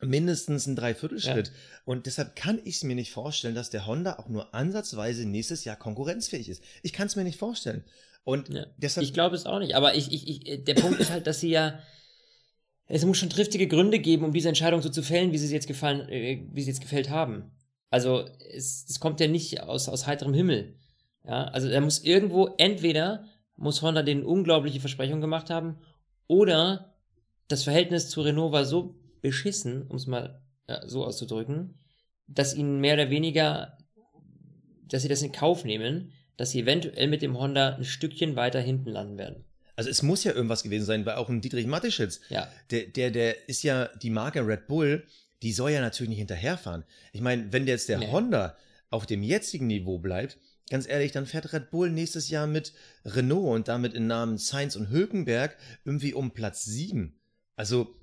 mindestens 0.00 0.66
ein 0.66 0.76
Dreiviertelschritt. 0.76 1.48
Ja. 1.48 1.52
Und 1.84 2.06
deshalb 2.06 2.36
kann 2.36 2.60
ich 2.64 2.76
es 2.76 2.84
mir 2.84 2.94
nicht 2.94 3.12
vorstellen, 3.12 3.54
dass 3.54 3.70
der 3.70 3.86
Honda 3.86 4.18
auch 4.18 4.28
nur 4.28 4.54
ansatzweise 4.54 5.26
nächstes 5.26 5.64
Jahr 5.64 5.76
konkurrenzfähig 5.76 6.48
ist. 6.48 6.62
Ich 6.82 6.92
kann 6.92 7.06
es 7.06 7.16
mir 7.16 7.24
nicht 7.24 7.38
vorstellen. 7.38 7.84
Und 8.24 8.48
ja. 8.48 8.66
deshalb. 8.76 9.06
Ich 9.06 9.14
glaube 9.14 9.36
es 9.36 9.46
auch 9.46 9.58
nicht. 9.58 9.74
Aber 9.74 9.94
ich, 9.94 10.12
ich, 10.12 10.28
ich, 10.28 10.64
der 10.64 10.74
Punkt 10.74 11.00
ist 11.00 11.10
halt, 11.10 11.26
dass 11.26 11.40
sie 11.40 11.50
ja, 11.50 11.78
es 12.88 13.04
muss 13.04 13.18
schon 13.18 13.30
triftige 13.30 13.68
Gründe 13.68 13.98
geben, 13.98 14.24
um 14.24 14.32
diese 14.32 14.48
Entscheidung 14.48 14.82
so 14.82 14.88
zu 14.88 15.02
fällen, 15.02 15.32
wie 15.32 15.38
sie 15.38 15.52
jetzt 15.52 15.68
gefallen, 15.68 16.08
äh, 16.08 16.46
wie 16.52 16.62
sie 16.62 16.70
jetzt 16.70 16.80
gefällt 16.80 17.08
haben. 17.08 17.52
Also, 17.88 18.28
es, 18.52 18.84
es 18.88 19.00
kommt 19.00 19.20
ja 19.20 19.28
nicht 19.28 19.62
aus, 19.62 19.88
aus 19.88 20.06
heiterem 20.06 20.34
Himmel. 20.34 20.74
Ja, 21.24 21.44
also, 21.44 21.70
da 21.70 21.80
muss 21.80 22.04
irgendwo, 22.04 22.54
entweder 22.58 23.24
muss 23.56 23.80
Honda 23.80 24.02
den 24.02 24.24
unglaubliche 24.24 24.80
Versprechung 24.80 25.20
gemacht 25.20 25.48
haben, 25.48 25.78
oder 26.26 26.96
das 27.48 27.62
Verhältnis 27.62 28.08
zu 28.08 28.22
Renault 28.22 28.52
war 28.52 28.64
so 28.64 28.96
beschissen, 29.20 29.82
um 29.82 29.96
es 29.96 30.06
mal 30.06 30.40
ja, 30.68 30.86
so 30.88 31.04
auszudrücken, 31.04 31.78
dass 32.26 32.54
ihnen 32.54 32.80
mehr 32.80 32.94
oder 32.94 33.10
weniger, 33.10 33.78
dass 34.88 35.02
sie 35.02 35.08
das 35.08 35.22
in 35.22 35.32
Kauf 35.32 35.64
nehmen, 35.64 36.12
dass 36.36 36.50
sie 36.50 36.60
eventuell 36.60 37.08
mit 37.08 37.22
dem 37.22 37.38
Honda 37.38 37.76
ein 37.76 37.84
Stückchen 37.84 38.36
weiter 38.36 38.60
hinten 38.60 38.90
landen 38.90 39.18
werden. 39.18 39.44
Also 39.76 39.90
es 39.90 40.02
muss 40.02 40.24
ja 40.24 40.32
irgendwas 40.32 40.62
gewesen 40.62 40.86
sein, 40.86 41.04
weil 41.04 41.16
auch 41.16 41.28
ein 41.28 41.40
Dietrich 41.40 41.66
Matteschitz, 41.66 42.20
ja. 42.30 42.48
der, 42.70 42.86
der, 42.86 43.10
der 43.10 43.48
ist 43.48 43.62
ja 43.62 43.88
die 44.02 44.10
Marke 44.10 44.46
Red 44.46 44.66
Bull, 44.66 45.04
die 45.42 45.52
soll 45.52 45.70
ja 45.70 45.80
natürlich 45.80 46.08
nicht 46.08 46.18
hinterherfahren. 46.18 46.84
Ich 47.12 47.20
meine, 47.20 47.52
wenn 47.52 47.66
jetzt 47.66 47.88
der 47.88 47.98
nee. 47.98 48.10
Honda 48.10 48.56
auf 48.90 49.04
dem 49.04 49.22
jetzigen 49.22 49.66
Niveau 49.66 49.98
bleibt, 49.98 50.38
ganz 50.70 50.88
ehrlich, 50.88 51.12
dann 51.12 51.26
fährt 51.26 51.52
Red 51.52 51.70
Bull 51.70 51.90
nächstes 51.90 52.30
Jahr 52.30 52.46
mit 52.46 52.72
Renault 53.04 53.54
und 53.54 53.68
damit 53.68 53.92
in 53.92 54.06
Namen 54.06 54.38
Sainz 54.38 54.76
und 54.76 54.90
Hülkenberg 54.90 55.56
irgendwie 55.84 56.14
um 56.14 56.30
Platz 56.32 56.64
7. 56.64 57.14
Also 57.54 57.94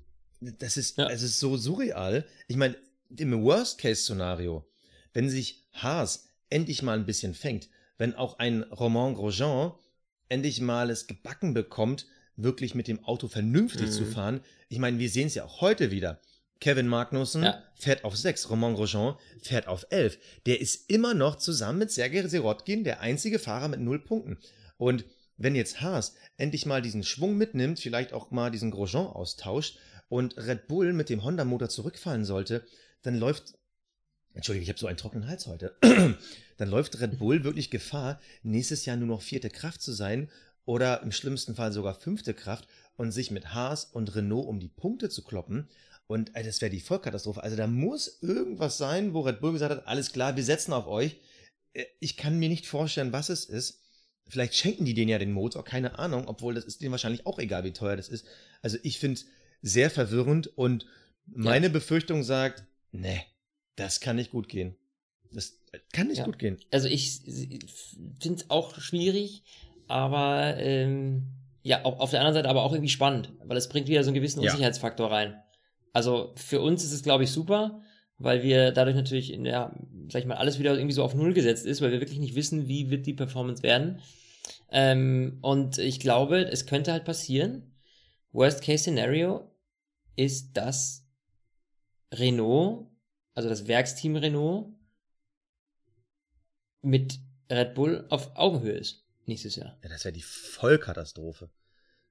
das 0.58 0.76
ist, 0.76 0.98
ja. 0.98 1.08
es 1.08 1.22
ist 1.22 1.38
so 1.38 1.56
surreal. 1.56 2.24
Ich 2.48 2.56
meine, 2.56 2.76
im 3.16 3.42
Worst-Case-Szenario, 3.42 4.66
wenn 5.12 5.28
sich 5.28 5.64
Haas 5.72 6.28
endlich 6.50 6.82
mal 6.82 6.98
ein 6.98 7.06
bisschen 7.06 7.34
fängt, 7.34 7.68
wenn 7.98 8.14
auch 8.14 8.38
ein 8.38 8.62
Romain 8.64 9.14
Grosjean 9.14 9.72
endlich 10.28 10.60
mal 10.60 10.90
es 10.90 11.06
gebacken 11.06 11.54
bekommt, 11.54 12.06
wirklich 12.36 12.74
mit 12.74 12.88
dem 12.88 13.04
Auto 13.04 13.28
vernünftig 13.28 13.86
mhm. 13.86 13.92
zu 13.92 14.06
fahren. 14.06 14.40
Ich 14.68 14.78
meine, 14.78 14.98
wir 14.98 15.08
sehen 15.08 15.28
es 15.28 15.34
ja 15.34 15.44
auch 15.44 15.60
heute 15.60 15.90
wieder. 15.90 16.20
Kevin 16.60 16.88
Magnussen 16.88 17.42
ja. 17.42 17.62
fährt 17.74 18.04
auf 18.04 18.16
6, 18.16 18.48
Romain 18.48 18.74
Grosjean 18.74 19.16
fährt 19.42 19.66
auf 19.66 19.86
11. 19.90 20.18
Der 20.46 20.60
ist 20.60 20.90
immer 20.90 21.14
noch 21.14 21.36
zusammen 21.36 21.80
mit 21.80 21.90
Sergei 21.92 22.26
Sirotkin 22.26 22.84
der 22.84 23.00
einzige 23.00 23.38
Fahrer 23.38 23.68
mit 23.68 23.80
null 23.80 23.98
Punkten. 23.98 24.38
Und 24.78 25.04
wenn 25.36 25.54
jetzt 25.54 25.80
Haas 25.80 26.14
endlich 26.36 26.64
mal 26.64 26.80
diesen 26.80 27.02
Schwung 27.02 27.36
mitnimmt, 27.36 27.80
vielleicht 27.80 28.12
auch 28.12 28.30
mal 28.30 28.50
diesen 28.50 28.70
Grosjean 28.70 29.06
austauscht 29.06 29.78
und 30.14 30.36
Red 30.36 30.68
Bull 30.68 30.92
mit 30.92 31.08
dem 31.08 31.24
Honda-Motor 31.24 31.68
zurückfallen 31.68 32.24
sollte, 32.24 32.64
dann 33.02 33.18
läuft, 33.18 33.58
Entschuldigung, 34.32 34.62
ich 34.62 34.68
habe 34.68 34.78
so 34.78 34.86
einen 34.86 34.96
trockenen 34.96 35.26
Hals 35.26 35.48
heute, 35.48 35.76
dann 36.56 36.68
läuft 36.68 37.00
Red 37.00 37.18
Bull 37.18 37.42
wirklich 37.42 37.68
Gefahr, 37.68 38.20
nächstes 38.44 38.84
Jahr 38.84 38.96
nur 38.96 39.08
noch 39.08 39.22
vierte 39.22 39.50
Kraft 39.50 39.82
zu 39.82 39.90
sein 39.90 40.30
oder 40.66 41.02
im 41.02 41.10
schlimmsten 41.10 41.56
Fall 41.56 41.72
sogar 41.72 41.96
fünfte 41.96 42.32
Kraft 42.32 42.68
und 42.96 43.10
sich 43.10 43.32
mit 43.32 43.54
Haas 43.54 43.86
und 43.86 44.14
Renault 44.14 44.46
um 44.46 44.60
die 44.60 44.68
Punkte 44.68 45.08
zu 45.08 45.24
kloppen. 45.24 45.68
Und 46.06 46.30
das 46.36 46.60
wäre 46.60 46.70
die 46.70 46.78
Vollkatastrophe. 46.78 47.42
Also 47.42 47.56
da 47.56 47.66
muss 47.66 48.22
irgendwas 48.22 48.78
sein, 48.78 49.14
wo 49.14 49.22
Red 49.22 49.40
Bull 49.40 49.54
gesagt 49.54 49.72
hat, 49.72 49.88
alles 49.88 50.12
klar, 50.12 50.36
wir 50.36 50.44
setzen 50.44 50.72
auf 50.74 50.86
euch. 50.86 51.16
Äh, 51.72 51.86
ich 51.98 52.16
kann 52.16 52.38
mir 52.38 52.48
nicht 52.48 52.68
vorstellen, 52.68 53.12
was 53.12 53.30
es 53.30 53.46
ist. 53.46 53.80
Vielleicht 54.28 54.54
schenken 54.54 54.84
die 54.84 54.94
denen 54.94 55.08
ja 55.08 55.18
den 55.18 55.32
Motor, 55.32 55.64
keine 55.64 55.98
Ahnung, 55.98 56.28
obwohl 56.28 56.54
das 56.54 56.64
ist 56.66 56.82
denen 56.82 56.92
wahrscheinlich 56.92 57.26
auch 57.26 57.40
egal, 57.40 57.64
wie 57.64 57.72
teuer 57.72 57.96
das 57.96 58.08
ist. 58.08 58.24
Also 58.62 58.78
ich 58.84 59.00
finde 59.00 59.20
sehr 59.64 59.90
verwirrend 59.90 60.46
und 60.46 60.86
meine 61.26 61.66
ja. 61.66 61.72
Befürchtung 61.72 62.22
sagt, 62.22 62.64
ne, 62.92 63.22
das 63.76 64.00
kann 64.00 64.16
nicht 64.16 64.30
gut 64.30 64.48
gehen. 64.48 64.76
Das 65.32 65.58
kann 65.92 66.08
nicht 66.08 66.18
ja. 66.18 66.24
gut 66.24 66.38
gehen. 66.38 66.58
Also 66.70 66.86
ich 66.86 67.20
finde 68.20 68.40
es 68.40 68.50
auch 68.50 68.78
schwierig, 68.78 69.42
aber 69.88 70.56
ähm, 70.58 71.24
ja, 71.62 71.82
auf, 71.82 72.10
der 72.10 72.20
anderen 72.20 72.34
Seite 72.34 72.48
aber 72.50 72.62
auch 72.62 72.72
irgendwie 72.72 72.90
spannend, 72.90 73.32
weil 73.42 73.56
es 73.56 73.70
bringt 73.70 73.88
wieder 73.88 74.04
so 74.04 74.10
einen 74.10 74.16
gewissen 74.16 74.40
Unsicherheitsfaktor 74.40 75.10
rein. 75.10 75.42
Also 75.94 76.34
für 76.36 76.60
uns 76.60 76.84
ist 76.84 76.92
es, 76.92 77.02
glaube 77.02 77.24
ich, 77.24 77.30
super, 77.30 77.82
weil 78.18 78.42
wir 78.42 78.70
dadurch 78.70 78.96
natürlich, 78.96 79.32
in 79.32 79.44
der, 79.44 79.74
sag 80.10 80.20
ich 80.20 80.26
mal, 80.26 80.36
alles 80.36 80.58
wieder 80.58 80.74
irgendwie 80.74 80.94
so 80.94 81.02
auf 81.02 81.14
Null 81.14 81.32
gesetzt 81.32 81.64
ist, 81.64 81.80
weil 81.80 81.90
wir 81.90 82.00
wirklich 82.00 82.20
nicht 82.20 82.34
wissen, 82.34 82.68
wie 82.68 82.90
wird 82.90 83.06
die 83.06 83.14
Performance 83.14 83.62
werden. 83.62 84.00
Ähm, 84.70 85.38
und 85.40 85.78
ich 85.78 86.00
glaube, 86.00 86.40
es 86.42 86.66
könnte 86.66 86.92
halt 86.92 87.06
passieren, 87.06 87.74
Worst 88.32 88.62
Case 88.62 88.82
Scenario, 88.82 89.48
ist, 90.16 90.56
dass 90.56 91.06
Renault, 92.12 92.88
also 93.34 93.48
das 93.48 93.66
Werksteam 93.66 94.16
Renault, 94.16 94.72
mit 96.82 97.18
Red 97.50 97.74
Bull 97.74 98.06
auf 98.10 98.36
Augenhöhe 98.36 98.72
ist 98.72 99.04
nächstes 99.26 99.56
Jahr. 99.56 99.78
Ja, 99.82 99.88
das 99.88 100.04
wäre 100.04 100.12
die 100.12 100.22
Vollkatastrophe. 100.22 101.50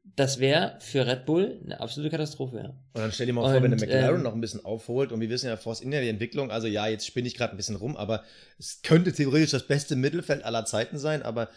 Das 0.04 0.40
wäre 0.40 0.78
für 0.82 1.08
Red 1.08 1.26
Bull 1.26 1.62
eine 1.64 1.80
absolute 1.80 2.10
Katastrophe, 2.10 2.58
ja. 2.58 2.70
Und 2.70 2.78
dann 2.96 3.12
stell 3.14 3.26
dir 3.26 3.34
mal 3.34 3.50
vor, 3.50 3.64
wenn 3.64 3.72
der 3.72 3.80
McLaren 3.80 4.18
ähm, 4.18 4.24
noch 4.24 4.34
ein 4.34 4.42
bisschen 4.42 4.66
aufholt 4.66 5.14
und 5.14 5.22
wir 5.22 5.30
wissen 5.30 5.48
ja, 5.48 5.56
Force 5.56 5.80
India 5.80 6.02
die 6.02 6.10
Entwicklung, 6.10 6.52
also 6.52 6.68
ja, 6.68 6.88
jetzt 6.88 7.08
spinne 7.08 7.28
ich 7.28 7.36
gerade 7.36 7.54
ein 7.54 7.58
bisschen 7.58 7.78
rum, 7.78 7.96
aber 7.96 8.26
es 8.60 8.82
könnte 8.82 9.14
theoretisch 9.14 9.52
das 9.52 9.66
beste 9.66 9.96
Mittelfeld 9.96 10.44
aller 10.44 10.66
Zeiten 10.66 10.98
sein, 10.98 11.24
aber 11.24 11.50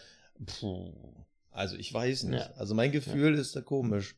puh, 0.45 0.93
also 1.51 1.75
ich 1.75 1.93
weiß 1.93 2.23
nicht. 2.23 2.39
Ja. 2.39 2.53
Also 2.55 2.73
mein 2.73 2.93
Gefühl 2.93 3.35
ja. 3.35 3.41
ist 3.41 3.55
da 3.55 3.61
komisch. 3.61 4.15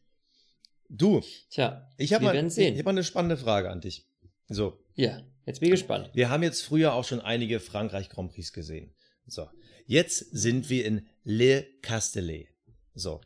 Du. 0.90 1.22
Tja, 1.52 1.88
ich 1.98 2.14
habe 2.14 2.26
mal, 2.26 2.36
hab 2.36 2.86
mal 2.86 2.90
eine 2.90 3.04
spannende 3.04 3.38
Frage 3.38 3.70
an 3.70 3.80
dich. 3.80 4.08
So. 4.48 4.84
Ja, 4.96 5.22
jetzt 5.46 5.60
bin 5.60 5.68
ich 5.68 5.80
gespannt. 5.80 6.10
Wir 6.14 6.30
haben 6.30 6.42
jetzt 6.42 6.64
früher 6.64 6.94
auch 6.94 7.06
schon 7.06 7.22
einige 7.22 7.60
Frankreich 7.60 8.10
Grand 8.10 8.34
Prix 8.34 8.52
gesehen. 8.52 8.94
So. 9.28 9.48
Jetzt 9.86 10.18
sind 10.18 10.70
wir 10.70 10.86
in 10.86 11.08
Le 11.24 11.64
Castellet. 11.82 12.48
So. 12.96 13.22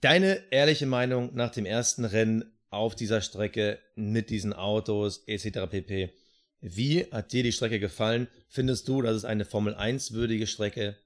Deine 0.00 0.42
ehrliche 0.50 0.86
Meinung 0.86 1.34
nach 1.34 1.52
dem 1.52 1.64
ersten 1.64 2.04
Rennen 2.04 2.52
auf 2.70 2.96
dieser 2.96 3.20
Strecke 3.20 3.78
mit 3.94 4.28
diesen 4.30 4.52
Autos 4.52 5.22
etc. 5.26 5.70
pp. 5.70 6.12
Wie 6.60 7.04
hat 7.12 7.32
dir 7.32 7.44
die 7.44 7.52
Strecke 7.52 7.78
gefallen? 7.78 8.28
Findest 8.48 8.88
du, 8.88 9.02
das 9.02 9.16
ist 9.16 9.24
eine 9.24 9.44
Formel 9.44 9.74
1 9.74 10.12
würdige 10.12 10.46
Strecke? 10.46 10.96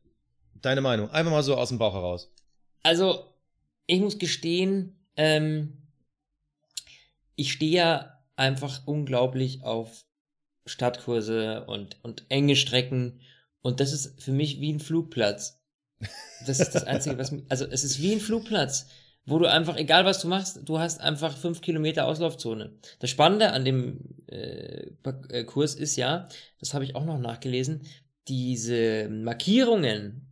Deine 0.55 0.81
Meinung, 0.81 1.11
einfach 1.11 1.31
mal 1.31 1.43
so 1.43 1.57
aus 1.57 1.69
dem 1.69 1.79
Bauch 1.79 1.95
heraus. 1.95 2.33
Also, 2.83 3.35
ich 3.87 4.01
muss 4.01 4.19
gestehen, 4.19 5.00
ähm, 5.21 5.77
ich 7.37 7.53
stehe 7.53 7.77
ja 7.77 8.19
einfach 8.37 8.87
unglaublich 8.87 9.63
auf 9.63 10.07
Stadtkurse 10.65 11.67
und, 11.67 12.03
und 12.03 12.25
enge 12.31 12.57
Strecken 12.57 13.21
und 13.61 13.81
das 13.81 13.93
ist 13.93 14.23
für 14.23 14.33
mich 14.33 14.61
wie 14.61 14.73
ein 14.73 14.81
Flugplatz. 14.81 15.61
Das 16.47 16.59
ist 16.59 16.75
das 16.75 16.85
Einzige, 16.85 17.19
was 17.19 17.33
mich, 17.33 17.45
also 17.51 17.67
es 17.67 17.85
ist 17.85 18.01
wie 18.01 18.15
ein 18.15 18.21
Flugplatz, 18.21 18.87
wo 19.27 19.39
du 19.39 19.45
einfach, 19.45 19.77
egal 19.77 20.07
was 20.07 20.23
du 20.23 20.29
machst, 20.29 20.61
du 20.65 20.79
hast 20.79 21.03
einfach 21.03 21.37
fünf 21.37 21.61
Kilometer 21.61 22.07
Auslaufzone. 22.07 22.79
Das 22.99 23.11
Spannende 23.11 23.53
an 23.53 23.67
dem 23.67 24.17
äh, 24.27 24.93
äh 25.29 25.45
Kurs 25.45 25.75
ist 25.75 25.97
ja, 25.97 26.29
das 26.61 26.73
habe 26.73 26.85
ich 26.85 26.97
auch 26.97 27.05
noch 27.05 27.19
nachgelesen, 27.19 27.83
diese 28.27 29.11
Markierungen 29.11 30.30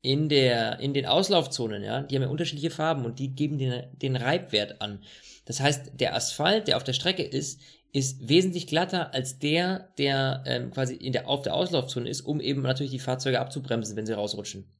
in 0.00 0.28
der 0.28 0.78
in 0.80 0.94
den 0.94 1.06
Auslaufzonen, 1.06 1.82
ja, 1.82 2.02
die 2.02 2.14
haben 2.14 2.22
ja 2.22 2.28
unterschiedliche 2.28 2.70
Farben 2.70 3.04
und 3.04 3.18
die 3.18 3.34
geben 3.34 3.58
den, 3.58 3.84
den 3.92 4.16
Reibwert 4.16 4.80
an. 4.80 5.02
Das 5.44 5.60
heißt, 5.60 5.92
der 5.94 6.14
Asphalt, 6.14 6.68
der 6.68 6.76
auf 6.76 6.84
der 6.84 6.92
Strecke 6.92 7.22
ist, 7.22 7.60
ist 7.92 8.28
wesentlich 8.28 8.66
glatter 8.66 9.14
als 9.14 9.38
der, 9.38 9.92
der 9.98 10.42
ähm, 10.46 10.70
quasi 10.70 10.94
in 10.94 11.12
der, 11.12 11.26
auf 11.28 11.42
der 11.42 11.54
Auslaufzone 11.54 12.08
ist, 12.08 12.20
um 12.20 12.40
eben 12.40 12.62
natürlich 12.62 12.92
die 12.92 12.98
Fahrzeuge 12.98 13.40
abzubremsen, 13.40 13.96
wenn 13.96 14.06
sie 14.06 14.12
rausrutschen. 14.12 14.70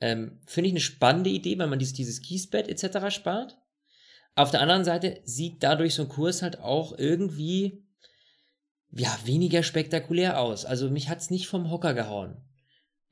Ähm, 0.00 0.38
Finde 0.46 0.68
ich 0.68 0.72
eine 0.74 0.80
spannende 0.80 1.30
Idee, 1.30 1.58
weil 1.58 1.66
man 1.66 1.78
dieses, 1.78 1.94
dieses 1.94 2.20
Kiesbett 2.20 2.68
etc. 2.68 3.14
spart. 3.14 3.58
Auf 4.36 4.50
der 4.50 4.60
anderen 4.60 4.84
Seite 4.84 5.20
sieht 5.24 5.62
dadurch 5.62 5.94
so 5.94 6.02
ein 6.02 6.08
Kurs 6.08 6.42
halt 6.42 6.60
auch 6.60 6.96
irgendwie 6.96 7.84
ja, 8.92 9.16
weniger 9.24 9.62
spektakulär 9.62 10.40
aus. 10.40 10.64
Also 10.64 10.90
mich 10.90 11.08
hat's 11.08 11.30
nicht 11.30 11.48
vom 11.48 11.70
Hocker 11.70 11.94
gehauen. 11.94 12.36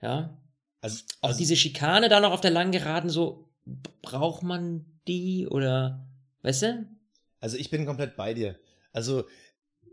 Ja. 0.03 0.39
Also, 0.81 1.03
auch 1.21 1.29
also, 1.29 1.39
diese 1.39 1.57
Schikane 1.57 2.09
da 2.09 2.21
noch 2.21 2.33
auf 2.33 2.41
der 2.41 2.51
langen 2.51 2.73
Geraden, 2.73 3.11
so, 3.11 3.49
braucht 4.03 4.43
man 4.43 4.85
die 5.07 5.47
oder, 5.47 6.07
weißt 6.43 6.63
du? 6.63 6.87
Also 7.41 7.57
ich 7.57 7.71
bin 7.71 7.87
komplett 7.87 8.17
bei 8.17 8.35
dir. 8.35 8.59
Also 8.93 9.25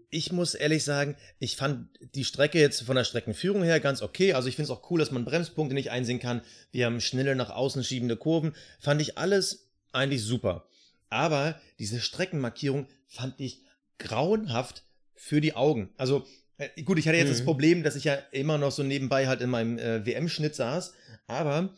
ich 0.10 0.32
muss 0.32 0.56
ehrlich 0.56 0.84
sagen, 0.84 1.16
ich 1.40 1.56
fand 1.56 1.90
die 2.16 2.24
Strecke 2.24 2.60
jetzt 2.60 2.84
von 2.84 2.96
der 2.96 3.04
Streckenführung 3.04 3.64
her 3.64 3.80
ganz 3.80 4.02
okay. 4.02 4.34
Also 4.34 4.48
ich 4.48 4.56
finde 4.56 4.72
es 4.72 4.78
auch 4.78 4.90
cool, 4.90 5.00
dass 5.00 5.12
man 5.12 5.26
Bremspunkte 5.26 5.76
nicht 5.76 5.92
einsehen 5.92 6.20
kann. 6.20 6.42
Wir 6.72 6.86
haben 6.86 7.02
schnelle 7.02 7.36
nach 7.36 7.50
außen 7.50 7.84
schiebende 7.84 8.16
Kurven. 8.16 8.56
Fand 8.80 9.02
ich 9.02 9.18
alles 9.18 9.68
eigentlich 9.92 10.24
super. 10.24 10.68
Aber 11.10 11.60
diese 11.80 12.00
Streckenmarkierung 12.00 12.88
fand 13.08 13.40
ich 13.40 13.64
grauenhaft 14.00 14.84
für 15.14 15.42
die 15.42 15.56
Augen. 15.56 15.90
Also 15.98 16.26
gut, 16.84 17.00
ich 17.00 17.08
hatte 17.08 17.18
jetzt 17.18 17.28
mhm. 17.28 17.34
das 17.34 17.44
Problem, 17.44 17.84
dass 17.84 17.96
ich 17.96 18.06
ja 18.06 18.16
immer 18.32 18.58
noch 18.58 18.72
so 18.72 18.84
nebenbei 18.84 19.28
halt 19.28 19.42
in 19.42 19.50
meinem 19.50 19.78
äh, 19.78 20.06
WM-Schnitt 20.06 20.56
saß. 20.56 20.94
Aber 21.28 21.76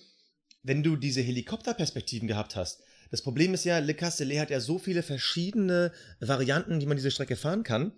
wenn 0.63 0.83
du 0.83 0.95
diese 0.95 1.21
Helikopterperspektiven 1.21 2.27
gehabt 2.27 2.55
hast, 2.55 2.83
das 3.09 3.21
Problem 3.21 3.53
ist 3.53 3.63
ja, 3.63 3.79
Le 3.79 3.93
Castellet 3.93 4.39
hat 4.39 4.49
ja 4.49 4.59
so 4.59 4.79
viele 4.79 5.01
verschiedene 5.01 5.91
Varianten, 6.19 6.79
die 6.79 6.85
man 6.85 6.97
diese 6.97 7.11
Strecke 7.11 7.35
fahren 7.35 7.63
kann. 7.63 7.93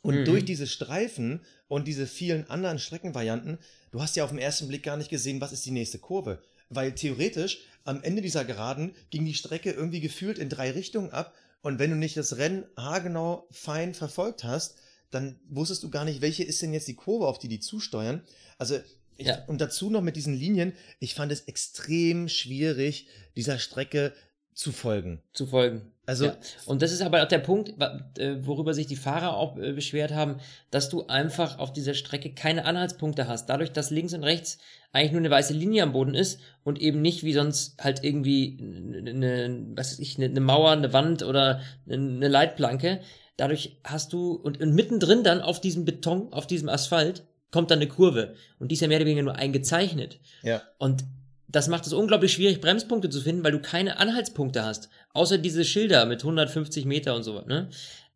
Und 0.00 0.20
mhm. 0.20 0.24
durch 0.24 0.44
diese 0.44 0.66
Streifen 0.66 1.44
und 1.68 1.86
diese 1.86 2.06
vielen 2.06 2.48
anderen 2.50 2.78
Streckenvarianten, 2.78 3.58
du 3.90 4.00
hast 4.00 4.16
ja 4.16 4.24
auf 4.24 4.30
den 4.30 4.38
ersten 4.38 4.68
Blick 4.68 4.82
gar 4.82 4.96
nicht 4.96 5.10
gesehen, 5.10 5.40
was 5.40 5.52
ist 5.52 5.66
die 5.66 5.70
nächste 5.70 5.98
Kurve. 5.98 6.42
Weil 6.68 6.94
theoretisch 6.94 7.60
am 7.84 8.02
Ende 8.02 8.22
dieser 8.22 8.44
Geraden 8.44 8.94
ging 9.10 9.24
die 9.24 9.34
Strecke 9.34 9.70
irgendwie 9.70 10.00
gefühlt 10.00 10.38
in 10.38 10.48
drei 10.48 10.70
Richtungen 10.70 11.10
ab. 11.10 11.34
Und 11.60 11.78
wenn 11.78 11.90
du 11.90 11.96
nicht 11.96 12.16
das 12.16 12.36
Rennen 12.36 12.64
haargenau 12.76 13.46
fein 13.50 13.94
verfolgt 13.94 14.44
hast, 14.44 14.76
dann 15.12 15.38
wusstest 15.48 15.82
du 15.84 15.90
gar 15.90 16.04
nicht, 16.04 16.20
welche 16.20 16.42
ist 16.42 16.60
denn 16.62 16.72
jetzt 16.72 16.88
die 16.88 16.96
Kurve, 16.96 17.28
auf 17.28 17.38
die 17.38 17.48
die 17.48 17.60
zusteuern. 17.60 18.22
Also 18.58 18.78
ich, 19.16 19.26
ja. 19.26 19.44
Und 19.46 19.60
dazu 19.60 19.90
noch 19.90 20.00
mit 20.02 20.16
diesen 20.16 20.34
Linien, 20.34 20.72
ich 20.98 21.14
fand 21.14 21.30
es 21.30 21.42
extrem 21.42 22.28
schwierig, 22.28 23.06
dieser 23.36 23.58
Strecke 23.58 24.12
zu 24.54 24.72
folgen. 24.72 25.22
Zu 25.32 25.46
folgen. 25.46 25.82
Also, 26.04 26.26
ja. 26.26 26.36
und 26.66 26.82
das 26.82 26.92
ist 26.92 27.00
aber 27.00 27.22
auch 27.22 27.28
der 27.28 27.38
Punkt, 27.38 27.74
äh, 28.18 28.44
worüber 28.44 28.74
sich 28.74 28.86
die 28.86 28.96
Fahrer 28.96 29.36
auch 29.36 29.56
äh, 29.56 29.72
beschwert 29.72 30.12
haben, 30.12 30.40
dass 30.70 30.88
du 30.88 31.06
einfach 31.06 31.58
auf 31.58 31.72
dieser 31.72 31.94
Strecke 31.94 32.34
keine 32.34 32.64
Anhaltspunkte 32.64 33.28
hast. 33.28 33.46
Dadurch, 33.46 33.72
dass 33.72 33.90
links 33.90 34.12
und 34.12 34.24
rechts 34.24 34.58
eigentlich 34.92 35.12
nur 35.12 35.20
eine 35.20 35.30
weiße 35.30 35.54
Linie 35.54 35.84
am 35.84 35.92
Boden 35.92 36.14
ist 36.14 36.40
und 36.64 36.80
eben 36.80 37.00
nicht 37.00 37.22
wie 37.22 37.32
sonst 37.32 37.82
halt 37.82 38.02
irgendwie 38.04 38.58
eine, 38.60 39.64
was 39.74 39.92
weiß 39.92 40.00
ich, 40.00 40.18
eine 40.18 40.40
Mauer, 40.40 40.72
eine 40.72 40.92
Wand 40.92 41.22
oder 41.22 41.60
eine 41.88 42.28
Leitplanke. 42.28 43.00
Dadurch 43.36 43.78
hast 43.84 44.12
du, 44.12 44.32
und, 44.32 44.60
und 44.60 44.74
mittendrin 44.74 45.24
dann 45.24 45.40
auf 45.40 45.60
diesem 45.60 45.84
Beton, 45.84 46.32
auf 46.32 46.46
diesem 46.46 46.68
Asphalt, 46.68 47.24
kommt 47.50 47.70
dann 47.70 47.78
eine 47.78 47.88
Kurve. 47.88 48.34
Und 48.58 48.68
die 48.68 48.74
ist 48.74 48.80
ja 48.80 48.88
mehr 48.88 48.98
oder 48.98 49.06
weniger 49.06 49.22
nur 49.22 49.36
eingezeichnet. 49.36 50.18
Ja. 50.42 50.62
Und 50.78 51.04
das 51.48 51.68
macht 51.68 51.86
es 51.86 51.92
unglaublich 51.92 52.32
schwierig, 52.32 52.60
Bremspunkte 52.60 53.10
zu 53.10 53.20
finden, 53.20 53.44
weil 53.44 53.52
du 53.52 53.60
keine 53.60 53.98
Anhaltspunkte 53.98 54.64
hast. 54.64 54.88
Außer 55.12 55.38
diese 55.38 55.64
Schilder 55.64 56.06
mit 56.06 56.22
150 56.22 56.86
Meter 56.86 57.14
und 57.14 57.22
so, 57.22 57.42
ne? 57.42 57.68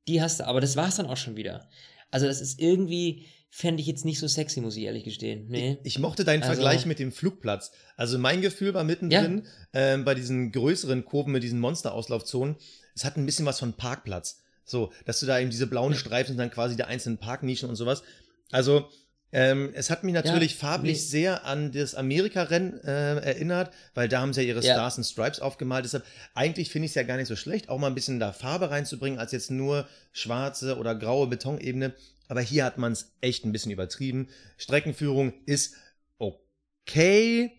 Die 0.09 0.23
hast 0.23 0.41
du, 0.41 0.47
aber 0.47 0.61
das 0.61 0.77
war's 0.77 0.97
dann 0.97 1.07
auch 1.07 1.17
schon 1.17 1.37
wieder. 1.37 1.69
Also 2.11 2.27
das 2.27 2.41
ist 2.41 2.61
irgendwie, 2.61 3.27
fände 3.51 3.81
ich 3.81 3.87
jetzt 3.87 4.05
nicht 4.05 4.21
so 4.21 4.29
sexy, 4.29 4.61
muss 4.61 4.77
ich 4.77 4.85
ehrlich 4.85 5.05
gestehen. 5.05 5.47
Nee. 5.49 5.79
Ich, 5.83 5.97
ich 5.97 5.99
mochte 5.99 6.25
deinen 6.25 6.43
also, 6.43 6.55
Vergleich 6.55 6.87
mit 6.87 6.99
dem 6.99 7.13
Flugplatz. 7.13 7.73
Also 7.97 8.19
mein 8.19 8.41
Gefühl 8.41 8.73
war 8.73 8.85
mittendrin, 8.85 9.43
ja. 9.75 9.81
ähm, 9.95 10.05
bei 10.05 10.15
diesen 10.15 10.53
größeren 10.53 11.05
Kurven 11.05 11.33
mit 11.33 11.43
diesen 11.43 11.61
Monsterauslaufzonen, 11.61 12.57
es 12.95 13.05
hat 13.05 13.17
ein 13.17 13.27
bisschen 13.27 13.45
was 13.45 13.59
von 13.59 13.75
Parkplatz. 13.75 14.43
So, 14.67 14.93
dass 15.07 15.21
du 15.21 15.27
da 15.27 15.39
eben 15.39 15.51
diese 15.51 15.67
blauen 15.67 15.95
Streifen 15.95 16.33
und 16.33 16.39
dann 16.39 16.51
quasi 16.51 16.77
der 16.77 16.89
einzelnen 16.89 17.19
Parknischen 17.19 17.71
und 17.71 17.77
sowas. 17.77 18.03
Also, 18.51 18.91
ähm, 19.33 19.71
es 19.75 19.91
hat 19.91 20.05
mich 20.05 20.15
natürlich 20.15 20.53
ja, 20.53 20.59
farblich 20.59 20.99
nee. 20.99 21.05
sehr 21.05 21.45
an 21.45 21.73
das 21.73 21.95
Amerika-Rennen 21.95 22.81
äh, 22.85 23.17
erinnert, 23.17 23.73
weil 23.95 24.09
da 24.09 24.21
haben 24.21 24.33
sie 24.33 24.43
ja 24.43 24.49
ihre 24.49 24.65
ja. 24.65 24.75
Stars 24.75 24.99
und 24.99 25.05
Stripes 25.05 25.41
aufgemalt. 25.41 25.85
Deshalb, 25.85 26.05
eigentlich 26.35 26.71
finde 26.71 26.87
ich 26.87 26.93
es 26.93 26.95
ja 26.97 27.03
gar 27.03 27.17
nicht 27.17 27.29
so 27.29 27.37
schlecht, 27.37 27.69
auch 27.69 27.79
mal 27.79 27.89
ein 27.89 27.95
bisschen 27.95 28.21
da 28.21 28.33
Farbe 28.33 28.71
reinzubringen, 28.71 29.19
als 29.19 29.33
jetzt 29.33 29.51
nur 29.51 29.89
schwarze 30.13 30.79
oder 30.79 30.95
graue 30.95 31.27
Betonebene. 31.27 31.95
Aber 32.29 32.41
hier 32.41 32.65
hat 32.65 32.79
man 32.79 32.93
es 32.93 33.13
echt 33.21 33.45
ein 33.45 33.53
bisschen 33.53 33.73
übertrieben. 33.73 34.29
Streckenführung 34.57 35.33
ist 35.45 35.75
okay. 36.19 37.53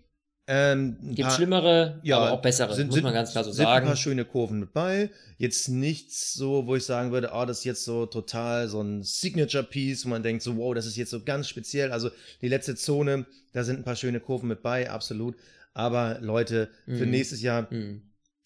Ähm, 0.49 0.97
Gibt 1.01 1.27
paar, 1.27 1.31
schlimmere, 1.31 1.99
ja, 2.03 2.19
aber 2.19 2.31
auch 2.31 2.41
bessere, 2.41 2.73
sind, 2.73 2.89
muss 2.89 3.01
man 3.01 3.13
ganz 3.13 3.31
klar 3.31 3.43
so 3.43 3.51
sind 3.51 3.65
sagen. 3.65 3.85
Ein 3.85 3.89
paar 3.89 3.97
schöne 3.97 4.23
Kurven 4.23 4.61
mit 4.61 4.71
bei. 4.71 5.09
Jetzt 5.37 5.67
nichts 5.67 6.33
so, 6.33 6.67
wo 6.67 6.75
ich 6.77 6.85
sagen 6.85 7.11
würde, 7.11 7.31
oh, 7.33 7.43
das 7.43 7.59
ist 7.59 7.63
jetzt 7.65 7.83
so 7.83 8.05
total 8.05 8.69
so 8.69 8.81
ein 8.81 9.03
Signature-Piece, 9.03 10.05
wo 10.05 10.09
man 10.09 10.23
denkt 10.23 10.43
so, 10.43 10.55
wow, 10.55 10.73
das 10.73 10.85
ist 10.85 10.95
jetzt 10.95 11.11
so 11.11 11.21
ganz 11.21 11.49
speziell. 11.49 11.91
Also 11.91 12.11
die 12.41 12.47
letzte 12.47 12.75
Zone, 12.75 13.25
da 13.51 13.65
sind 13.65 13.79
ein 13.79 13.83
paar 13.83 13.97
schöne 13.97 14.21
Kurven 14.21 14.47
mit 14.47 14.63
bei, 14.63 14.89
absolut. 14.89 15.35
Aber 15.73 16.19
Leute, 16.21 16.69
für 16.85 17.05
mm. 17.05 17.11
nächstes 17.11 17.41
Jahr 17.41 17.63
mm. 17.63 18.01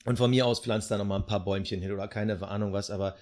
und 0.06 0.18
von 0.18 0.32
mir 0.32 0.48
aus 0.48 0.60
pflanzt 0.60 0.90
da 0.90 0.98
nochmal 0.98 1.20
ein 1.20 1.28
paar 1.28 1.46
Bäumchen 1.46 1.82
hin 1.82 1.92
oder 1.92 2.08
keine 2.08 2.42
Ahnung 2.42 2.74
was, 2.74 2.90
aber 2.90 3.16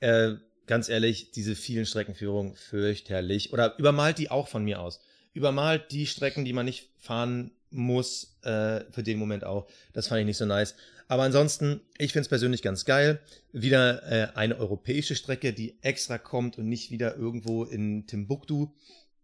äh, 0.00 0.34
ganz 0.66 0.90
ehrlich, 0.90 1.30
diese 1.30 1.54
vielen 1.54 1.86
Streckenführungen 1.86 2.54
fürchterlich. 2.54 3.54
Oder 3.54 3.78
übermalt 3.78 4.18
die 4.18 4.30
auch 4.30 4.46
von 4.46 4.62
mir 4.62 4.80
aus. 4.80 5.00
Übermalt 5.32 5.90
die 5.90 6.06
Strecken, 6.06 6.44
die 6.44 6.52
man 6.52 6.66
nicht 6.66 6.90
fahren 6.98 7.50
muss, 7.70 8.36
äh, 8.42 8.80
für 8.90 9.02
den 9.02 9.18
Moment 9.18 9.44
auch. 9.44 9.66
Das 9.92 10.08
fand 10.08 10.20
ich 10.20 10.26
nicht 10.26 10.38
so 10.38 10.46
nice. 10.46 10.74
Aber 11.08 11.22
ansonsten, 11.22 11.80
ich 11.98 12.12
finde 12.12 12.22
es 12.22 12.28
persönlich 12.28 12.62
ganz 12.62 12.84
geil. 12.84 13.20
Wieder 13.52 14.02
äh, 14.10 14.28
eine 14.34 14.58
europäische 14.58 15.14
Strecke, 15.14 15.52
die 15.52 15.78
extra 15.82 16.18
kommt 16.18 16.58
und 16.58 16.68
nicht 16.68 16.90
wieder 16.90 17.16
irgendwo 17.16 17.64
in 17.64 18.06
Timbuktu. 18.06 18.68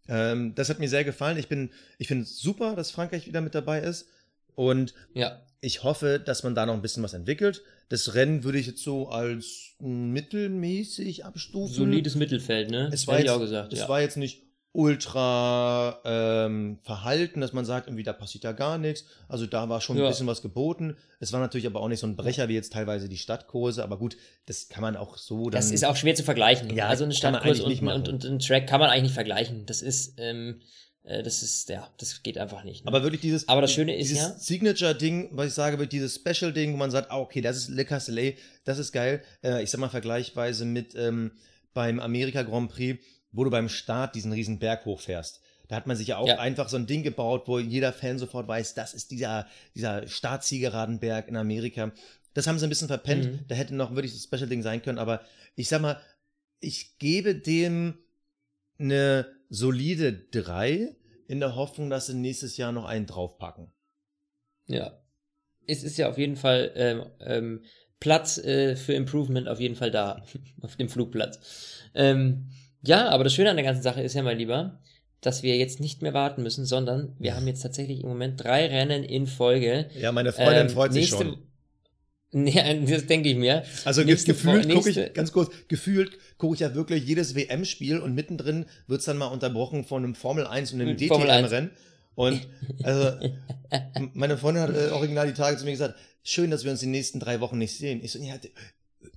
Ähm, 0.09 0.55
das 0.55 0.69
hat 0.69 0.79
mir 0.79 0.89
sehr 0.89 1.05
gefallen. 1.05 1.39
Ich 1.39 1.49
bin, 1.49 1.71
ich 1.99 2.09
finde 2.09 2.25
es 2.25 2.39
super, 2.39 2.77
dass 2.77 2.91
Frankreich 2.91 3.27
wieder 3.27 3.41
mit 3.41 3.55
dabei 3.55 3.81
ist. 3.81 4.09
Und 4.55 4.95
ja. 5.15 5.41
ich 5.61 5.83
hoffe, 5.83 6.21
dass 6.25 6.43
man 6.43 6.55
da 6.55 6.67
noch 6.67 6.75
ein 6.75 6.83
bisschen 6.83 7.03
was 7.03 7.15
entwickelt. 7.15 7.63
Das 7.89 8.15
Rennen 8.15 8.45
würde 8.45 8.59
ich 8.59 8.67
jetzt 8.67 8.83
so 8.83 9.09
als 9.09 9.75
mittelmäßig 9.81 11.25
abstufen. 11.25 11.75
Solides 11.75 12.15
Mittelfeld, 12.15 12.71
ne? 12.71 12.91
Es 12.93 13.07
war, 13.07 13.19
jetzt, 13.19 13.39
gesagt, 13.39 13.73
es 13.73 13.81
ja. 13.81 13.89
war 13.89 14.01
jetzt 14.01 14.17
nicht 14.17 14.43
ultra 14.75 16.01
ähm, 16.05 16.79
verhalten, 16.83 17.43
dass 17.43 17.53
man 17.53 17.67
sagt, 17.67 17.89
irgendwie 17.89 18.05
da 18.05 18.15
passiert 18.15 18.45
ja 18.45 18.53
gar 18.53 18.79
nichts. 18.79 19.05
Also 19.29 19.47
da 19.47 19.69
war 19.69 19.83
schon 19.83 19.99
ja. 19.99 20.05
ein 20.05 20.09
bisschen 20.09 20.27
was 20.27 20.41
geboten. 20.41 20.97
Es 21.21 21.33
war 21.33 21.41
natürlich 21.41 21.67
aber 21.67 21.81
auch 21.81 21.89
nicht 21.89 22.01
so 22.01 22.07
ein 22.07 22.17
Brecher 22.17 22.49
wie 22.49 22.55
jetzt 22.55 22.73
teilweise 22.73 23.09
die 23.09 23.19
Stadtkurse, 23.19 23.83
aber 23.83 23.99
gut, 23.99 24.17
das 24.47 24.71
kann 24.71 24.81
man 24.81 24.97
auch 24.97 25.19
so 25.19 25.51
dann. 25.51 25.61
Das 25.61 25.71
ist 25.71 25.85
auch 25.85 25.97
schwer 25.97 26.15
zu 26.15 26.23
vergleichen. 26.23 26.75
Ja, 26.75 26.89
also 26.89 27.05
ein 27.05 27.13
Stadtkurs 27.13 27.61
und, 27.61 27.83
und, 27.83 28.09
und, 28.09 28.25
ein 28.25 28.39
Track 28.39 28.67
kann 28.67 28.81
man 28.81 28.89
eigentlich 28.89 29.03
nicht 29.03 29.15
vergleichen. 29.15 29.67
Das 29.67 29.83
ist, 29.83 30.15
ähm, 30.17 30.63
äh, 31.05 31.23
das 31.23 31.43
ist, 31.43 31.69
ja, 31.69 31.91
das 31.99 32.23
geht 32.23 32.39
einfach 32.39 32.65
nicht. 32.65 32.85
Ne? 32.85 32.89
Aber 32.89 33.03
wirklich 33.03 33.21
dieses, 33.21 33.49
aber 33.49 33.61
das 33.61 33.73
Schöne 33.73 33.95
ist 33.95 34.09
dieses 34.09 34.23
ja, 34.23 34.35
Signature-Ding, 34.39 35.31
was 35.33 35.49
ich 35.49 35.55
sage, 35.55 35.79
wird 35.79 35.93
dieses 35.93 36.15
Special-Ding, 36.15 36.73
wo 36.73 36.79
man 36.79 36.91
sagt, 36.91 37.11
ah, 37.11 37.19
okay, 37.19 37.43
das 37.43 37.59
ist 37.59 37.69
Le 37.69 37.85
Castellet, 37.85 38.39
das 38.65 38.79
ist 38.79 38.93
geil. 38.93 39.23
Äh, 39.45 39.63
ich 39.63 39.71
sag 39.71 39.81
mal 39.81 39.91
vergleichsweise 39.91 40.65
mit 40.65 40.95
ähm, 40.95 41.33
beim 41.75 42.01
Amerika 42.01 42.43
Grand 42.43 42.71
Prix 42.71 43.05
wo 43.33 43.45
du 43.45 43.51
beim 43.51 43.69
Start 43.69 44.15
diesen 44.15 44.33
riesen 44.33 44.59
Berg 44.59 44.85
hochfährst. 44.85 45.41
Da 45.69 45.77
hat 45.77 45.87
man 45.87 45.97
sich 45.97 46.09
ja 46.09 46.19
auch 46.19 46.29
ja. 46.29 46.39
einfach 46.39 46.69
so 46.69 46.77
ein 46.77 46.87
Ding 46.87 47.03
gebaut, 47.03 47.45
wo 47.47 47.59
jeder 47.59 47.93
Fan 47.93 48.19
sofort 48.19 48.47
weiß, 48.47 48.75
das 48.75 48.95
ist 48.95 49.11
dieser, 49.11 49.47
dieser 49.75 50.07
Startzielgeradenberg 50.07 51.29
in 51.29 51.37
Amerika. 51.37 51.93
Das 52.35 52.47
haben 52.47 52.59
sie 52.59 52.67
ein 52.67 52.69
bisschen 52.69 52.89
verpennt. 52.89 53.25
Mhm. 53.25 53.41
Da 53.49 53.55
hätte 53.55 53.75
noch 53.75 53.95
wirklich 53.95 54.13
das 54.13 54.25
Special-Ding 54.25 54.63
sein 54.63 54.83
können. 54.83 54.99
Aber 54.99 55.23
ich 55.55 55.69
sag 55.69 55.81
mal, 55.81 56.01
ich 56.61 56.99
gebe 56.99 57.35
dem 57.35 57.99
eine 58.79 59.27
solide 59.49 60.13
3 60.13 60.95
in 61.29 61.41
der 61.41 61.57
Hoffnung, 61.57 61.89
dass 61.89 62.07
sie 62.07 62.15
nächstes 62.15 62.57
Jahr 62.57 62.73
noch 62.73 62.85
einen 62.85 63.07
draufpacken. 63.07 63.73
Ja. 64.67 64.99
Es 65.67 65.85
ist 65.85 65.97
ja 65.97 66.09
auf 66.09 66.19
jeden 66.19 66.37
Fall 66.37 66.73
ähm, 66.75 67.07
ähm, 67.21 67.65
Platz 68.01 68.37
äh, 68.39 68.77
für 68.77 68.95
Improvement 68.95 69.49
auf 69.49 69.61
jeden 69.61 69.77
Fall 69.77 69.91
da. 69.91 70.25
auf 70.61 70.77
dem 70.77 70.89
Flugplatz. 70.89 71.39
Ähm, 71.95 72.49
ja, 72.83 73.09
aber 73.09 73.25
das 73.25 73.35
Schöne 73.35 73.51
an 73.51 73.57
der 73.57 73.65
ganzen 73.65 73.83
Sache 73.83 74.03
ist 74.03 74.15
ja, 74.15 74.23
mein 74.23 74.39
Lieber, 74.39 74.81
dass 75.21 75.43
wir 75.43 75.57
jetzt 75.57 75.81
nicht 75.81 76.03
mehr 76.03 76.15
warten 76.15 76.43
müssen, 76.43 76.67
sondern 76.67 77.15
wir 77.19 77.37
haben 77.37 77.47
jetzt 77.47 77.63
tatsächlich 77.63 78.03
im 78.03 78.09
Moment 78.09 78.43
drei 78.43 78.67
Rennen 78.67 79.05
in 79.05 79.27
Folge. 79.27 79.89
Ja, 79.99 80.13
meine 80.13 80.33
Freundin 80.33 80.67
ähm, 80.67 80.71
freut 80.71 80.93
sich 80.93 81.09
schon. 81.09 81.39
Nee, 82.35 82.87
das 82.87 83.05
denke 83.05 83.29
ich 83.29 83.37
mir. 83.37 83.63
Also 83.85 84.03
nächste 84.03 84.33
gefühlt 84.33 84.67
gucke 84.71 84.89
ich, 84.89 85.13
ganz 85.13 85.33
kurz, 85.33 85.53
gefühlt 85.69 86.17
gucke 86.39 86.55
ich 86.55 86.61
ja 86.61 86.75
wirklich 86.75 87.05
jedes 87.05 87.35
WM-Spiel 87.35 87.99
und 87.99 88.15
mittendrin 88.15 88.65
wird 88.87 89.01
es 89.01 89.05
dann 89.05 89.19
mal 89.19 89.27
unterbrochen 89.27 89.85
von 89.85 90.03
einem 90.03 90.15
Formel 90.15 90.47
1 90.47 90.73
und 90.73 90.81
einem 90.81 90.97
DTM-Rennen. 90.97 91.73
Und 92.15 92.49
also, 92.83 93.19
meine 94.15 94.39
Freundin 94.39 94.63
hat 94.63 94.75
äh, 94.75 94.93
original 94.93 95.27
die 95.27 95.35
Tage 95.35 95.59
zu 95.59 95.67
mir 95.67 95.73
gesagt, 95.73 95.95
schön, 96.23 96.51
dass 96.51 96.65
wir 96.65 96.71
uns 96.71 96.81
die 96.81 96.87
nächsten 96.87 97.21
drei 97.21 97.41
Wochen 97.41 97.59
nicht 97.59 97.77
sehen. 97.77 98.01
Ich 98.03 98.13
so, 98.13 98.19
ja, 98.19 98.37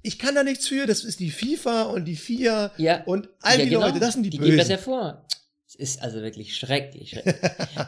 ich 0.02 0.20
kann 0.20 0.36
da 0.36 0.44
nichts 0.44 0.68
für, 0.68 0.86
das 0.86 1.04
ist 1.04 1.20
die 1.20 1.32
FIFA 1.32 1.84
und 1.84 2.06
die 2.06 2.16
FIA 2.16 2.72
ja, 2.78 3.04
und 3.06 3.30
all 3.42 3.58
ja, 3.58 3.64
die 3.64 3.70
genau. 3.70 3.88
Leute, 3.88 4.00
das 4.00 4.14
sind 4.14 4.24
die, 4.24 4.30
die 4.30 4.38
Bösen. 4.38 4.52
geben 4.52 4.60
das 4.60 4.70
hervor. 4.70 5.26
Es 5.68 5.76
ist 5.76 6.02
also 6.02 6.22
wirklich 6.22 6.56
schrecklich. 6.56 7.10
schrecklich. 7.10 7.36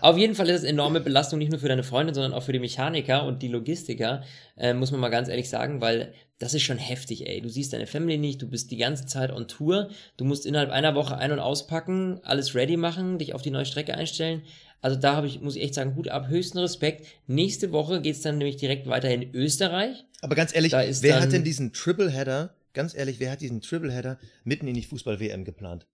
Auf 0.01 0.17
jeden 0.17 0.35
Fall 0.35 0.49
ist 0.49 0.57
es 0.57 0.63
enorme 0.63 0.99
Belastung, 0.99 1.39
nicht 1.39 1.51
nur 1.51 1.59
für 1.59 1.69
deine 1.69 1.83
Freundin, 1.83 2.15
sondern 2.15 2.33
auch 2.33 2.43
für 2.43 2.51
die 2.51 2.59
Mechaniker 2.59 3.23
und 3.23 3.41
die 3.41 3.47
Logistiker, 3.47 4.23
äh, 4.57 4.73
muss 4.73 4.91
man 4.91 4.99
mal 4.99 5.09
ganz 5.09 5.29
ehrlich 5.29 5.49
sagen, 5.49 5.79
weil 5.79 6.13
das 6.39 6.53
ist 6.53 6.63
schon 6.63 6.77
heftig, 6.77 7.27
ey. 7.27 7.41
Du 7.41 7.49
siehst 7.49 7.73
deine 7.73 7.87
Family 7.87 8.17
nicht, 8.17 8.41
du 8.41 8.47
bist 8.47 8.71
die 8.71 8.77
ganze 8.77 9.05
Zeit 9.05 9.31
on 9.31 9.47
Tour, 9.47 9.89
du 10.17 10.25
musst 10.25 10.45
innerhalb 10.45 10.69
einer 10.69 10.95
Woche 10.95 11.17
ein- 11.17 11.31
und 11.31 11.39
auspacken, 11.39 12.19
alles 12.23 12.55
ready 12.55 12.77
machen, 12.77 13.19
dich 13.19 13.33
auf 13.33 13.41
die 13.41 13.51
neue 13.51 13.65
Strecke 13.65 13.93
einstellen. 13.93 14.43
Also 14.81 14.97
da 14.97 15.15
habe 15.15 15.27
ich, 15.27 15.41
muss 15.41 15.55
ich 15.55 15.63
echt 15.63 15.73
sagen, 15.73 15.95
gut 15.95 16.07
ab, 16.07 16.27
höchsten 16.27 16.59
Respekt. 16.59 17.07
Nächste 17.27 17.71
Woche 17.71 18.01
geht's 18.01 18.21
dann 18.21 18.37
nämlich 18.37 18.57
direkt 18.57 18.87
weiter 18.87 19.09
in 19.09 19.33
Österreich. 19.33 20.05
Aber 20.21 20.35
ganz 20.35 20.55
ehrlich, 20.55 20.73
wer 20.73 21.21
hat 21.21 21.31
denn 21.31 21.43
diesen 21.43 21.73
Tripleheader, 21.73 22.53
ganz 22.73 22.95
ehrlich, 22.95 23.19
wer 23.19 23.31
hat 23.31 23.41
diesen 23.41 23.61
Tripleheader 23.61 24.19
mitten 24.43 24.67
in 24.67 24.75
die 24.75 24.83
Fußball-WM 24.83 25.45
geplant? 25.45 25.87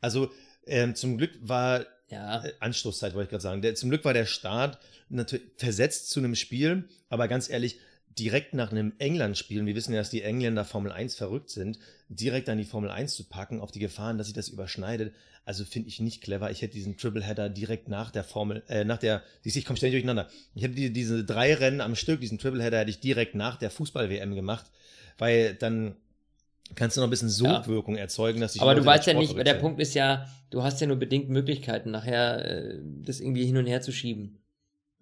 Also 0.00 0.30
ähm, 0.66 0.94
zum 0.94 1.18
Glück 1.18 1.32
war 1.40 1.86
ja. 2.10 2.44
Äh, 2.44 2.52
Anstoßzeit, 2.60 3.14
wollte 3.14 3.24
ich 3.24 3.30
gerade 3.30 3.42
sagen. 3.42 3.62
Der, 3.62 3.74
zum 3.74 3.90
Glück 3.90 4.04
war 4.04 4.14
der 4.14 4.26
Start 4.26 4.78
natürlich 5.08 5.46
versetzt 5.56 6.10
zu 6.10 6.20
einem 6.20 6.34
Spiel, 6.34 6.88
aber 7.08 7.28
ganz 7.28 7.50
ehrlich, 7.50 7.78
direkt 8.18 8.54
nach 8.54 8.70
einem 8.70 8.92
England-Spiel, 8.98 9.60
und 9.60 9.66
wir 9.66 9.74
wissen 9.74 9.92
ja, 9.92 10.00
dass 10.00 10.10
die 10.10 10.22
Engländer 10.22 10.64
Formel 10.64 10.92
1 10.92 11.14
verrückt 11.14 11.50
sind, 11.50 11.78
direkt 12.08 12.48
an 12.48 12.58
die 12.58 12.64
Formel 12.64 12.90
1 12.90 13.14
zu 13.14 13.24
packen, 13.24 13.60
auf 13.60 13.70
die 13.70 13.78
Gefahren, 13.78 14.18
dass 14.18 14.26
sich 14.26 14.34
das 14.34 14.48
überschneidet, 14.48 15.12
also 15.44 15.64
finde 15.64 15.88
ich 15.88 15.98
nicht 16.00 16.22
clever. 16.22 16.50
Ich 16.50 16.60
hätte 16.60 16.74
diesen 16.74 16.98
Tripleheader 16.98 17.48
direkt 17.48 17.88
nach 17.88 18.10
der 18.10 18.22
Formel, 18.22 18.62
äh, 18.68 18.84
nach 18.84 18.98
der, 18.98 19.22
ich 19.42 19.64
komme 19.64 19.78
ständig 19.78 20.02
durcheinander. 20.02 20.28
Ich 20.54 20.62
hätte 20.62 20.74
die, 20.74 20.92
diese 20.92 21.24
drei 21.24 21.54
Rennen 21.54 21.80
am 21.80 21.94
Stück, 21.94 22.20
diesen 22.20 22.38
Tripleheader 22.38 22.80
hätte 22.80 22.90
ich 22.90 23.00
direkt 23.00 23.34
nach 23.34 23.56
der 23.56 23.70
Fußball-WM 23.70 24.34
gemacht, 24.34 24.66
weil 25.16 25.54
dann 25.54 25.96
kannst 26.74 26.96
du 26.96 27.00
noch 27.00 27.06
ein 27.08 27.10
bisschen 27.10 27.30
Sogwirkung 27.30 27.94
ja. 27.94 28.02
erzeugen, 28.02 28.40
dass 28.40 28.56
ich 28.56 28.60
Aber 28.60 28.74
du 28.74 28.84
weißt 28.84 29.06
ja 29.06 29.14
nicht, 29.14 29.36
der 29.38 29.54
Punkt 29.54 29.80
ist 29.80 29.94
ja, 29.94 30.28
du 30.50 30.62
hast 30.62 30.82
ja 30.82 30.86
nur 30.86 30.96
bedingt 30.96 31.30
Möglichkeiten, 31.30 31.90
nachher 31.90 32.44
äh, 32.44 32.78
das 33.02 33.20
irgendwie 33.20 33.46
hin 33.46 33.56
und 33.56 33.66
her 33.66 33.80
zu 33.80 33.92
schieben. 33.92 34.38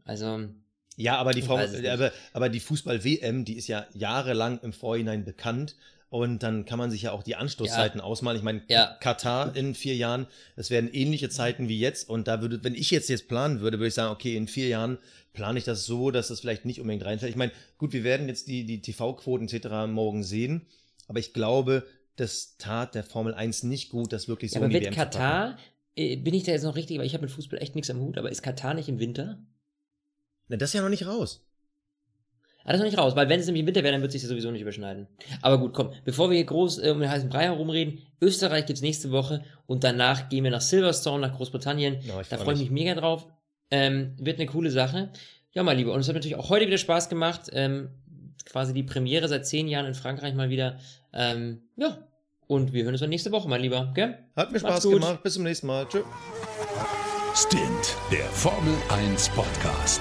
Also. 0.05 0.49
Ja, 0.97 1.17
aber 1.19 1.33
die, 1.33 1.43
Frau, 1.43 1.59
aber, 1.59 2.13
aber 2.33 2.49
die 2.49 2.61
Fußball-WM, 2.61 3.45
die 3.45 3.57
ist 3.57 3.69
ja 3.69 3.87
jahrelang 3.93 4.61
im 4.63 4.73
Vorhinein 4.73 5.25
bekannt. 5.25 5.77
Und 6.09 6.43
dann 6.43 6.65
kann 6.65 6.79
man 6.79 6.91
sich 6.91 7.03
ja 7.03 7.13
auch 7.13 7.23
die 7.23 7.35
Anstoßzeiten 7.35 7.99
ja. 7.99 8.05
ausmalen. 8.05 8.39
Ich 8.39 8.45
meine, 8.45 8.63
ja. 8.69 8.97
Katar 9.01 9.55
in 9.57 9.75
vier 9.75 9.97
Jahren, 9.97 10.27
das 10.55 10.71
werden 10.71 10.89
ähnliche 10.93 11.29
Zeiten 11.29 11.69
wie 11.69 11.79
jetzt. 11.79 12.09
Und 12.09 12.29
da 12.29 12.41
würde, 12.41 12.63
wenn 12.63 12.75
ich 12.75 12.91
jetzt 12.91 13.09
jetzt 13.09 13.29
planen 13.29 13.61
würde, 13.61 13.79
würde 13.79 13.89
ich 13.89 13.95
sagen, 13.95 14.13
okay, 14.13 14.37
in 14.37 14.47
vier 14.47 14.69
Jahren 14.69 14.99
plane 15.33 15.59
ich 15.59 15.65
das 15.65 15.85
so, 15.85 16.11
dass 16.11 16.29
das 16.29 16.41
vielleicht 16.41 16.65
nicht 16.65 16.81
unbedingt 16.81 17.05
reinfällt. 17.05 17.31
Ich 17.31 17.37
meine, 17.37 17.53
gut, 17.77 17.93
wir 17.93 18.05
werden 18.05 18.29
jetzt 18.29 18.49
die, 18.49 18.65
die 18.65 18.81
TV-Quoten 18.81 19.49
etc. 19.49 19.69
morgen 19.89 20.23
sehen. 20.23 20.67
Aber 21.09 21.19
ich 21.19 21.33
glaube, 21.33 21.85
das 22.15 22.57
tat 22.57 22.95
der 22.95 23.05
Formel 23.05 23.35
1 23.35 23.65
nicht 23.65 23.91
gut, 23.91 24.13
das 24.13 24.29
wirklich 24.29 24.53
so 24.53 24.61
ja, 24.61 24.65
aber 24.65 24.67
in 24.67 24.71
die 24.71 24.87
wird 24.87 24.97
WM 24.97 25.05
Katar, 25.05 25.59
äh, 25.97 26.17
bin 26.17 26.35
ich 26.35 26.45
da 26.45 26.53
jetzt 26.53 26.63
noch 26.63 26.77
richtig, 26.77 26.99
weil 26.99 27.07
ich 27.07 27.15
habe 27.15 27.23
mit 27.23 27.31
Fußball 27.31 27.61
echt 27.61 27.75
nichts 27.75 27.91
am 27.91 28.01
Hut, 28.01 28.17
aber 28.17 28.31
ist 28.31 28.43
Katar 28.43 28.75
nicht 28.75 28.89
im 28.89 28.99
Winter? 28.99 29.39
Na, 30.49 30.57
das 30.57 30.71
ist 30.71 30.75
ja 30.75 30.83
noch 30.83 30.89
nicht 30.89 31.07
raus. 31.07 31.43
Ah, 32.67 32.73
das 32.73 32.77
ist 32.77 32.81
noch 32.81 32.91
nicht 32.91 32.99
raus, 32.99 33.15
weil 33.15 33.29
wenn 33.29 33.39
es 33.39 33.47
nämlich 33.47 33.61
im 33.61 33.67
Winter 33.69 33.85
wäre, 33.85 33.93
dann 33.93 34.03
wird 34.03 34.11
sich 34.11 34.23
das 34.23 34.29
sowieso 34.29 34.51
nicht 34.51 34.63
überschneiden. 34.63 35.07
Aber 35.41 35.59
gut, 35.59 35.73
komm, 35.73 35.93
bevor 36.05 36.31
wir 36.31 36.37
hier 36.37 36.47
groß 36.47 36.79
äh, 36.79 36.91
um 36.91 36.99
den 36.99 37.09
heißen 37.09 37.29
Brei 37.29 37.45
herumreden, 37.45 38.01
Österreich 38.21 38.67
gibt's 38.67 38.83
nächste 38.83 39.13
Woche 39.13 39.45
und 39.67 39.85
danach 39.85 40.29
gehen 40.29 40.43
wir 40.43 40.51
nach 40.51 40.61
Silverstone, 40.61 41.21
nach 41.21 41.37
Großbritannien. 41.37 42.01
Ja, 42.03 42.21
da 42.29 42.39
freue 42.39 42.55
ich 42.55 42.61
mich 42.61 42.71
mega 42.73 42.95
drauf. 42.97 43.29
Ähm, 43.71 44.17
wird 44.19 44.41
eine 44.41 44.49
coole 44.49 44.73
Sache. 44.73 45.11
Ja, 45.53 45.63
mein 45.63 45.77
Lieber, 45.77 45.93
und 45.93 46.01
es 46.01 46.09
hat 46.09 46.17
natürlich 46.17 46.37
auch 46.37 46.51
heute 46.51 46.67
wieder 46.67 46.79
Spaß 46.79 47.09
gemacht. 47.09 47.51
Ähm, 47.53 47.91
quasi 48.45 48.75
die 48.75 48.83
Premiere 48.83 49.29
seit 49.29 49.47
zehn 49.47 49.69
Jahren 49.69 49.87
in 49.87 49.95
Frankreich 49.95 50.35
mal 50.35 50.51
wieder. 50.51 50.79
Ähm, 51.13 51.63
ja, 51.77 51.99
und 52.49 52.73
wir 52.73 52.85
hören 52.85 52.95
uns 52.95 53.01
dann 53.01 53.11
nächste 53.11 53.31
Woche, 53.33 53.49
mein 53.49 53.61
Lieber. 53.61 53.93
Gell? 53.95 54.19
Hat 54.35 54.51
mir 54.51 54.59
Spaß 54.59 54.83
gemacht. 54.89 55.23
Bis 55.23 55.35
zum 55.35 55.45
nächsten 55.45 55.67
Mal. 55.69 55.87
Tschüss. 55.89 56.05
Stint, 57.35 57.97
der 58.11 58.25
Formel 58.27 58.75
1 58.89 59.29
Podcast. 59.31 60.01